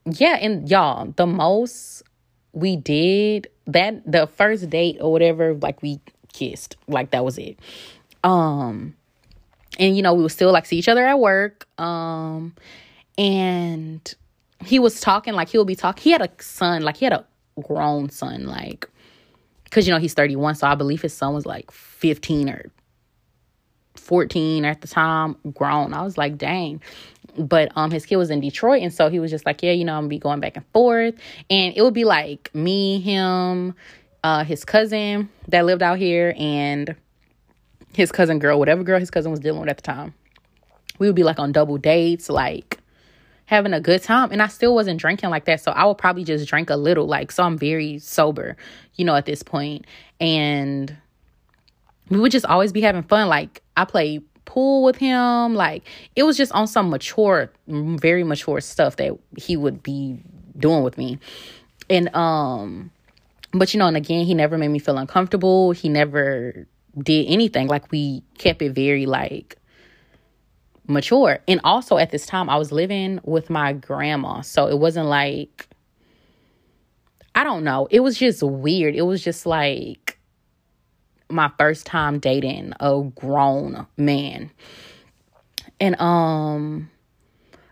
yeah, 0.05 0.37
and 0.41 0.69
y'all, 0.69 1.13
the 1.15 1.27
most 1.27 2.03
we 2.53 2.75
did 2.75 3.47
that 3.67 4.11
the 4.11 4.27
first 4.27 4.69
date 4.69 4.97
or 4.99 5.11
whatever, 5.11 5.53
like 5.55 5.81
we 5.81 5.99
kissed. 6.33 6.77
Like 6.87 7.11
that 7.11 7.23
was 7.23 7.37
it. 7.37 7.59
Um 8.23 8.95
and 9.77 9.95
you 9.95 10.01
know, 10.01 10.13
we 10.13 10.23
would 10.23 10.31
still 10.31 10.51
like 10.51 10.65
see 10.65 10.77
each 10.77 10.89
other 10.89 11.05
at 11.05 11.19
work. 11.19 11.67
Um 11.79 12.55
and 13.17 14.15
he 14.63 14.79
was 14.79 14.99
talking 14.99 15.33
like 15.33 15.49
he'll 15.49 15.65
be 15.65 15.75
talking. 15.75 16.03
He 16.03 16.11
had 16.11 16.21
a 16.21 16.29
son, 16.41 16.81
like 16.81 16.97
he 16.97 17.05
had 17.05 17.13
a 17.13 17.25
grown 17.61 18.09
son, 18.09 18.45
like 18.45 18.89
because 19.65 19.87
you 19.87 19.93
know 19.93 19.99
he's 19.99 20.13
31, 20.15 20.55
so 20.55 20.67
I 20.67 20.75
believe 20.75 21.01
his 21.01 21.13
son 21.13 21.33
was 21.33 21.45
like 21.45 21.69
15 21.71 22.49
or 22.49 22.71
14 24.09 24.65
at 24.65 24.81
the 24.81 24.87
time, 24.87 25.37
grown. 25.53 25.93
I 25.93 26.01
was 26.01 26.17
like, 26.17 26.37
dang. 26.37 26.81
But 27.37 27.71
um 27.75 27.91
his 27.91 28.07
kid 28.07 28.17
was 28.17 28.31
in 28.31 28.41
Detroit 28.41 28.81
and 28.81 28.91
so 28.91 29.07
he 29.09 29.19
was 29.19 29.29
just 29.29 29.45
like, 29.45 29.61
Yeah, 29.61 29.71
you 29.71 29.85
know, 29.85 29.93
I'm 29.93 30.01
gonna 30.01 30.09
be 30.09 30.17
going 30.17 30.39
back 30.39 30.57
and 30.57 30.65
forth. 30.73 31.13
And 31.49 31.77
it 31.77 31.81
would 31.83 31.93
be 31.93 32.05
like 32.05 32.49
me, 32.55 32.99
him, 32.99 33.75
uh 34.23 34.43
his 34.43 34.65
cousin 34.65 35.29
that 35.47 35.63
lived 35.63 35.83
out 35.83 35.99
here 35.99 36.33
and 36.37 36.95
his 37.93 38.11
cousin 38.11 38.39
girl, 38.39 38.57
whatever 38.57 38.83
girl 38.83 38.99
his 38.99 39.11
cousin 39.11 39.29
was 39.29 39.39
dealing 39.39 39.61
with 39.61 39.69
at 39.69 39.77
the 39.77 39.83
time. 39.83 40.15
We 40.97 41.05
would 41.05 41.15
be 41.15 41.23
like 41.23 41.37
on 41.37 41.51
double 41.51 41.77
dates, 41.77 42.29
like 42.29 42.79
having 43.45 43.73
a 43.73 43.79
good 43.79 44.01
time. 44.01 44.31
And 44.31 44.41
I 44.41 44.47
still 44.47 44.73
wasn't 44.73 44.99
drinking 44.99 45.29
like 45.29 45.45
that. 45.45 45.61
So 45.61 45.71
I 45.71 45.85
would 45.85 45.99
probably 45.99 46.23
just 46.23 46.47
drink 46.47 46.71
a 46.71 46.75
little. 46.75 47.05
Like, 47.05 47.31
so 47.31 47.43
I'm 47.43 47.57
very 47.57 47.99
sober, 47.99 48.57
you 48.95 49.05
know, 49.05 49.15
at 49.15 49.25
this 49.25 49.43
point. 49.43 49.85
And 50.19 50.95
we 52.09 52.19
would 52.19 52.31
just 52.31 52.45
always 52.45 52.71
be 52.71 52.81
having 52.81 53.03
fun. 53.03 53.27
Like, 53.27 53.61
I 53.79 53.85
played 53.85 54.23
pool 54.45 54.83
with 54.83 54.97
him. 54.97 55.55
Like, 55.55 55.83
it 56.15 56.23
was 56.23 56.35
just 56.35 56.51
on 56.51 56.67
some 56.67 56.89
mature, 56.89 57.51
very 57.67 58.23
mature 58.23 58.59
stuff 58.59 58.97
that 58.97 59.17
he 59.37 59.55
would 59.55 59.81
be 59.81 60.19
doing 60.57 60.83
with 60.83 60.97
me. 60.97 61.19
And, 61.89 62.13
um, 62.15 62.91
but 63.51 63.73
you 63.73 63.79
know, 63.79 63.87
and 63.87 63.95
again, 63.95 64.25
he 64.25 64.33
never 64.33 64.57
made 64.57 64.67
me 64.67 64.79
feel 64.79 64.97
uncomfortable. 64.97 65.71
He 65.71 65.87
never 65.87 66.67
did 66.97 67.27
anything. 67.27 67.67
Like, 67.67 67.91
we 67.91 68.23
kept 68.37 68.61
it 68.61 68.73
very, 68.73 69.05
like, 69.05 69.55
mature. 70.87 71.39
And 71.47 71.61
also 71.63 71.97
at 71.97 72.11
this 72.11 72.25
time, 72.25 72.49
I 72.49 72.57
was 72.57 72.71
living 72.71 73.19
with 73.23 73.49
my 73.49 73.71
grandma. 73.73 74.41
So 74.41 74.67
it 74.67 74.77
wasn't 74.77 75.07
like, 75.07 75.67
I 77.33 77.43
don't 77.43 77.63
know. 77.63 77.87
It 77.89 78.01
was 78.01 78.17
just 78.17 78.43
weird. 78.43 78.95
It 78.95 79.03
was 79.03 79.23
just 79.23 79.45
like 79.45 80.08
my 81.29 81.51
first 81.57 81.85
time 81.85 82.19
dating 82.19 82.73
a 82.79 83.01
grown 83.15 83.85
man. 83.97 84.51
And, 85.79 85.99
um, 86.01 86.89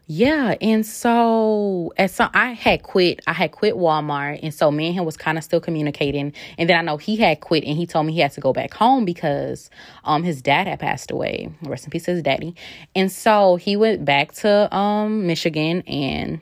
yeah, 0.09 0.55
and 0.61 0.85
so 0.85 1.91
at 1.97 2.11
some 2.11 2.29
I 2.33 2.53
had 2.53 2.81
quit. 2.83 3.19
I 3.27 3.33
had 3.33 3.51
quit 3.51 3.75
Walmart, 3.75 4.39
and 4.41 4.53
so 4.53 4.71
me 4.71 4.87
and 4.87 4.95
him 4.95 5.03
was 5.03 5.17
kind 5.17 5.37
of 5.37 5.43
still 5.43 5.59
communicating. 5.59 6.31
And 6.57 6.69
then 6.69 6.77
I 6.77 6.81
know 6.81 6.95
he 6.95 7.17
had 7.17 7.41
quit, 7.41 7.65
and 7.65 7.77
he 7.77 7.85
told 7.85 8.05
me 8.05 8.13
he 8.13 8.21
had 8.21 8.31
to 8.31 8.39
go 8.39 8.53
back 8.53 8.73
home 8.73 9.03
because 9.03 9.69
um 10.05 10.23
his 10.23 10.41
dad 10.41 10.65
had 10.65 10.79
passed 10.79 11.11
away. 11.11 11.49
Rest 11.63 11.83
in 11.83 11.91
peace, 11.91 12.05
his 12.05 12.23
daddy. 12.23 12.55
And 12.95 13.11
so 13.11 13.57
he 13.57 13.75
went 13.75 14.05
back 14.05 14.31
to 14.35 14.73
um 14.73 15.27
Michigan, 15.27 15.81
and 15.81 16.39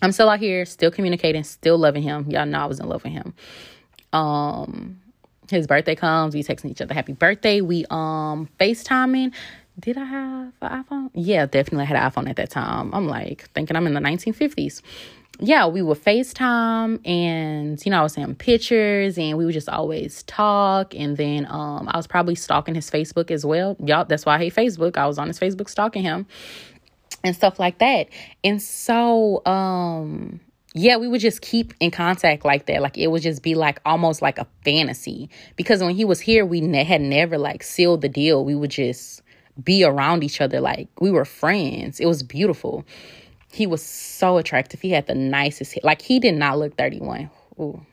I'm 0.00 0.12
still 0.12 0.30
out 0.30 0.40
here, 0.40 0.64
still 0.64 0.90
communicating, 0.90 1.44
still 1.44 1.76
loving 1.76 2.02
him. 2.02 2.30
Y'all 2.30 2.46
know 2.46 2.58
I 2.58 2.66
was 2.66 2.80
in 2.80 2.88
love 2.88 3.04
with 3.04 3.12
him. 3.12 3.34
Um, 4.14 5.01
his 5.52 5.66
birthday 5.66 5.94
comes, 5.94 6.34
we 6.34 6.42
texting 6.42 6.70
each 6.70 6.80
other 6.80 6.94
happy 6.94 7.12
birthday. 7.12 7.60
We 7.60 7.84
um 7.90 8.48
FaceTiming 8.60 9.32
did 9.78 9.96
I 9.96 10.04
have 10.04 10.52
an 10.60 10.84
iPhone? 10.84 11.10
Yeah, 11.14 11.46
definitely 11.46 11.86
had 11.86 11.96
an 11.96 12.10
iPhone 12.10 12.28
at 12.28 12.36
that 12.36 12.50
time. 12.50 12.92
I'm 12.94 13.06
like 13.06 13.48
thinking 13.54 13.76
I'm 13.76 13.86
in 13.86 13.94
the 13.94 14.00
1950s. 14.00 14.82
Yeah, 15.40 15.66
we 15.66 15.80
would 15.80 15.98
FaceTime 15.98 17.06
and 17.06 17.84
you 17.84 17.90
know, 17.90 18.00
I 18.00 18.02
was 18.02 18.12
sending 18.12 18.34
pictures 18.34 19.16
and 19.18 19.38
we 19.38 19.44
would 19.44 19.54
just 19.54 19.68
always 19.68 20.22
talk. 20.24 20.94
And 20.94 21.16
then 21.16 21.46
um 21.48 21.88
I 21.88 21.96
was 21.96 22.06
probably 22.06 22.34
stalking 22.34 22.74
his 22.74 22.90
Facebook 22.90 23.30
as 23.30 23.44
well. 23.44 23.76
Y'all, 23.84 24.04
that's 24.04 24.26
why 24.26 24.34
I 24.36 24.38
hate 24.38 24.54
Facebook. 24.54 24.96
I 24.96 25.06
was 25.06 25.18
on 25.18 25.28
his 25.28 25.40
Facebook 25.40 25.70
stalking 25.70 26.02
him 26.02 26.26
and 27.24 27.34
stuff 27.34 27.58
like 27.58 27.78
that. 27.78 28.08
And 28.44 28.60
so 28.60 29.44
um 29.46 30.40
yeah, 30.74 30.96
we 30.96 31.06
would 31.06 31.20
just 31.20 31.42
keep 31.42 31.74
in 31.80 31.90
contact 31.90 32.44
like 32.44 32.66
that. 32.66 32.80
Like 32.80 32.96
it 32.96 33.08
would 33.08 33.22
just 33.22 33.42
be 33.42 33.54
like 33.54 33.80
almost 33.84 34.22
like 34.22 34.38
a 34.38 34.46
fantasy 34.64 35.28
because 35.56 35.82
when 35.82 35.94
he 35.94 36.04
was 36.04 36.20
here, 36.20 36.46
we 36.46 36.60
ne- 36.60 36.84
had 36.84 37.00
never 37.00 37.36
like 37.36 37.62
sealed 37.62 38.00
the 38.00 38.08
deal. 38.08 38.44
We 38.44 38.54
would 38.54 38.70
just 38.70 39.22
be 39.62 39.84
around 39.84 40.24
each 40.24 40.40
other 40.40 40.60
like 40.60 40.88
we 40.98 41.10
were 41.10 41.26
friends. 41.26 42.00
It 42.00 42.06
was 42.06 42.22
beautiful. 42.22 42.86
He 43.52 43.66
was 43.66 43.82
so 43.82 44.38
attractive. 44.38 44.80
He 44.80 44.90
had 44.90 45.06
the 45.06 45.14
nicest 45.14 45.78
Like 45.84 46.00
he 46.00 46.18
did 46.18 46.34
not 46.34 46.58
look 46.58 46.76
31. 46.78 47.30
Ooh. 47.60 47.84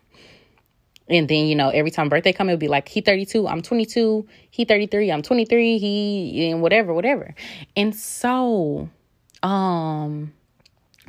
And 1.09 1.27
then, 1.27 1.47
you 1.47 1.55
know, 1.55 1.69
every 1.69 1.91
time 1.91 2.07
birthday 2.07 2.31
come, 2.31 2.49
it 2.49 2.53
would 2.53 2.59
be 2.59 2.67
like, 2.67 2.87
he 2.87 3.01
32, 3.01 3.47
I'm 3.47 3.63
22, 3.63 4.27
he 4.51 4.63
33, 4.63 5.11
I'm 5.11 5.23
23, 5.23 5.79
he, 5.79 6.51
and 6.51 6.61
whatever, 6.61 6.93
whatever. 6.93 7.33
And 7.75 7.95
so, 7.95 8.89
um, 9.41 10.31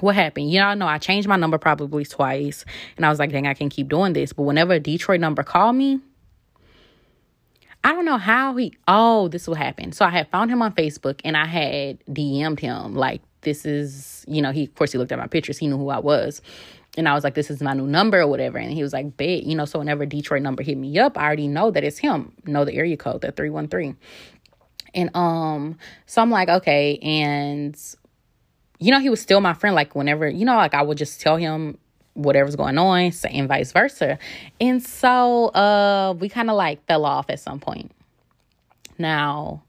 what 0.03 0.14
happened? 0.14 0.51
Y'all 0.51 0.76
know 0.76 0.86
I 0.86 0.98
changed 0.98 1.28
my 1.28 1.36
number 1.36 1.59
probably 1.59 2.05
twice. 2.05 2.64
And 2.96 3.07
I 3.07 3.09
was 3.09 3.18
like, 3.18 3.30
dang, 3.30 3.46
I 3.46 3.55
can't 3.55 3.72
keep 3.72 3.88
doing 3.88 4.12
this. 4.12 4.32
But 4.32 4.42
whenever 4.42 4.74
a 4.74 4.80
Detroit 4.80 5.20
number 5.20 5.42
called 5.42 5.76
me, 5.76 6.01
I 7.82 7.92
don't 7.92 8.05
know 8.05 8.18
how 8.18 8.57
he, 8.57 8.74
oh, 8.86 9.28
this 9.28 9.46
will 9.46 9.55
happen. 9.55 9.92
So 9.92 10.05
I 10.05 10.11
had 10.11 10.28
found 10.28 10.51
him 10.51 10.61
on 10.61 10.74
Facebook 10.74 11.20
and 11.24 11.36
I 11.36 11.46
had 11.46 12.05
DM'd 12.07 12.61
him 12.61 12.94
like, 12.94 13.22
this 13.40 13.64
is, 13.64 14.24
you 14.28 14.42
know, 14.42 14.53
he, 14.53 14.64
of 14.64 14.74
course, 14.74 14.92
he 14.92 14.98
looked 14.98 15.12
at 15.12 15.18
my 15.18 15.26
pictures. 15.26 15.57
He 15.57 15.66
knew 15.66 15.78
who 15.78 15.88
I 15.88 15.98
was. 15.98 16.42
And 16.98 17.09
I 17.09 17.14
was 17.14 17.24
like, 17.24 17.34
this 17.34 17.51
is 17.51 17.62
my 17.62 17.72
new 17.72 17.86
number 17.86 18.20
or 18.20 18.26
whatever. 18.26 18.59
And 18.59 18.72
he 18.72 18.82
was 18.82 18.92
like, 18.92 19.16
bet, 19.16 19.44
you 19.44 19.55
know, 19.55 19.64
so 19.64 19.78
whenever 19.78 20.05
Detroit 20.05 20.42
number 20.42 20.62
hit 20.62 20.76
me 20.76 20.98
up, 20.98 21.16
I 21.16 21.24
already 21.24 21.48
know 21.48 21.70
that 21.70 21.84
it's 21.84 21.98
him, 21.98 22.32
know 22.44 22.64
the 22.64 22.74
area 22.74 22.96
code, 22.96 23.22
that 23.22 23.36
313. 23.36 23.96
And 24.94 25.11
um, 25.14 25.78
so 26.07 26.20
I'm 26.20 26.30
like, 26.30 26.48
okay. 26.48 26.98
And, 26.98 27.80
you 28.81 28.91
know, 28.91 28.99
he 28.99 29.11
was 29.11 29.20
still 29.20 29.41
my 29.41 29.55
friend. 29.55 29.76
Like, 29.76 29.95
whenever, 29.95 30.28
you 30.28 30.45
know, 30.45 30.57
like 30.57 30.74
I 30.74 30.83
would 30.83 30.99
just 30.99 31.20
tell 31.20 31.37
him 31.37 31.78
whatever's 32.14 32.57
going 32.57 32.78
on 32.78 33.12
and 33.31 33.49
vice 33.49 33.72
versa. 33.72 34.18
And 34.61 34.83
so 34.83 35.47
uh 35.49 36.14
we 36.18 36.28
kind 36.28 36.51
of 36.51 36.57
like 36.57 36.85
fell 36.87 37.05
off 37.05 37.26
at 37.28 37.41
some 37.41 37.61
point. 37.61 37.93
Now 38.99 39.62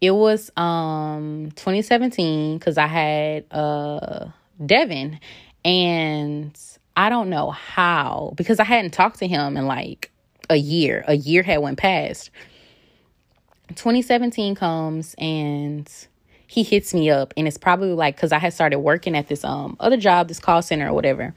it 0.00 0.12
was 0.12 0.50
um 0.56 1.50
2017 1.56 2.58
because 2.58 2.78
i 2.78 2.86
had 2.86 3.44
uh 3.50 4.28
devin. 4.64 5.18
And 5.64 6.58
i 6.96 7.08
don't 7.08 7.28
know 7.28 7.50
how 7.50 8.32
because 8.36 8.60
i 8.60 8.64
hadn't 8.64 8.92
talked 8.92 9.18
to 9.18 9.26
him 9.26 9.56
in 9.56 9.66
like 9.66 10.10
a 10.48 10.56
year. 10.56 11.04
A 11.08 11.14
year 11.14 11.42
had 11.42 11.58
went 11.58 11.78
past. 11.78 12.30
2017 13.74 14.54
comes 14.54 15.16
and 15.18 15.90
he 16.46 16.62
hits 16.62 16.94
me 16.94 17.10
up 17.10 17.34
and 17.36 17.46
it's 17.46 17.58
probably 17.58 17.92
like 17.92 18.16
because 18.16 18.32
I 18.32 18.38
had 18.38 18.52
started 18.52 18.80
working 18.80 19.16
at 19.16 19.28
this 19.28 19.44
um 19.44 19.76
other 19.80 19.96
job, 19.96 20.28
this 20.28 20.38
call 20.38 20.62
center 20.62 20.88
or 20.88 20.92
whatever. 20.92 21.34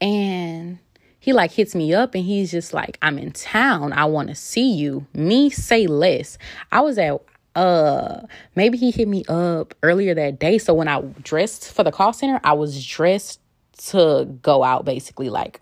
And 0.00 0.78
he 1.18 1.32
like 1.32 1.50
hits 1.50 1.74
me 1.74 1.94
up 1.94 2.14
and 2.14 2.24
he's 2.24 2.50
just 2.50 2.72
like, 2.72 2.98
I'm 3.02 3.18
in 3.18 3.32
town. 3.32 3.92
I 3.92 4.04
want 4.04 4.28
to 4.28 4.34
see 4.34 4.72
you. 4.72 5.06
Me 5.14 5.50
say 5.50 5.86
less. 5.86 6.38
I 6.70 6.80
was 6.80 6.98
at 6.98 7.20
uh 7.54 8.22
maybe 8.54 8.78
he 8.78 8.90
hit 8.90 9.08
me 9.08 9.24
up 9.28 9.74
earlier 9.82 10.14
that 10.14 10.38
day. 10.38 10.58
So 10.58 10.74
when 10.74 10.88
I 10.88 11.00
dressed 11.22 11.72
for 11.72 11.82
the 11.82 11.92
call 11.92 12.12
center, 12.12 12.40
I 12.44 12.52
was 12.52 12.84
dressed 12.84 13.40
to 13.88 14.26
go 14.42 14.62
out 14.62 14.84
basically 14.84 15.30
like, 15.30 15.60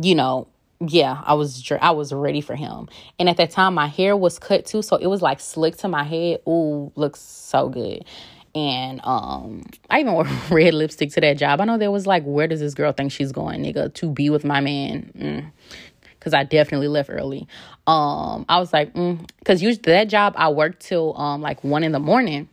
you 0.00 0.14
know, 0.14 0.48
yeah, 0.80 1.22
I 1.24 1.34
was 1.34 1.70
I 1.80 1.90
was 1.90 2.12
ready 2.12 2.40
for 2.40 2.54
him. 2.54 2.88
And 3.18 3.28
at 3.28 3.36
that 3.38 3.50
time 3.50 3.74
my 3.74 3.88
hair 3.88 4.16
was 4.16 4.38
cut 4.38 4.64
too, 4.66 4.82
so 4.82 4.96
it 4.96 5.06
was 5.06 5.22
like 5.22 5.40
slick 5.40 5.76
to 5.78 5.88
my 5.88 6.04
head. 6.04 6.40
Ooh, 6.46 6.92
looks 6.94 7.20
so 7.20 7.68
good. 7.68 8.04
And 8.54 9.00
um 9.04 9.64
I 9.90 10.00
even 10.00 10.12
wore 10.14 10.24
red 10.50 10.74
lipstick 10.74 11.12
to 11.12 11.20
that 11.20 11.36
job. 11.36 11.60
I 11.60 11.64
know 11.64 11.78
there 11.78 11.90
was 11.90 12.06
like, 12.06 12.22
where 12.24 12.46
does 12.46 12.60
this 12.60 12.74
girl 12.74 12.92
think 12.92 13.10
she's 13.10 13.32
going, 13.32 13.62
nigga, 13.62 13.92
to 13.94 14.10
be 14.10 14.30
with 14.30 14.44
my 14.44 14.60
man? 14.60 15.12
Mm. 15.18 15.52
Cause 16.20 16.34
I 16.34 16.44
definitely 16.44 16.88
left 16.88 17.10
early. 17.10 17.46
Um, 17.86 18.44
I 18.48 18.58
was 18.58 18.72
like, 18.72 18.92
mm. 18.94 19.28
cause 19.44 19.62
usually 19.62 19.82
that 19.82 20.04
job 20.04 20.34
I 20.36 20.48
worked 20.50 20.80
till 20.80 21.16
um 21.18 21.40
like 21.40 21.64
one 21.64 21.82
in 21.82 21.92
the 21.92 22.00
morning. 22.00 22.48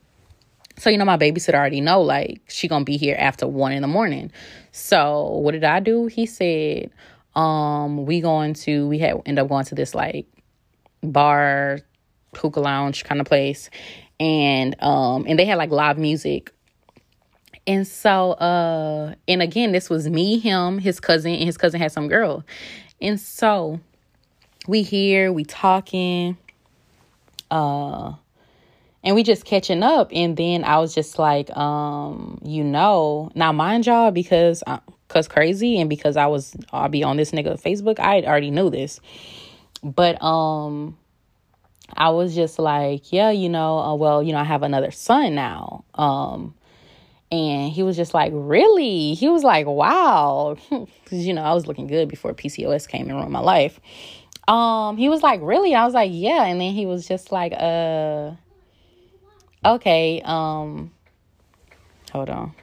So 0.78 0.90
you 0.90 0.98
know 0.98 1.06
my 1.06 1.18
babysitter 1.18 1.54
already 1.56 1.80
know 1.80 2.02
like 2.02 2.42
she 2.48 2.68
gonna 2.68 2.86
be 2.86 2.98
here 2.98 3.16
after 3.20 3.48
one 3.48 3.72
in 3.72 3.84
the 3.84 3.88
morning. 3.88 4.32
So 4.72 5.30
what 5.38 5.52
did 5.52 5.64
I 5.64 5.80
do? 5.80 6.08
He 6.08 6.26
said, 6.26 6.90
um, 7.36 8.06
we 8.06 8.22
going 8.22 8.54
to 8.54 8.88
we 8.88 9.00
had 9.00 9.22
end 9.26 9.40
up 9.40 9.50
going 9.50 9.66
to 9.66 9.76
this 9.76 9.94
like 9.94 10.28
bar, 11.04 11.80
hookah 12.36 12.60
lounge 12.60 13.04
kind 13.04 13.22
of 13.22 13.28
place, 13.28 13.70
and 14.20 14.82
um, 14.82 15.26
and 15.28 15.38
they 15.38 15.46
had 15.46 15.58
like 15.58 15.72
live 15.72 15.98
music. 15.98 16.52
And 17.68 17.88
so, 17.88 18.34
uh, 18.34 19.16
and 19.28 19.42
again, 19.42 19.72
this 19.72 19.90
was 19.90 20.08
me, 20.08 20.38
him, 20.38 20.78
his 20.78 21.00
cousin, 21.00 21.32
and 21.32 21.44
his 21.44 21.58
cousin 21.58 21.80
had 21.80 21.92
some 21.92 22.08
girl. 22.08 22.44
And 23.02 23.20
so 23.20 23.80
we 24.68 24.84
here, 24.84 25.34
we 25.34 25.46
talking, 25.46 26.38
uh, 27.50 28.14
and 29.04 29.16
we 29.16 29.24
just 29.24 29.46
catching 29.46 29.82
up. 29.82 30.12
And 30.14 30.38
then 30.38 30.64
I 30.64 30.78
was 30.78 30.94
just 30.94 31.18
like, 31.18 31.56
um, 31.58 32.40
you 32.44 32.64
know, 32.64 33.32
now 33.34 33.52
mind 33.52 33.88
y'all, 33.88 34.12
because 34.12 34.64
I, 34.68 34.80
crazy 35.24 35.80
and 35.80 35.90
because 35.90 36.18
I 36.18 36.28
was 36.28 36.56
I'll 36.72 36.90
be 36.90 37.04
on 37.04 37.18
this 37.18 37.32
nigga 37.32 37.62
Facebook, 37.62 38.00
I 38.00 38.22
already 38.22 38.52
knew 38.52 38.70
this. 38.70 39.00
But 39.84 40.22
um 40.22 40.98
I 41.96 42.10
was 42.10 42.34
just 42.34 42.58
like, 42.58 43.14
yeah, 43.14 43.30
you 43.30 43.48
know, 43.48 43.78
uh, 43.78 43.96
well, 43.96 44.24
you 44.24 44.34
know, 44.34 44.40
I 44.40 44.44
have 44.44 44.64
another 44.64 44.92
son 44.92 45.36
now. 45.36 45.86
Um 45.94 46.54
and 47.32 47.72
he 47.72 47.84
was 47.84 47.96
just 47.96 48.14
like, 48.14 48.32
really? 48.34 49.14
He 49.14 49.28
was 49.30 49.44
like, 49.44 49.66
wow. 49.66 50.58
Cause 50.70 50.88
you 51.12 51.34
know, 51.34 51.42
I 51.42 51.54
was 51.54 51.68
looking 51.68 51.88
good 51.88 52.08
before 52.08 52.34
PCOS 52.34 52.88
came 52.88 53.08
and 53.08 53.16
ruined 53.16 53.32
my 53.32 53.40
life. 53.40 53.80
Um, 54.48 54.98
he 54.98 55.10
was 55.10 55.24
like, 55.24 55.42
really? 55.42 55.74
I 55.74 55.86
was 55.86 55.94
like, 55.94 56.12
yeah. 56.14 56.46
And 56.46 56.62
then 56.62 56.74
he 56.74 56.86
was 56.86 57.08
just 57.08 57.32
like, 57.32 57.54
uh, 57.58 58.32
okay, 59.66 60.22
um, 60.24 60.92
hold 62.12 62.30
on. 62.30 62.54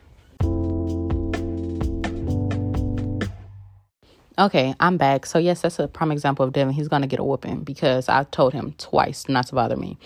Okay, 4.43 4.75
I'm 4.81 4.97
back. 4.97 5.25
So 5.25 5.39
yes, 5.39 5.63
that's 5.63 5.79
a 5.79 5.87
prime 5.87 6.11
example 6.11 6.45
of 6.45 6.53
Devin. 6.53 6.75
He's 6.75 6.89
gonna 6.89 7.07
get 7.07 7.21
a 7.21 7.25
whooping 7.25 7.63
because 7.63 8.09
I 8.09 8.25
told 8.25 8.53
him 8.53 8.75
twice 8.77 9.29
not 9.29 9.47
to 9.47 9.55
bother 9.55 9.77
me. 9.77 9.97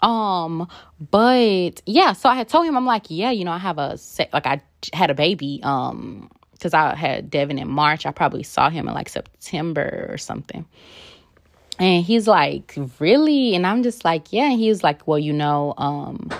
Um, 0.00 0.68
but 1.10 1.82
yeah, 1.84 2.12
so 2.12 2.28
I 2.28 2.36
had 2.36 2.48
told 2.48 2.66
him 2.66 2.76
I'm 2.76 2.86
like, 2.86 3.06
yeah, 3.08 3.32
you 3.32 3.44
know, 3.44 3.50
I 3.50 3.58
have 3.58 3.78
a 3.78 3.98
like 4.32 4.46
I 4.46 4.62
had 4.92 5.10
a 5.10 5.14
baby. 5.14 5.58
Um, 5.64 6.30
because 6.52 6.72
I 6.72 6.94
had 6.94 7.30
Devin 7.30 7.58
in 7.58 7.68
March. 7.68 8.06
I 8.06 8.12
probably 8.12 8.44
saw 8.44 8.70
him 8.70 8.86
in 8.86 8.94
like 8.94 9.08
September 9.08 10.06
or 10.08 10.18
something. 10.18 10.64
And 11.80 12.04
he's 12.04 12.28
like, 12.28 12.78
really? 13.00 13.56
And 13.56 13.66
I'm 13.66 13.82
just 13.82 14.04
like, 14.04 14.32
yeah. 14.32 14.50
And 14.50 14.58
he 14.58 14.68
was 14.68 14.84
like, 14.84 15.08
well, 15.08 15.18
you 15.18 15.32
know, 15.32 15.74
um, 15.76 16.30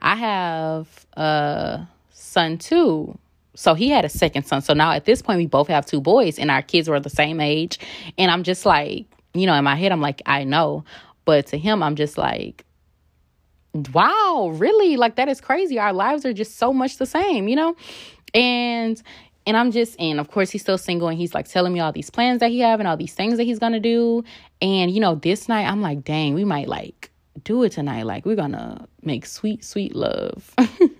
I 0.00 0.14
have 0.14 1.06
a 1.14 1.86
son 2.12 2.58
too 2.58 3.18
so 3.56 3.74
he 3.74 3.88
had 3.88 4.04
a 4.04 4.08
second 4.08 4.44
son. 4.44 4.60
So 4.60 4.74
now 4.74 4.92
at 4.92 5.04
this 5.06 5.22
point, 5.22 5.38
we 5.38 5.46
both 5.46 5.68
have 5.68 5.86
two 5.86 6.00
boys, 6.00 6.38
and 6.38 6.50
our 6.50 6.62
kids 6.62 6.88
were 6.88 7.00
the 7.00 7.10
same 7.10 7.40
age. 7.40 7.78
And 8.18 8.30
I'm 8.30 8.42
just 8.42 8.66
like, 8.66 9.06
you 9.34 9.46
know, 9.46 9.54
in 9.54 9.64
my 9.64 9.76
head, 9.76 9.92
I'm 9.92 10.00
like, 10.00 10.22
I 10.26 10.44
know. 10.44 10.84
But 11.24 11.46
to 11.48 11.58
him, 11.58 11.82
I'm 11.82 11.96
just 11.96 12.16
like, 12.18 12.64
wow, 13.92 14.52
really? 14.54 14.96
Like, 14.96 15.16
that 15.16 15.28
is 15.28 15.40
crazy. 15.40 15.78
Our 15.78 15.92
lives 15.92 16.24
are 16.24 16.32
just 16.32 16.58
so 16.58 16.72
much 16.72 16.98
the 16.98 17.06
same, 17.06 17.48
you 17.48 17.56
know? 17.56 17.76
And 18.34 19.02
and 19.46 19.56
I'm 19.56 19.70
just, 19.70 19.98
and 20.00 20.18
of 20.18 20.30
course, 20.30 20.50
he's 20.50 20.62
still 20.62 20.76
single 20.78 21.08
and 21.08 21.16
he's 21.16 21.32
like 21.32 21.48
telling 21.48 21.72
me 21.72 21.78
all 21.78 21.92
these 21.92 22.10
plans 22.10 22.40
that 22.40 22.50
he 22.50 22.58
have 22.60 22.80
and 22.80 22.88
all 22.88 22.96
these 22.96 23.14
things 23.14 23.36
that 23.36 23.44
he's 23.44 23.60
gonna 23.60 23.80
do. 23.80 24.24
And, 24.60 24.90
you 24.90 25.00
know, 25.00 25.14
this 25.14 25.48
night, 25.48 25.66
I'm 25.66 25.80
like, 25.80 26.02
dang, 26.02 26.34
we 26.34 26.44
might 26.44 26.68
like 26.68 27.12
do 27.44 27.62
it 27.62 27.70
tonight. 27.70 28.06
Like, 28.06 28.26
we're 28.26 28.36
gonna 28.36 28.88
make 29.02 29.24
sweet, 29.24 29.64
sweet 29.64 29.94
love. 29.94 30.52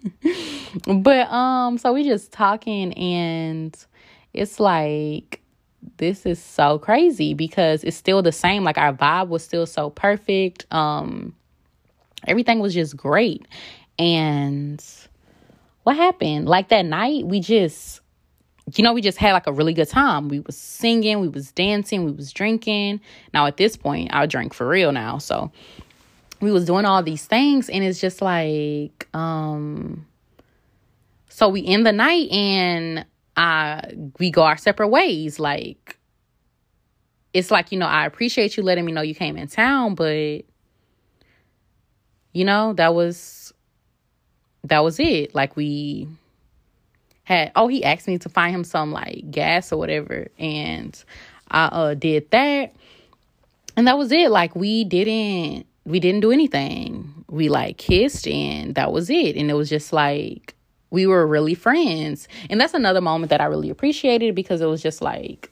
but 0.87 1.31
um, 1.31 1.79
so 1.79 1.93
we 1.93 2.05
just 2.05 2.33
talking 2.33 2.93
and 2.95 3.77
it's 4.33 4.61
like 4.61 5.41
this 5.99 6.27
is 6.27 6.43
so 6.43 6.79
crazy 6.79 7.35
because 7.35 7.85
it's 7.85 7.97
still 7.97 8.22
the 8.22 8.33
same. 8.33 8.64
Like 8.64 8.79
our 8.79 8.93
vibe 8.93 9.29
was 9.29 9.43
still 9.43 9.66
so 9.66 9.91
perfect. 9.91 10.66
Um, 10.72 11.35
everything 12.27 12.59
was 12.61 12.74
just 12.74 12.97
great. 12.97 13.47
And 13.99 14.85
what 15.85 15.97
happened? 15.97 16.49
Like 16.49 16.68
that 16.68 16.85
night, 16.85 17.27
we 17.27 17.41
just 17.41 18.01
you 18.74 18.83
know 18.83 18.93
we 18.93 19.01
just 19.01 19.18
had 19.18 19.33
like 19.33 19.47
a 19.47 19.53
really 19.53 19.72
good 19.72 19.89
time 19.89 20.29
we 20.29 20.41
was 20.41 20.57
singing 20.57 21.20
we 21.20 21.29
was 21.29 21.53
dancing 21.53 22.05
we 22.05 22.11
was 22.11 22.33
drinking 22.33 23.01
now 23.33 23.47
at 23.47 23.57
this 23.59 23.77
point 23.77 24.11
i 24.12 24.27
drink 24.27 24.53
for 24.53 24.66
real 24.66 24.91
now 24.91 25.18
so 25.18 25.53
we 26.41 26.51
was 26.51 26.64
doing 26.64 26.85
all 26.85 27.01
these 27.01 27.24
things 27.27 27.68
and 27.68 27.85
it's 27.85 28.01
just 28.01 28.20
like 28.20 29.09
um 29.14 30.05
so 31.37 31.51
we 31.51 31.66
end 31.66 31.84
the 31.84 31.93
night 31.93 32.30
and 32.30 33.05
uh 33.37 33.82
we 34.18 34.30
go 34.30 34.45
our 34.45 34.57
separate 34.57 34.89
ways. 34.89 35.39
Like 35.39 35.99
it's 37.34 37.51
like, 37.51 37.70
you 37.70 37.78
know, 37.78 37.84
I 37.84 38.07
appreciate 38.07 38.57
you 38.57 38.62
letting 38.62 38.87
me 38.87 38.93
know 38.93 39.03
you 39.03 39.14
came 39.14 39.37
in 39.37 39.47
town, 39.47 39.97
but 39.97 40.47
you 42.32 42.47
know, 42.47 42.72
that 42.72 42.95
was 42.95 43.53
that 44.64 44.82
was 44.82 44.99
it. 44.99 45.34
Like 45.34 45.57
we 45.57 46.09
had 47.24 47.53
oh, 47.55 47.68
he 47.68 47.84
asked 47.84 48.09
me 48.09 48.16
to 48.16 48.30
find 48.30 48.55
him 48.55 48.64
some 48.64 48.91
like 48.91 49.30
gas 49.30 49.70
or 49.70 49.76
whatever 49.78 50.28
and 50.39 51.05
I 51.51 51.66
uh 51.66 51.93
did 51.93 52.30
that. 52.30 52.74
And 53.76 53.87
that 53.87 53.99
was 53.99 54.11
it. 54.11 54.30
Like 54.30 54.57
we 54.57 54.84
didn't 54.84 55.66
we 55.84 56.01
didn't 56.01 56.20
do 56.20 56.32
anything. 56.32 57.26
We 57.28 57.51
like 57.51 57.76
kissed 57.76 58.26
and 58.26 58.74
that 58.76 58.91
was 58.91 59.11
it. 59.11 59.37
And 59.37 59.51
it 59.51 59.55
was 59.55 59.68
just 59.68 59.93
like 59.93 60.56
we 60.91 61.07
were 61.07 61.26
really 61.26 61.55
friends. 61.55 62.28
And 62.49 62.61
that's 62.61 62.74
another 62.74 63.01
moment 63.01 63.30
that 63.30 63.41
I 63.41 63.47
really 63.47 63.70
appreciated 63.70 64.34
because 64.34 64.61
it 64.61 64.66
was 64.66 64.82
just 64.82 65.03
like 65.03 65.51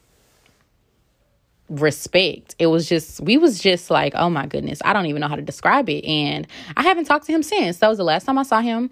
respect. 1.69 2.55
It 2.59 2.67
was 2.67 2.87
just 2.87 3.21
we 3.21 3.37
was 3.37 3.59
just 3.59 3.89
like, 3.89 4.13
oh 4.15 4.29
my 4.29 4.45
goodness, 4.45 4.81
I 4.85 4.93
don't 4.93 5.07
even 5.07 5.21
know 5.21 5.27
how 5.27 5.35
to 5.35 5.41
describe 5.41 5.89
it. 5.89 6.05
And 6.05 6.47
I 6.77 6.83
haven't 6.83 7.05
talked 7.05 7.25
to 7.25 7.31
him 7.31 7.43
since. 7.43 7.77
That 7.77 7.89
was 7.89 7.97
the 7.97 8.03
last 8.03 8.25
time 8.25 8.37
I 8.37 8.43
saw 8.43 8.61
him. 8.61 8.89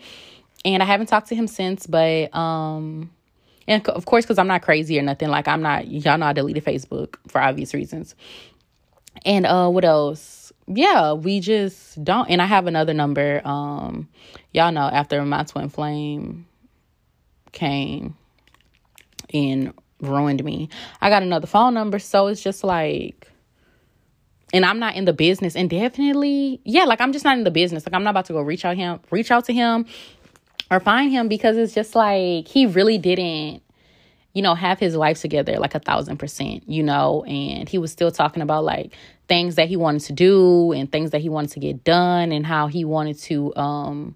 And 0.66 0.82
I 0.82 0.86
haven't 0.86 1.08
talked 1.08 1.28
to 1.30 1.36
him 1.36 1.48
since, 1.48 1.88
but 1.88 2.34
um 2.36 3.12
and 3.68 3.88
of 3.90 4.06
course 4.06 4.26
cuz 4.26 4.38
I'm 4.38 4.48
not 4.48 4.62
crazy 4.62 5.00
or 5.00 5.04
nothing. 5.04 5.30
Like 5.30 5.48
I'm 5.48 5.62
not 5.62 5.88
y'all 5.88 6.18
know 6.18 6.26
I 6.26 6.34
deleted 6.34 6.66
Facebook 6.66 7.16
for 7.28 7.42
obvious 7.42 7.74
reasons. 7.74 8.16
And 9.26 9.46
uh 9.46 9.70
what 9.70 9.86
else? 9.86 10.43
Yeah, 10.68 11.14
we 11.14 11.40
just 11.40 12.04
don't. 12.04 12.30
And 12.30 12.42
I 12.42 12.46
have 12.46 12.68
another 12.68 12.94
number. 12.94 13.42
Um, 13.46 14.10
y'all 14.52 14.72
know 14.72 14.82
after 14.82 15.24
my 15.26 15.44
twin 15.44 15.70
flame 15.70 16.46
came 17.52 18.16
and 19.34 19.74
ruined 20.00 20.44
me, 20.44 20.70
I 21.02 21.10
got 21.10 21.24
another 21.24 21.48
phone 21.48 21.74
number. 21.74 22.00
So 22.00 22.28
it's 22.28 22.42
just 22.42 22.64
like, 22.64 23.28
and 24.54 24.66
I'm 24.66 24.80
not 24.80 24.96
in 24.96 25.06
the 25.06 25.14
business. 25.14 25.56
And 25.56 25.70
definitely, 25.70 26.62
yeah, 26.64 26.86
like 26.86 27.02
I'm 27.02 27.12
just 27.12 27.26
not 27.26 27.38
in 27.38 27.44
the 27.44 27.52
business. 27.52 27.86
Like 27.86 27.94
I'm 27.94 28.04
not 28.04 28.12
about 28.12 28.26
to 28.26 28.34
go 28.34 28.42
reach 28.42 28.66
out 28.66 28.78
him, 28.78 29.00
reach 29.12 29.32
out 29.32 29.46
to 29.46 29.54
him, 29.54 29.86
or 30.72 30.80
find 30.80 31.12
him 31.12 31.28
because 31.28 31.58
it's 31.58 31.74
just 31.74 31.96
like 31.96 32.48
he 32.48 32.66
really 32.68 32.98
didn't 32.98 33.62
you 34.34 34.42
know, 34.42 34.56
have 34.56 34.80
his 34.80 34.96
life 34.96 35.22
together 35.22 35.58
like 35.60 35.76
a 35.76 35.80
thousand 35.80 36.18
percent, 36.18 36.68
you 36.68 36.84
know, 36.84 37.24
and 37.26 37.70
he 37.70 37.78
was 37.78 37.92
still 37.92 38.12
talking 38.12 38.42
about 38.42 38.64
like 38.64 38.94
things 39.28 39.56
that 39.56 39.68
he 39.68 39.78
wanted 39.78 40.02
to 40.02 40.14
do 40.14 40.72
and 40.74 40.92
things 40.92 41.12
that 41.12 41.22
he 41.22 41.30
wanted 41.30 41.52
to 41.52 41.60
get 41.60 41.84
done 41.84 42.32
and 42.32 42.46
how 42.46 42.68
he 42.68 42.84
wanted 42.84 43.18
to 43.18 43.56
um 43.56 44.16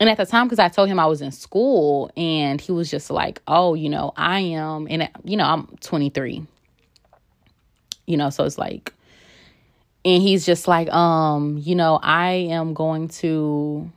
and 0.00 0.08
at 0.08 0.16
the 0.16 0.24
time 0.24 0.46
because 0.46 0.58
i 0.58 0.68
told 0.68 0.88
him 0.88 0.98
i 0.98 1.06
was 1.06 1.20
in 1.20 1.30
school 1.30 2.10
and 2.16 2.60
he 2.60 2.72
was 2.72 2.90
just 2.90 3.10
like 3.10 3.40
oh 3.46 3.74
you 3.74 3.88
know 3.88 4.12
i 4.16 4.40
am 4.40 4.86
and 4.88 5.08
you 5.24 5.36
know 5.36 5.44
i'm 5.44 5.66
23 5.80 6.46
you 8.06 8.16
know 8.16 8.30
so 8.30 8.44
it's 8.44 8.58
like 8.58 8.94
and 10.04 10.22
he's 10.22 10.46
just 10.46 10.66
like 10.66 10.88
um 10.90 11.58
you 11.62 11.74
know 11.74 11.98
i 12.02 12.30
am 12.30 12.72
going 12.72 13.08
to 13.08 13.90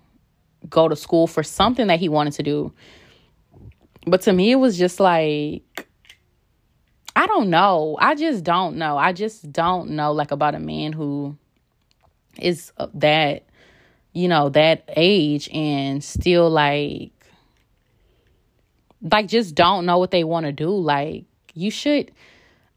go 0.69 0.88
to 0.88 0.95
school 0.95 1.26
for 1.26 1.41
something 1.41 1.88
that 1.88 1.99
he 1.99 2.09
wanted 2.09 2.34
to 2.34 2.43
do 2.43 2.72
but 4.06 4.22
to 4.22 4.34
me 4.34 4.52
it 4.52 4.56
was 4.56 4.78
just 4.78 4.99
like 4.99 5.88
I 7.14 7.28
don't 7.28 7.49
know. 7.49 7.97
I 7.99 8.16
just 8.16 8.45
don't 8.45 8.78
know. 8.78 8.97
I 8.97 9.12
just 9.12 9.52
don't 9.52 9.91
know 9.91 10.14
like 10.14 10.32
about 10.32 10.56
a 10.56 10.60
man 10.60 10.93
who 10.93 11.38
is 12.39 12.72
that 12.93 13.43
you 14.14 14.28
know 14.28 14.49
that 14.49 14.86
age 14.95 15.49
and 15.54 16.04
still 16.04 16.49
like 16.49 17.12
like 19.02 19.28
just 19.28 19.56
don't 19.56 19.86
know 19.86 19.97
what 19.97 20.12
they 20.12 20.24
want 20.24 20.45
to 20.45 20.52
do 20.52 20.70
like 20.70 21.26
you 21.54 21.72
should 21.72 22.12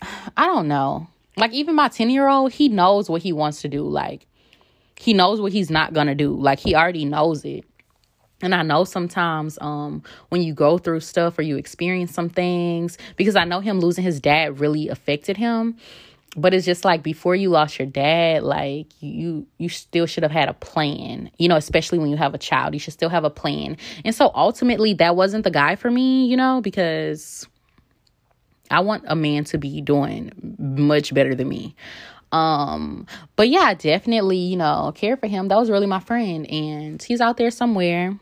I 0.37 0.47
don't 0.47 0.69
know. 0.69 1.09
Like 1.37 1.53
even 1.53 1.75
my 1.75 1.89
10 1.89 2.11
year 2.11 2.29
old, 2.29 2.53
he 2.53 2.69
knows 2.69 3.11
what 3.11 3.23
he 3.23 3.33
wants 3.33 3.63
to 3.63 3.69
do. 3.69 3.83
Like 3.83 4.27
he 4.97 5.13
knows 5.13 5.41
what 5.41 5.53
he's 5.53 5.71
not 5.71 5.93
gonna 5.93 6.15
do. 6.15 6.35
Like 6.35 6.59
he 6.59 6.75
already 6.75 7.05
knows 7.05 7.45
it. 7.45 7.65
And 8.45 8.55
I 8.55 8.63
know 8.63 8.85
sometimes 8.85 9.59
um 9.61 10.03
when 10.29 10.43
you 10.43 10.55
go 10.55 10.79
through 10.79 11.01
stuff 11.01 11.39
or 11.39 11.43
you 11.43 11.57
experience 11.57 12.13
some 12.13 12.29
things, 12.29 12.99
because 13.17 13.35
I 13.35 13.45
know 13.45 13.61
him 13.61 13.81
losing 13.81 14.05
his 14.05 14.21
dad 14.21 14.61
really 14.61 14.89
affected 14.89 15.37
him. 15.37 15.77
But 16.37 16.53
it's 16.53 16.67
just 16.67 16.85
like 16.85 17.05
before 17.05 17.37
you 17.37 17.49
lost 17.49 17.79
your 17.79 17.87
dad, 17.87 18.43
like 18.43 18.87
you 19.01 19.47
you 19.59 19.69
still 19.69 20.07
should 20.07 20.25
have 20.25 20.33
had 20.33 20.49
a 20.49 20.55
plan. 20.55 21.31
You 21.39 21.49
know, 21.49 21.57
especially 21.57 21.99
when 21.99 22.11
you 22.11 22.17
have 22.17 22.35
a 22.35 22.39
child, 22.39 22.75
you 22.75 22.81
should 22.81 22.93
still 22.93 23.09
have 23.09 23.25
a 23.25 23.31
plan. 23.31 23.77
And 24.05 24.15
so 24.15 24.31
ultimately 24.35 24.95
that 24.95 25.17
wasn't 25.17 25.45
the 25.45 25.51
guy 25.51 25.77
for 25.77 25.91
me, 25.91 26.27
you 26.27 26.37
know, 26.37 26.61
because 26.61 27.49
I 28.71 28.81
want 28.81 29.05
a 29.07 29.15
man 29.15 29.45
to 29.45 29.59
be 29.59 29.81
doing 29.81 30.33
much 30.59 31.15
better 31.15 31.35
than 31.35 31.49
me. 31.49 31.77
Um, 32.33 33.07
but 33.37 33.49
yeah, 33.49 33.75
definitely, 33.75 34.39
you 34.39 34.57
know, 34.57 34.93
care 34.95 35.17
for 35.17 35.29
him. 35.29 35.47
That 35.49 35.57
was 35.57 35.71
really 35.71 35.87
my 35.87 36.01
friend, 36.01 36.51
and 36.51 37.01
he's 37.01 37.21
out 37.21 37.37
there 37.37 37.53
somewhere. 37.53 38.19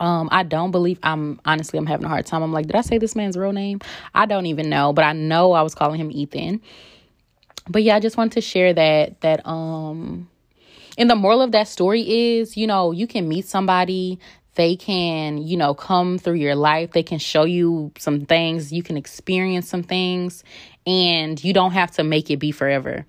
Um, 0.00 0.28
I 0.32 0.42
don't 0.42 0.70
believe 0.70 0.98
I'm 1.02 1.40
honestly 1.44 1.78
I'm 1.78 1.86
having 1.86 2.06
a 2.06 2.08
hard 2.08 2.26
time. 2.26 2.42
I'm 2.42 2.52
like, 2.52 2.66
did 2.66 2.76
I 2.76 2.80
say 2.80 2.98
this 2.98 3.14
man's 3.14 3.36
real 3.36 3.52
name? 3.52 3.80
I 4.14 4.26
don't 4.26 4.46
even 4.46 4.68
know, 4.68 4.92
but 4.92 5.04
I 5.04 5.12
know 5.12 5.52
I 5.52 5.62
was 5.62 5.74
calling 5.74 6.00
him 6.00 6.10
Ethan. 6.10 6.60
But 7.68 7.82
yeah, 7.82 7.96
I 7.96 8.00
just 8.00 8.16
wanted 8.16 8.32
to 8.32 8.40
share 8.40 8.72
that 8.72 9.20
that 9.20 9.46
um 9.46 10.28
and 10.98 11.08
the 11.08 11.14
moral 11.14 11.40
of 11.40 11.52
that 11.52 11.68
story 11.68 12.38
is, 12.38 12.56
you 12.56 12.66
know, 12.66 12.90
you 12.90 13.06
can 13.06 13.28
meet 13.28 13.46
somebody 13.46 14.18
they 14.56 14.76
can, 14.76 15.38
you 15.38 15.56
know, 15.56 15.74
come 15.74 16.18
through 16.18 16.34
your 16.34 16.54
life. 16.54 16.90
They 16.90 17.02
can 17.02 17.18
show 17.18 17.44
you 17.44 17.92
some 17.98 18.26
things. 18.26 18.72
You 18.72 18.82
can 18.82 18.96
experience 18.96 19.68
some 19.68 19.82
things, 19.82 20.44
and 20.86 21.42
you 21.42 21.52
don't 21.52 21.72
have 21.72 21.90
to 21.92 22.04
make 22.04 22.30
it 22.30 22.38
be 22.38 22.50
forever. 22.52 23.06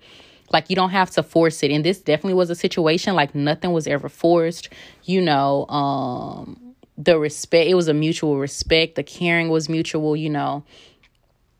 Like, 0.52 0.70
you 0.70 0.76
don't 0.76 0.90
have 0.90 1.10
to 1.10 1.22
force 1.22 1.62
it. 1.62 1.70
And 1.70 1.84
this 1.84 1.98
definitely 1.98 2.34
was 2.34 2.50
a 2.50 2.54
situation 2.54 3.14
like 3.14 3.34
nothing 3.34 3.72
was 3.72 3.86
ever 3.86 4.08
forced. 4.08 4.68
You 5.04 5.20
know, 5.20 5.66
um, 5.66 6.58
the 6.96 7.18
respect, 7.18 7.68
it 7.68 7.74
was 7.74 7.88
a 7.88 7.94
mutual 7.94 8.38
respect. 8.38 8.94
The 8.96 9.02
caring 9.02 9.48
was 9.48 9.68
mutual, 9.68 10.16
you 10.16 10.30
know. 10.30 10.64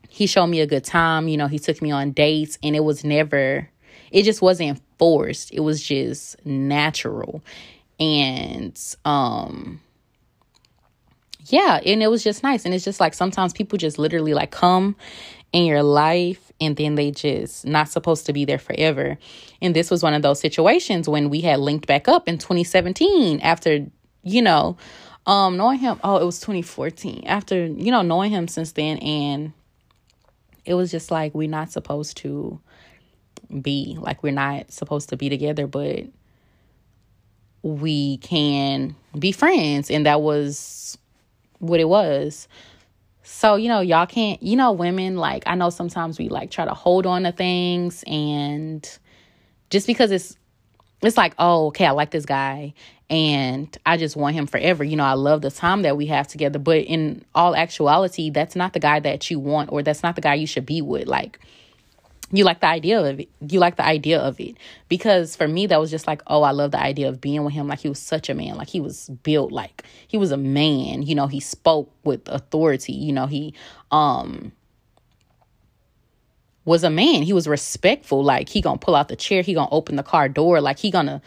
He 0.08 0.26
showed 0.26 0.48
me 0.48 0.60
a 0.60 0.66
good 0.66 0.84
time. 0.84 1.28
You 1.28 1.38
know, 1.38 1.46
he 1.46 1.58
took 1.58 1.80
me 1.80 1.90
on 1.90 2.12
dates, 2.12 2.58
and 2.62 2.76
it 2.76 2.84
was 2.84 3.02
never, 3.02 3.68
it 4.10 4.24
just 4.24 4.42
wasn't 4.42 4.80
forced. 4.98 5.52
It 5.52 5.60
was 5.60 5.82
just 5.82 6.44
natural 6.44 7.42
and 8.02 8.96
um 9.04 9.80
yeah 11.46 11.80
and 11.86 12.02
it 12.02 12.08
was 12.08 12.24
just 12.24 12.42
nice 12.42 12.64
and 12.64 12.74
it's 12.74 12.84
just 12.84 12.98
like 12.98 13.14
sometimes 13.14 13.52
people 13.52 13.78
just 13.78 13.96
literally 13.96 14.34
like 14.34 14.50
come 14.50 14.96
in 15.52 15.64
your 15.64 15.84
life 15.84 16.50
and 16.60 16.76
then 16.76 16.96
they 16.96 17.12
just 17.12 17.64
not 17.64 17.88
supposed 17.88 18.26
to 18.26 18.32
be 18.32 18.44
there 18.44 18.58
forever 18.58 19.16
and 19.60 19.76
this 19.76 19.88
was 19.88 20.02
one 20.02 20.14
of 20.14 20.22
those 20.22 20.40
situations 20.40 21.08
when 21.08 21.30
we 21.30 21.40
had 21.40 21.60
linked 21.60 21.86
back 21.86 22.08
up 22.08 22.28
in 22.28 22.38
2017 22.38 23.38
after 23.40 23.86
you 24.24 24.42
know 24.42 24.76
um 25.26 25.56
knowing 25.56 25.78
him 25.78 25.98
oh 26.02 26.16
it 26.16 26.24
was 26.24 26.40
2014 26.40 27.24
after 27.26 27.66
you 27.66 27.90
know 27.90 28.02
knowing 28.02 28.30
him 28.30 28.48
since 28.48 28.72
then 28.72 28.98
and 28.98 29.52
it 30.64 30.74
was 30.74 30.90
just 30.90 31.10
like 31.10 31.34
we're 31.34 31.48
not 31.48 31.70
supposed 31.70 32.16
to 32.16 32.58
be 33.60 33.96
like 34.00 34.22
we're 34.22 34.32
not 34.32 34.70
supposed 34.72 35.08
to 35.08 35.16
be 35.16 35.28
together 35.28 35.66
but 35.66 36.04
we 37.62 38.18
can 38.18 38.96
be 39.18 39.32
friends. 39.32 39.90
And 39.90 40.06
that 40.06 40.20
was 40.20 40.98
what 41.58 41.80
it 41.80 41.88
was. 41.88 42.48
So, 43.22 43.54
you 43.54 43.68
know, 43.68 43.80
y'all 43.80 44.06
can't, 44.06 44.42
you 44.42 44.56
know, 44.56 44.72
women, 44.72 45.16
like, 45.16 45.44
I 45.46 45.54
know 45.54 45.70
sometimes 45.70 46.18
we 46.18 46.28
like 46.28 46.50
try 46.50 46.64
to 46.64 46.74
hold 46.74 47.06
on 47.06 47.22
to 47.22 47.32
things 47.32 48.02
and 48.06 48.86
just 49.70 49.86
because 49.86 50.10
it's, 50.10 50.36
it's 51.02 51.16
like, 51.16 51.34
oh, 51.38 51.68
okay, 51.68 51.86
I 51.86 51.92
like 51.92 52.10
this 52.10 52.26
guy 52.26 52.74
and 53.12 53.76
I 53.84 53.98
just 53.98 54.16
want 54.16 54.34
him 54.34 54.46
forever. 54.46 54.82
You 54.82 54.96
know, 54.96 55.04
I 55.04 55.12
love 55.12 55.42
the 55.42 55.50
time 55.50 55.82
that 55.82 55.98
we 55.98 56.06
have 56.06 56.26
together. 56.28 56.58
But 56.58 56.78
in 56.78 57.26
all 57.34 57.54
actuality, 57.54 58.30
that's 58.30 58.56
not 58.56 58.72
the 58.72 58.80
guy 58.80 59.00
that 59.00 59.30
you 59.30 59.38
want 59.38 59.70
or 59.70 59.82
that's 59.82 60.02
not 60.02 60.14
the 60.14 60.22
guy 60.22 60.32
you 60.32 60.46
should 60.46 60.64
be 60.64 60.80
with. 60.80 61.06
Like, 61.06 61.38
you 62.30 62.44
like 62.44 62.60
the 62.60 62.68
idea 62.68 63.02
of 63.02 63.20
it. 63.20 63.28
You 63.46 63.60
like 63.60 63.76
the 63.76 63.84
idea 63.84 64.18
of 64.18 64.40
it. 64.40 64.56
Because 64.88 65.36
for 65.36 65.46
me, 65.46 65.66
that 65.66 65.78
was 65.78 65.90
just 65.90 66.06
like, 66.06 66.22
oh, 66.26 66.42
I 66.42 66.52
love 66.52 66.70
the 66.70 66.80
idea 66.80 67.10
of 67.10 67.20
being 67.20 67.44
with 67.44 67.52
him. 67.52 67.68
Like 67.68 67.80
he 67.80 67.90
was 67.90 67.98
such 67.98 68.30
a 68.30 68.34
man. 68.34 68.56
Like 68.56 68.68
he 68.68 68.80
was 68.80 69.10
built 69.22 69.52
like 69.52 69.84
he 70.08 70.16
was 70.16 70.32
a 70.32 70.38
man. 70.38 71.02
You 71.02 71.14
know, 71.14 71.26
he 71.26 71.38
spoke 71.38 71.92
with 72.04 72.26
authority. 72.28 72.94
You 72.94 73.12
know, 73.12 73.26
he 73.26 73.52
um 73.90 74.52
was 76.64 76.82
a 76.82 76.88
man. 76.88 77.24
He 77.24 77.34
was 77.34 77.46
respectful. 77.46 78.24
Like 78.24 78.48
he 78.48 78.62
gonna 78.62 78.78
pull 78.78 78.96
out 78.96 79.08
the 79.08 79.16
chair, 79.16 79.42
he 79.42 79.52
gonna 79.52 79.68
open 79.70 79.96
the 79.96 80.02
car 80.02 80.30
door, 80.30 80.62
like 80.62 80.78
he 80.78 80.90
gonna 80.90 81.20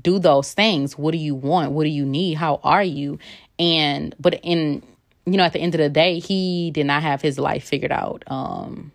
do 0.00 0.18
those 0.18 0.52
things. 0.52 0.98
What 0.98 1.12
do 1.12 1.18
you 1.18 1.34
want? 1.34 1.72
What 1.72 1.84
do 1.84 1.90
you 1.90 2.04
need? 2.04 2.34
How 2.34 2.60
are 2.62 2.82
you? 2.82 3.18
And 3.58 4.14
but 4.18 4.40
in 4.42 4.82
you 5.26 5.38
know, 5.38 5.44
at 5.44 5.54
the 5.54 5.60
end 5.60 5.74
of 5.74 5.78
the 5.78 5.88
day, 5.88 6.18
he 6.18 6.70
did 6.70 6.84
not 6.84 7.02
have 7.02 7.22
his 7.22 7.38
life 7.38 7.64
figured 7.64 7.92
out. 7.92 8.24
Um 8.26 8.92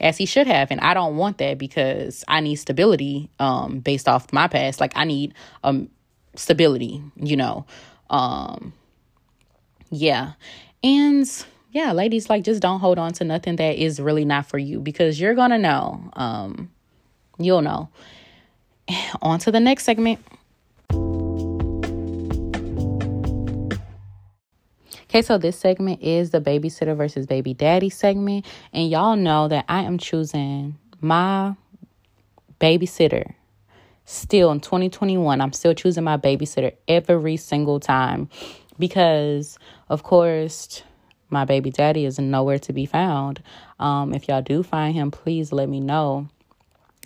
as 0.00 0.16
he 0.16 0.26
should 0.26 0.46
have 0.46 0.70
and 0.70 0.80
i 0.80 0.94
don't 0.94 1.16
want 1.16 1.38
that 1.38 1.58
because 1.58 2.24
i 2.28 2.40
need 2.40 2.56
stability 2.56 3.28
um 3.38 3.80
based 3.80 4.08
off 4.08 4.32
my 4.32 4.48
past 4.48 4.80
like 4.80 4.92
i 4.94 5.04
need 5.04 5.34
um 5.64 5.88
stability 6.34 7.02
you 7.16 7.36
know 7.36 7.66
um 8.10 8.72
yeah 9.90 10.32
and 10.82 11.44
yeah 11.72 11.92
ladies 11.92 12.30
like 12.30 12.44
just 12.44 12.62
don't 12.62 12.80
hold 12.80 12.98
on 12.98 13.12
to 13.12 13.24
nothing 13.24 13.56
that 13.56 13.76
is 13.76 14.00
really 14.00 14.24
not 14.24 14.46
for 14.46 14.58
you 14.58 14.80
because 14.80 15.20
you're 15.20 15.34
gonna 15.34 15.58
know 15.58 16.10
um 16.14 16.70
you'll 17.38 17.62
know 17.62 17.88
on 19.22 19.38
to 19.38 19.50
the 19.50 19.60
next 19.60 19.84
segment 19.84 20.20
Okay, 25.08 25.22
so 25.22 25.38
this 25.38 25.58
segment 25.58 26.02
is 26.02 26.30
the 26.30 26.40
babysitter 26.40 26.94
versus 26.94 27.24
baby 27.24 27.54
daddy 27.54 27.88
segment. 27.88 28.44
And 28.74 28.90
y'all 28.90 29.16
know 29.16 29.48
that 29.48 29.64
I 29.66 29.84
am 29.84 29.96
choosing 29.96 30.76
my 31.00 31.54
babysitter 32.60 33.32
still 34.04 34.50
in 34.50 34.60
2021. 34.60 35.40
I'm 35.40 35.54
still 35.54 35.72
choosing 35.72 36.04
my 36.04 36.18
babysitter 36.18 36.74
every 36.86 37.38
single 37.38 37.80
time 37.80 38.28
because, 38.78 39.58
of 39.88 40.02
course, 40.02 40.82
my 41.30 41.46
baby 41.46 41.70
daddy 41.70 42.04
is 42.04 42.18
nowhere 42.18 42.58
to 42.58 42.74
be 42.74 42.84
found. 42.84 43.42
Um, 43.78 44.12
if 44.12 44.28
y'all 44.28 44.42
do 44.42 44.62
find 44.62 44.94
him, 44.94 45.10
please 45.10 45.52
let 45.52 45.70
me 45.70 45.80
know 45.80 46.28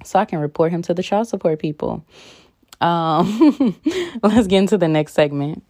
so 0.02 0.18
I 0.18 0.24
can 0.24 0.40
report 0.40 0.72
him 0.72 0.82
to 0.82 0.94
the 0.94 1.04
child 1.04 1.28
support 1.28 1.60
people. 1.60 2.04
Um, 2.80 3.76
let's 4.24 4.48
get 4.48 4.58
into 4.58 4.76
the 4.76 4.88
next 4.88 5.14
segment. 5.14 5.62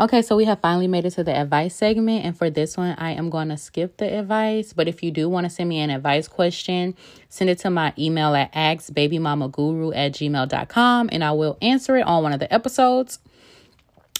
Okay, 0.00 0.22
so 0.22 0.34
we 0.34 0.46
have 0.46 0.60
finally 0.60 0.88
made 0.88 1.04
it 1.04 1.10
to 1.10 1.24
the 1.24 1.36
advice 1.36 1.74
segment. 1.74 2.24
And 2.24 2.34
for 2.34 2.48
this 2.48 2.74
one, 2.78 2.94
I 2.96 3.10
am 3.10 3.28
going 3.28 3.50
to 3.50 3.58
skip 3.58 3.98
the 3.98 4.10
advice. 4.10 4.72
But 4.72 4.88
if 4.88 5.02
you 5.02 5.10
do 5.10 5.28
want 5.28 5.44
to 5.44 5.50
send 5.50 5.68
me 5.68 5.78
an 5.80 5.90
advice 5.90 6.26
question, 6.26 6.96
send 7.28 7.50
it 7.50 7.58
to 7.58 7.70
my 7.70 7.92
email 7.98 8.34
at 8.34 8.50
askbabymamaguru 8.54 9.94
at 9.94 10.12
gmail.com 10.12 11.10
and 11.12 11.22
I 11.22 11.32
will 11.32 11.58
answer 11.60 11.98
it 11.98 12.06
on 12.06 12.22
one 12.22 12.32
of 12.32 12.40
the 12.40 12.50
episodes. 12.50 13.18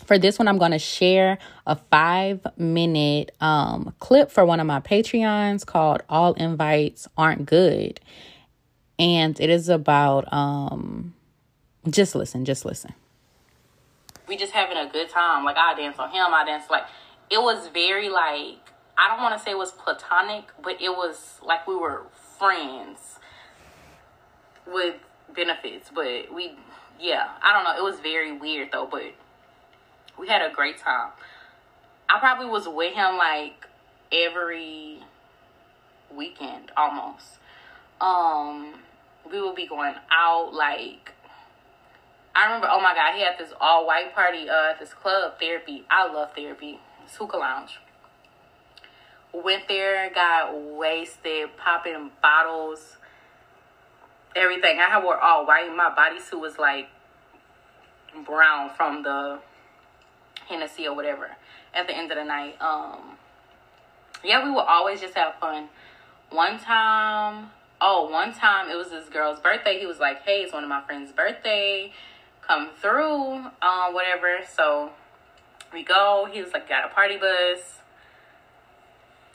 For 0.05 0.19
this 0.19 0.39
one, 0.39 0.49
I'm 0.49 0.59
going 0.59 0.73
to 0.73 0.79
share 0.79 1.39
a 1.67 1.77
five 1.77 2.47
minute 2.59 3.35
um, 3.41 3.95
clip 4.01 4.31
for 4.31 4.45
one 4.45 4.61
of 4.61 4.67
my 4.67 4.81
Patreons 4.81 5.65
called 5.65 6.03
All 6.11 6.35
Invites 6.35 7.09
Aren't 7.17 7.47
Good. 7.47 8.01
And 8.99 9.41
it 9.41 9.49
is 9.49 9.71
about, 9.71 10.31
um, 10.31 11.15
just 11.89 12.15
listen, 12.15 12.45
just 12.45 12.67
listen 12.67 12.93
we 14.31 14.37
just 14.37 14.53
having 14.53 14.77
a 14.79 14.89
good 14.89 15.11
time. 15.11 15.45
Like 15.45 15.57
I 15.59 15.75
dance 15.75 15.99
on 15.99 16.09
him, 16.11 16.33
I 16.33 16.45
dance 16.47 16.71
like 16.71 16.85
it 17.29 17.43
was 17.43 17.69
very 17.69 18.09
like 18.09 18.71
I 18.97 19.09
don't 19.09 19.21
want 19.21 19.37
to 19.37 19.45
say 19.45 19.51
it 19.51 19.59
was 19.59 19.73
platonic, 19.73 20.45
but 20.63 20.81
it 20.81 20.91
was 20.91 21.41
like 21.43 21.67
we 21.67 21.75
were 21.75 22.03
friends 22.39 23.19
with 24.67 24.95
benefits. 25.35 25.91
But 25.93 26.33
we, 26.33 26.53
yeah, 27.01 27.29
I 27.43 27.53
don't 27.53 27.65
know. 27.65 27.77
It 27.77 27.83
was 27.83 28.01
very 28.01 28.39
weird 28.39 28.71
though, 28.73 28.87
but 28.91 29.13
we 30.19 30.29
had 30.29 30.43
a 30.43 30.55
great 30.55 30.79
time. 30.79 31.11
I 32.09 32.21
probably 32.21 32.47
was 32.47 32.69
with 32.69 32.95
him 32.95 33.17
like 33.17 33.67
every 34.13 34.99
weekend 36.15 36.71
almost. 36.77 37.39
Um, 38.01 38.75
we 39.31 39.41
would 39.41 39.57
be 39.57 39.67
going 39.67 39.95
out 40.11 40.55
like 40.55 41.13
I 42.35 42.47
remember, 42.47 42.69
oh 42.71 42.81
my 42.81 42.95
God, 42.95 43.15
he 43.15 43.23
had 43.23 43.39
this 43.39 43.53
all 43.61 43.87
white 43.87 44.15
party 44.15 44.49
uh, 44.49 44.71
at 44.71 44.79
this 44.79 44.95
club, 44.95 45.39
therapy. 45.41 45.85
I 45.91 46.11
love 46.13 46.31
therapy. 46.35 46.79
It's 47.05 47.17
hookah 47.17 47.37
lounge. 47.37 47.81
Went 49.33 49.69
there, 49.69 50.11
got 50.13 50.55
wasted, 50.55 51.57
popping 51.57 52.11
bottles, 52.23 52.97
everything. 54.35 54.79
I 54.79 54.89
had 54.89 55.03
wore 55.03 55.19
all 55.19 55.47
white. 55.47 55.75
My 55.75 55.91
bodysuit 55.91 56.41
was 56.41 56.59
like 56.59 56.89
brown 58.25 58.71
from 58.77 59.03
the 59.03 59.41
Hennessy 60.49 60.87
or 60.87 60.95
whatever 60.95 61.31
at 61.75 61.87
the 61.87 61.97
end 61.97 62.11
of 62.11 62.19
the 62.19 62.25
night. 62.25 62.61
Um, 62.61 63.17
yeah, 64.25 64.45
we 64.45 64.51
will 64.51 64.61
always 64.61 65.01
just 65.01 65.15
have 65.15 65.35
fun. 65.41 65.69
One 66.31 66.59
time, 66.59 67.51
oh, 67.81 68.09
one 68.11 68.33
time 68.33 68.71
it 68.71 68.77
was 68.77 68.91
this 68.91 69.09
girl's 69.09 69.41
birthday. 69.41 69.79
He 69.79 69.87
was 69.87 69.99
like, 69.99 70.23
"Hey, 70.23 70.43
it's 70.43 70.53
one 70.53 70.63
of 70.63 70.69
my 70.69 70.83
friend's 70.83 71.13
birthday. 71.13 71.93
Come 72.51 72.71
through, 72.83 73.47
um, 73.63 73.95
whatever." 73.95 74.41
So 74.53 74.91
we 75.73 75.85
go. 75.85 76.27
He 76.33 76.43
was 76.43 76.53
like, 76.53 76.69
"Got 76.69 76.85
a 76.85 76.89
party 76.93 77.17
bus." 77.17 77.79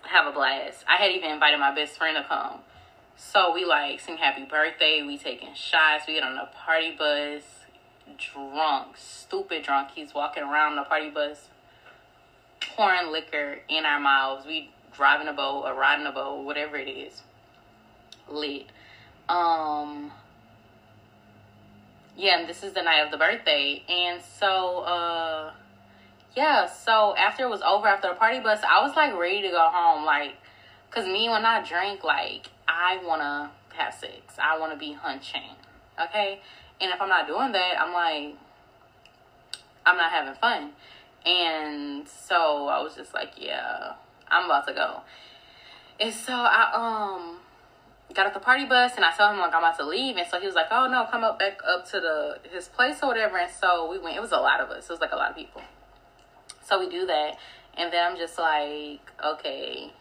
Have 0.01 0.27
a 0.27 0.33
blast. 0.33 0.83
I 0.85 0.97
had 0.97 1.11
even 1.11 1.31
invited 1.31 1.57
my 1.61 1.73
best 1.73 1.97
friend 1.97 2.17
to 2.17 2.23
come. 2.27 2.59
So 3.15 3.53
we 3.53 3.63
like 3.63 4.01
sing 4.01 4.17
happy 4.17 4.43
birthday. 4.43 5.01
We 5.01 5.17
taking 5.17 5.53
shots. 5.53 6.07
We 6.07 6.15
get 6.15 6.23
on 6.23 6.35
the 6.35 6.49
party 6.65 6.91
bus. 6.91 7.43
Drunk, 8.17 8.97
stupid 8.97 9.63
drunk. 9.63 9.91
He's 9.95 10.13
walking 10.13 10.43
around 10.43 10.75
the 10.75 10.83
party 10.83 11.09
bus, 11.09 11.47
pouring 12.59 13.13
liquor 13.13 13.59
in 13.69 13.85
our 13.85 13.99
mouths. 14.01 14.45
We 14.45 14.71
driving 14.91 15.29
a 15.29 15.33
boat 15.33 15.63
or 15.65 15.73
riding 15.73 16.05
a 16.05 16.11
boat, 16.11 16.43
whatever 16.43 16.75
it 16.75 16.89
is. 16.89 17.23
Lit. 18.27 18.65
Um. 19.29 20.11
Yeah, 22.17 22.39
and 22.39 22.47
this 22.47 22.63
is 22.63 22.73
the 22.73 22.81
night 22.81 23.01
of 23.01 23.11
the 23.11 23.17
birthday, 23.17 23.83
and 23.89 24.21
so 24.21 24.79
uh, 24.79 25.53
yeah. 26.35 26.65
So 26.67 27.15
after 27.17 27.43
it 27.43 27.49
was 27.49 27.61
over, 27.61 27.87
after 27.87 28.09
the 28.09 28.15
party 28.15 28.39
bus, 28.39 28.61
I 28.63 28.81
was 28.85 28.95
like 28.95 29.17
ready 29.17 29.41
to 29.41 29.49
go 29.49 29.67
home, 29.71 30.05
like, 30.05 30.35
cause 30.91 31.05
me 31.05 31.27
when 31.27 31.45
I 31.45 31.63
drink, 31.67 32.03
like 32.03 32.47
I 32.67 32.99
wanna 33.03 33.51
have 33.73 33.93
sex. 33.93 34.35
I 34.41 34.57
wanna 34.57 34.77
be 34.77 34.93
hunching. 34.93 35.55
Okay? 36.01 36.39
And 36.79 36.91
if 36.91 37.01
I'm 37.01 37.09
not 37.09 37.27
doing 37.27 37.51
that, 37.51 37.81
I'm 37.81 37.93
like 37.93 38.35
I'm 39.85 39.97
not 39.97 40.11
having 40.11 40.35
fun. 40.35 40.71
And 41.25 42.07
so 42.07 42.67
I 42.67 42.81
was 42.81 42.95
just 42.95 43.13
like, 43.13 43.33
yeah, 43.37 43.93
I'm 44.29 44.45
about 44.45 44.67
to 44.67 44.73
go. 44.73 45.01
And 45.99 46.13
so 46.13 46.33
I 46.33 47.15
um 47.17 47.37
got 48.13 48.27
off 48.27 48.33
the 48.33 48.39
party 48.39 48.65
bus 48.65 48.93
and 48.95 49.03
I 49.03 49.11
told 49.11 49.31
him 49.31 49.39
like 49.39 49.53
I'm 49.53 49.63
about 49.63 49.77
to 49.77 49.85
leave 49.85 50.15
and 50.17 50.27
so 50.29 50.39
he 50.39 50.45
was 50.45 50.55
like, 50.55 50.67
Oh 50.71 50.87
no, 50.89 51.05
come 51.09 51.23
up 51.23 51.39
back 51.39 51.59
up 51.67 51.85
to 51.91 51.99
the 51.99 52.39
his 52.49 52.67
place 52.67 52.99
or 53.01 53.07
whatever 53.07 53.37
and 53.37 53.51
so 53.51 53.89
we 53.89 53.99
went 53.99 54.15
it 54.15 54.21
was 54.21 54.31
a 54.31 54.37
lot 54.37 54.61
of 54.61 54.69
us. 54.69 54.85
It 54.85 54.91
was 54.91 55.01
like 55.01 55.11
a 55.11 55.17
lot 55.17 55.31
of 55.31 55.35
people. 55.35 55.61
So 56.63 56.79
we 56.79 56.89
do 56.89 57.05
that 57.05 57.37
and 57.77 57.91
then 57.91 58.11
I'm 58.11 58.17
just 58.17 58.37
like, 58.37 59.01
okay, 59.23 59.91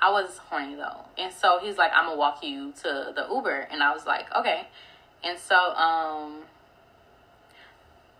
I 0.00 0.10
was 0.10 0.38
horny 0.38 0.76
though. 0.76 1.04
And 1.18 1.32
so 1.32 1.58
he's 1.62 1.76
like, 1.76 1.92
I'm 1.94 2.06
gonna 2.06 2.16
walk 2.16 2.42
you 2.42 2.72
to 2.82 3.12
the 3.14 3.26
Uber. 3.30 3.68
And 3.70 3.82
I 3.82 3.92
was 3.92 4.06
like, 4.06 4.34
okay. 4.34 4.66
And 5.22 5.38
so, 5.38 5.56
um, 5.56 6.40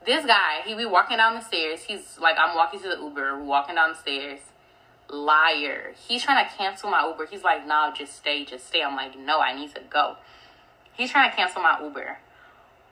this 0.04 0.24
guy, 0.26 0.60
he 0.66 0.74
be 0.74 0.84
walking 0.84 1.16
down 1.16 1.34
the 1.34 1.40
stairs. 1.40 1.82
He's 1.82 2.18
like, 2.18 2.36
I'm 2.38 2.54
walking 2.54 2.80
to 2.80 2.88
the 2.88 2.96
Uber, 2.96 3.42
walking 3.42 3.74
down 3.74 3.90
the 3.90 3.96
stairs. 3.96 4.40
Liar. 5.10 5.92
He's 6.08 6.22
trying 6.22 6.46
to 6.46 6.54
cancel 6.56 6.90
my 6.90 7.06
Uber. 7.06 7.26
He's 7.26 7.42
like, 7.42 7.66
no, 7.66 7.92
just 7.94 8.16
stay, 8.16 8.44
just 8.44 8.66
stay. 8.66 8.82
I'm 8.82 8.96
like, 8.96 9.18
no, 9.18 9.40
I 9.40 9.54
need 9.54 9.74
to 9.74 9.80
go. 9.90 10.16
He's 10.92 11.10
trying 11.10 11.30
to 11.30 11.36
cancel 11.36 11.62
my 11.62 11.80
Uber. 11.82 12.18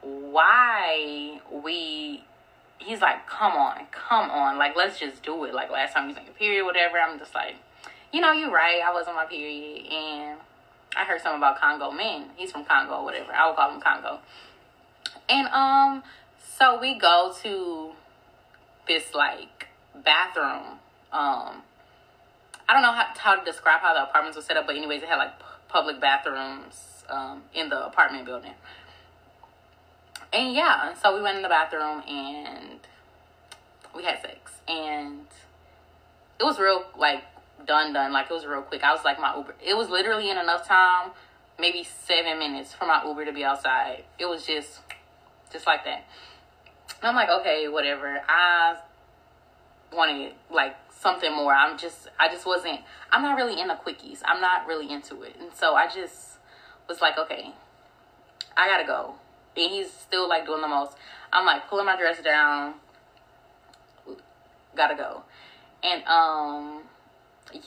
Why 0.01 1.39
we 1.51 2.23
he's 2.79 3.01
like, 3.01 3.27
come 3.27 3.53
on, 3.53 3.85
come 3.91 4.31
on, 4.31 4.57
like 4.57 4.75
let's 4.75 4.99
just 4.99 5.21
do 5.23 5.43
it. 5.45 5.53
Like 5.53 5.69
last 5.69 5.93
time 5.93 6.03
he 6.03 6.07
was 6.09 6.17
like 6.17 6.37
period, 6.37 6.65
whatever. 6.65 6.97
I'm 6.97 7.19
just 7.19 7.35
like, 7.35 7.55
you 8.11 8.21
know, 8.21 8.31
you're 8.31 8.51
right. 8.51 8.81
I 8.85 8.91
was 8.91 9.07
on 9.07 9.15
my 9.15 9.25
period, 9.25 9.85
and 9.91 10.39
I 10.95 11.05
heard 11.05 11.21
something 11.21 11.37
about 11.39 11.59
Congo. 11.59 11.91
Man, 11.91 12.29
he's 12.35 12.51
from 12.51 12.65
Congo, 12.65 13.03
whatever. 13.03 13.31
I 13.33 13.47
will 13.47 13.53
call 13.53 13.73
him 13.73 13.81
Congo. 13.81 14.19
And 15.27 15.47
um, 15.49 16.03
so 16.57 16.79
we 16.79 16.97
go 16.97 17.33
to 17.43 17.91
this 18.87 19.13
like 19.13 19.67
bathroom. 20.03 20.79
Um, 21.11 21.63
I 22.69 22.73
don't 22.73 22.83
know 22.83 22.91
how, 22.91 23.07
how 23.17 23.35
to 23.35 23.43
describe 23.43 23.81
how 23.81 23.95
the 23.95 24.03
apartments 24.03 24.37
were 24.37 24.43
set 24.43 24.55
up, 24.55 24.67
but 24.67 24.75
anyways, 24.75 25.01
it 25.01 25.09
had 25.09 25.15
like 25.15 25.39
p- 25.39 25.45
public 25.69 25.99
bathrooms 25.99 27.03
um, 27.09 27.41
in 27.51 27.67
the 27.67 27.83
apartment 27.83 28.25
building. 28.25 28.53
And 30.31 30.53
yeah, 30.53 30.93
so 30.93 31.15
we 31.15 31.23
went 31.23 31.37
in 31.37 31.41
the 31.41 31.49
bathroom 31.49 32.03
and 32.07 32.79
we 33.95 34.03
had 34.03 34.21
sex, 34.21 34.51
and 34.67 35.25
it 36.39 36.43
was 36.43 36.59
real 36.59 36.85
like 36.95 37.23
done 37.65 37.91
done. 37.91 38.13
Like 38.13 38.29
it 38.29 38.33
was 38.33 38.45
real 38.45 38.61
quick. 38.61 38.83
I 38.83 38.93
was 38.93 39.03
like 39.03 39.19
my 39.19 39.35
Uber. 39.35 39.55
It 39.65 39.75
was 39.75 39.89
literally 39.89 40.29
in 40.29 40.37
enough 40.37 40.67
time, 40.67 41.09
maybe 41.59 41.83
seven 41.83 42.37
minutes 42.37 42.71
for 42.71 42.85
my 42.85 43.03
Uber 43.03 43.25
to 43.25 43.33
be 43.33 43.43
outside. 43.43 44.03
It 44.19 44.27
was 44.27 44.45
just 44.45 44.81
just 45.51 45.65
like 45.65 45.85
that. 45.85 46.05
And 47.01 47.09
I'm 47.09 47.15
like, 47.15 47.29
okay, 47.41 47.67
whatever. 47.67 48.21
I 48.29 48.77
wanted 49.93 50.33
like 50.51 50.75
something 50.91 51.33
more. 51.33 51.53
I'm 51.53 51.77
just 51.77 52.07
I 52.19 52.27
just 52.29 52.45
wasn't 52.45 52.79
I'm 53.11 53.21
not 53.21 53.35
really 53.35 53.59
into 53.59 53.75
quickies. 53.75 54.21
I'm 54.25 54.41
not 54.41 54.67
really 54.67 54.91
into 54.91 55.21
it. 55.23 55.35
And 55.39 55.53
so 55.53 55.75
I 55.75 55.87
just 55.87 56.37
was 56.87 57.01
like, 57.01 57.17
okay, 57.17 57.53
I 58.57 58.67
gotta 58.67 58.85
go. 58.85 59.15
And 59.55 59.71
he's 59.71 59.91
still 59.91 60.27
like 60.27 60.45
doing 60.45 60.61
the 60.61 60.67
most. 60.67 60.97
I'm 61.31 61.45
like 61.45 61.67
pulling 61.69 61.85
my 61.85 61.97
dress 61.97 62.21
down. 62.21 62.75
Gotta 64.75 64.95
go. 64.95 65.23
And 65.83 66.03
um 66.05 66.83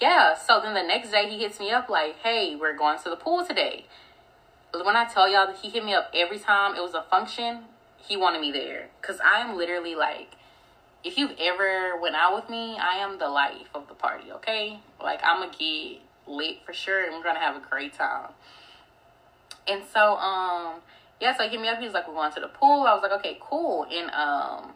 yeah, 0.00 0.36
so 0.36 0.60
then 0.62 0.74
the 0.74 0.82
next 0.82 1.10
day 1.10 1.28
he 1.28 1.38
hits 1.38 1.58
me 1.58 1.70
up 1.70 1.88
like, 1.88 2.16
hey, 2.22 2.56
we're 2.56 2.76
going 2.76 2.98
to 2.98 3.10
the 3.10 3.16
pool 3.16 3.44
today. 3.44 3.86
When 4.72 4.96
I 4.96 5.04
tell 5.04 5.28
y'all 5.28 5.46
that 5.46 5.56
he 5.56 5.70
hit 5.70 5.84
me 5.84 5.92
up 5.92 6.10
every 6.14 6.38
time 6.38 6.76
it 6.76 6.80
was 6.80 6.94
a 6.94 7.02
function, 7.02 7.64
he 7.96 8.16
wanted 8.16 8.40
me 8.40 8.52
there. 8.52 8.88
Because 9.00 9.20
I 9.20 9.40
am 9.40 9.56
literally 9.56 9.94
like, 9.94 10.36
if 11.04 11.18
you've 11.18 11.34
ever 11.38 12.00
went 12.00 12.14
out 12.14 12.34
with 12.34 12.48
me, 12.48 12.76
I 12.78 12.98
am 12.98 13.18
the 13.18 13.28
life 13.28 13.68
of 13.74 13.88
the 13.88 13.94
party, 13.94 14.32
okay? 14.32 14.78
Like, 15.02 15.20
I'm 15.22 15.50
to 15.50 15.58
get 15.58 16.00
lit 16.26 16.64
for 16.64 16.72
sure 16.72 17.04
and 17.04 17.14
we're 17.14 17.22
to 17.34 17.40
have 17.40 17.56
a 17.56 17.66
great 17.68 17.94
time. 17.94 18.30
And 19.66 19.82
so, 19.92 20.16
um, 20.16 20.80
yeah, 21.20 21.36
so 21.36 21.44
he 21.44 21.50
hit 21.50 21.60
me 21.60 21.68
up. 21.68 21.78
He 21.78 21.84
was 21.84 21.94
like, 21.94 22.08
we're 22.08 22.14
going 22.14 22.32
to 22.32 22.40
the 22.40 22.48
pool. 22.48 22.82
I 22.82 22.94
was 22.94 23.02
like, 23.02 23.12
okay, 23.20 23.38
cool. 23.40 23.86
And, 23.90 24.10
um, 24.10 24.72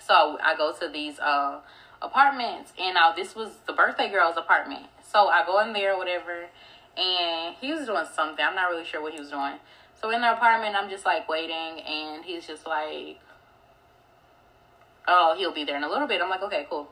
so 0.00 0.38
I 0.42 0.54
go 0.56 0.72
to 0.72 0.88
these, 0.88 1.18
uh, 1.18 1.60
apartments 2.04 2.72
and 2.78 2.94
now 2.94 3.12
this 3.12 3.34
was 3.34 3.50
the 3.66 3.72
birthday 3.72 4.10
girl's 4.10 4.36
apartment 4.36 4.84
so 5.02 5.28
i 5.28 5.44
go 5.46 5.60
in 5.60 5.72
there 5.72 5.96
whatever 5.96 6.46
and 6.96 7.54
he 7.60 7.72
was 7.72 7.86
doing 7.86 8.04
something 8.14 8.44
i'm 8.44 8.54
not 8.54 8.70
really 8.70 8.84
sure 8.84 9.00
what 9.00 9.12
he 9.12 9.18
was 9.18 9.30
doing 9.30 9.54
so 10.00 10.10
in 10.10 10.20
the 10.20 10.32
apartment 10.32 10.76
i'm 10.76 10.90
just 10.90 11.06
like 11.06 11.28
waiting 11.28 11.80
and 11.80 12.24
he's 12.24 12.46
just 12.46 12.66
like 12.66 13.18
oh 15.08 15.34
he'll 15.36 15.52
be 15.52 15.64
there 15.64 15.76
in 15.76 15.84
a 15.84 15.88
little 15.88 16.06
bit 16.06 16.20
i'm 16.20 16.30
like 16.30 16.42
okay 16.42 16.66
cool 16.68 16.88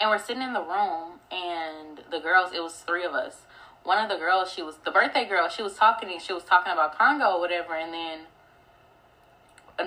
and 0.00 0.10
we're 0.10 0.18
sitting 0.18 0.42
in 0.42 0.52
the 0.52 0.62
room 0.62 1.20
and 1.30 2.00
the 2.10 2.20
girls 2.20 2.52
it 2.52 2.62
was 2.62 2.74
three 2.86 3.04
of 3.04 3.12
us 3.12 3.42
one 3.84 4.02
of 4.02 4.10
the 4.10 4.16
girls 4.16 4.52
she 4.52 4.62
was 4.62 4.76
the 4.84 4.90
birthday 4.90 5.26
girl 5.26 5.48
she 5.48 5.62
was 5.62 5.74
talking 5.74 6.10
and 6.10 6.20
she 6.20 6.32
was 6.32 6.44
talking 6.44 6.72
about 6.72 6.96
congo 6.96 7.36
or 7.36 7.40
whatever 7.40 7.74
and 7.74 7.92
then 7.92 8.20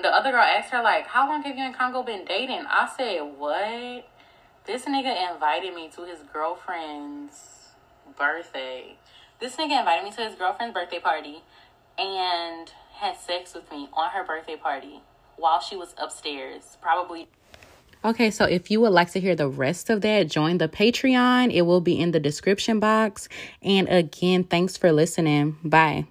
the 0.00 0.08
other 0.08 0.30
girl 0.30 0.40
asked 0.40 0.70
her 0.70 0.82
like, 0.82 1.06
"How 1.06 1.28
long 1.28 1.42
have 1.42 1.56
you 1.56 1.64
and 1.64 1.74
Congo 1.74 2.02
been 2.02 2.24
dating?" 2.24 2.64
I 2.66 2.88
said, 2.96 3.20
"What?" 3.20 4.08
This 4.64 4.86
nigga 4.86 5.32
invited 5.32 5.74
me 5.74 5.88
to 5.90 6.04
his 6.04 6.20
girlfriend's 6.32 7.72
birthday. 8.16 8.96
This 9.38 9.56
nigga 9.56 9.80
invited 9.80 10.04
me 10.04 10.12
to 10.12 10.22
his 10.22 10.34
girlfriend's 10.34 10.72
birthday 10.72 11.00
party 11.00 11.42
and 11.98 12.72
had 12.94 13.16
sex 13.16 13.54
with 13.54 13.70
me 13.70 13.88
on 13.92 14.10
her 14.10 14.24
birthday 14.24 14.56
party 14.56 15.02
while 15.36 15.60
she 15.60 15.76
was 15.76 15.94
upstairs, 15.98 16.76
probably. 16.80 17.28
Okay, 18.04 18.30
so 18.32 18.46
if 18.46 18.70
you 18.70 18.80
would 18.80 18.92
like 18.92 19.12
to 19.12 19.20
hear 19.20 19.36
the 19.36 19.48
rest 19.48 19.88
of 19.88 20.00
that, 20.00 20.28
join 20.28 20.58
the 20.58 20.68
Patreon. 20.68 21.52
It 21.52 21.62
will 21.62 21.80
be 21.80 21.98
in 21.98 22.10
the 22.10 22.18
description 22.18 22.80
box. 22.80 23.28
And 23.62 23.88
again, 23.88 24.42
thanks 24.42 24.76
for 24.76 24.90
listening. 24.90 25.56
Bye. 25.62 26.06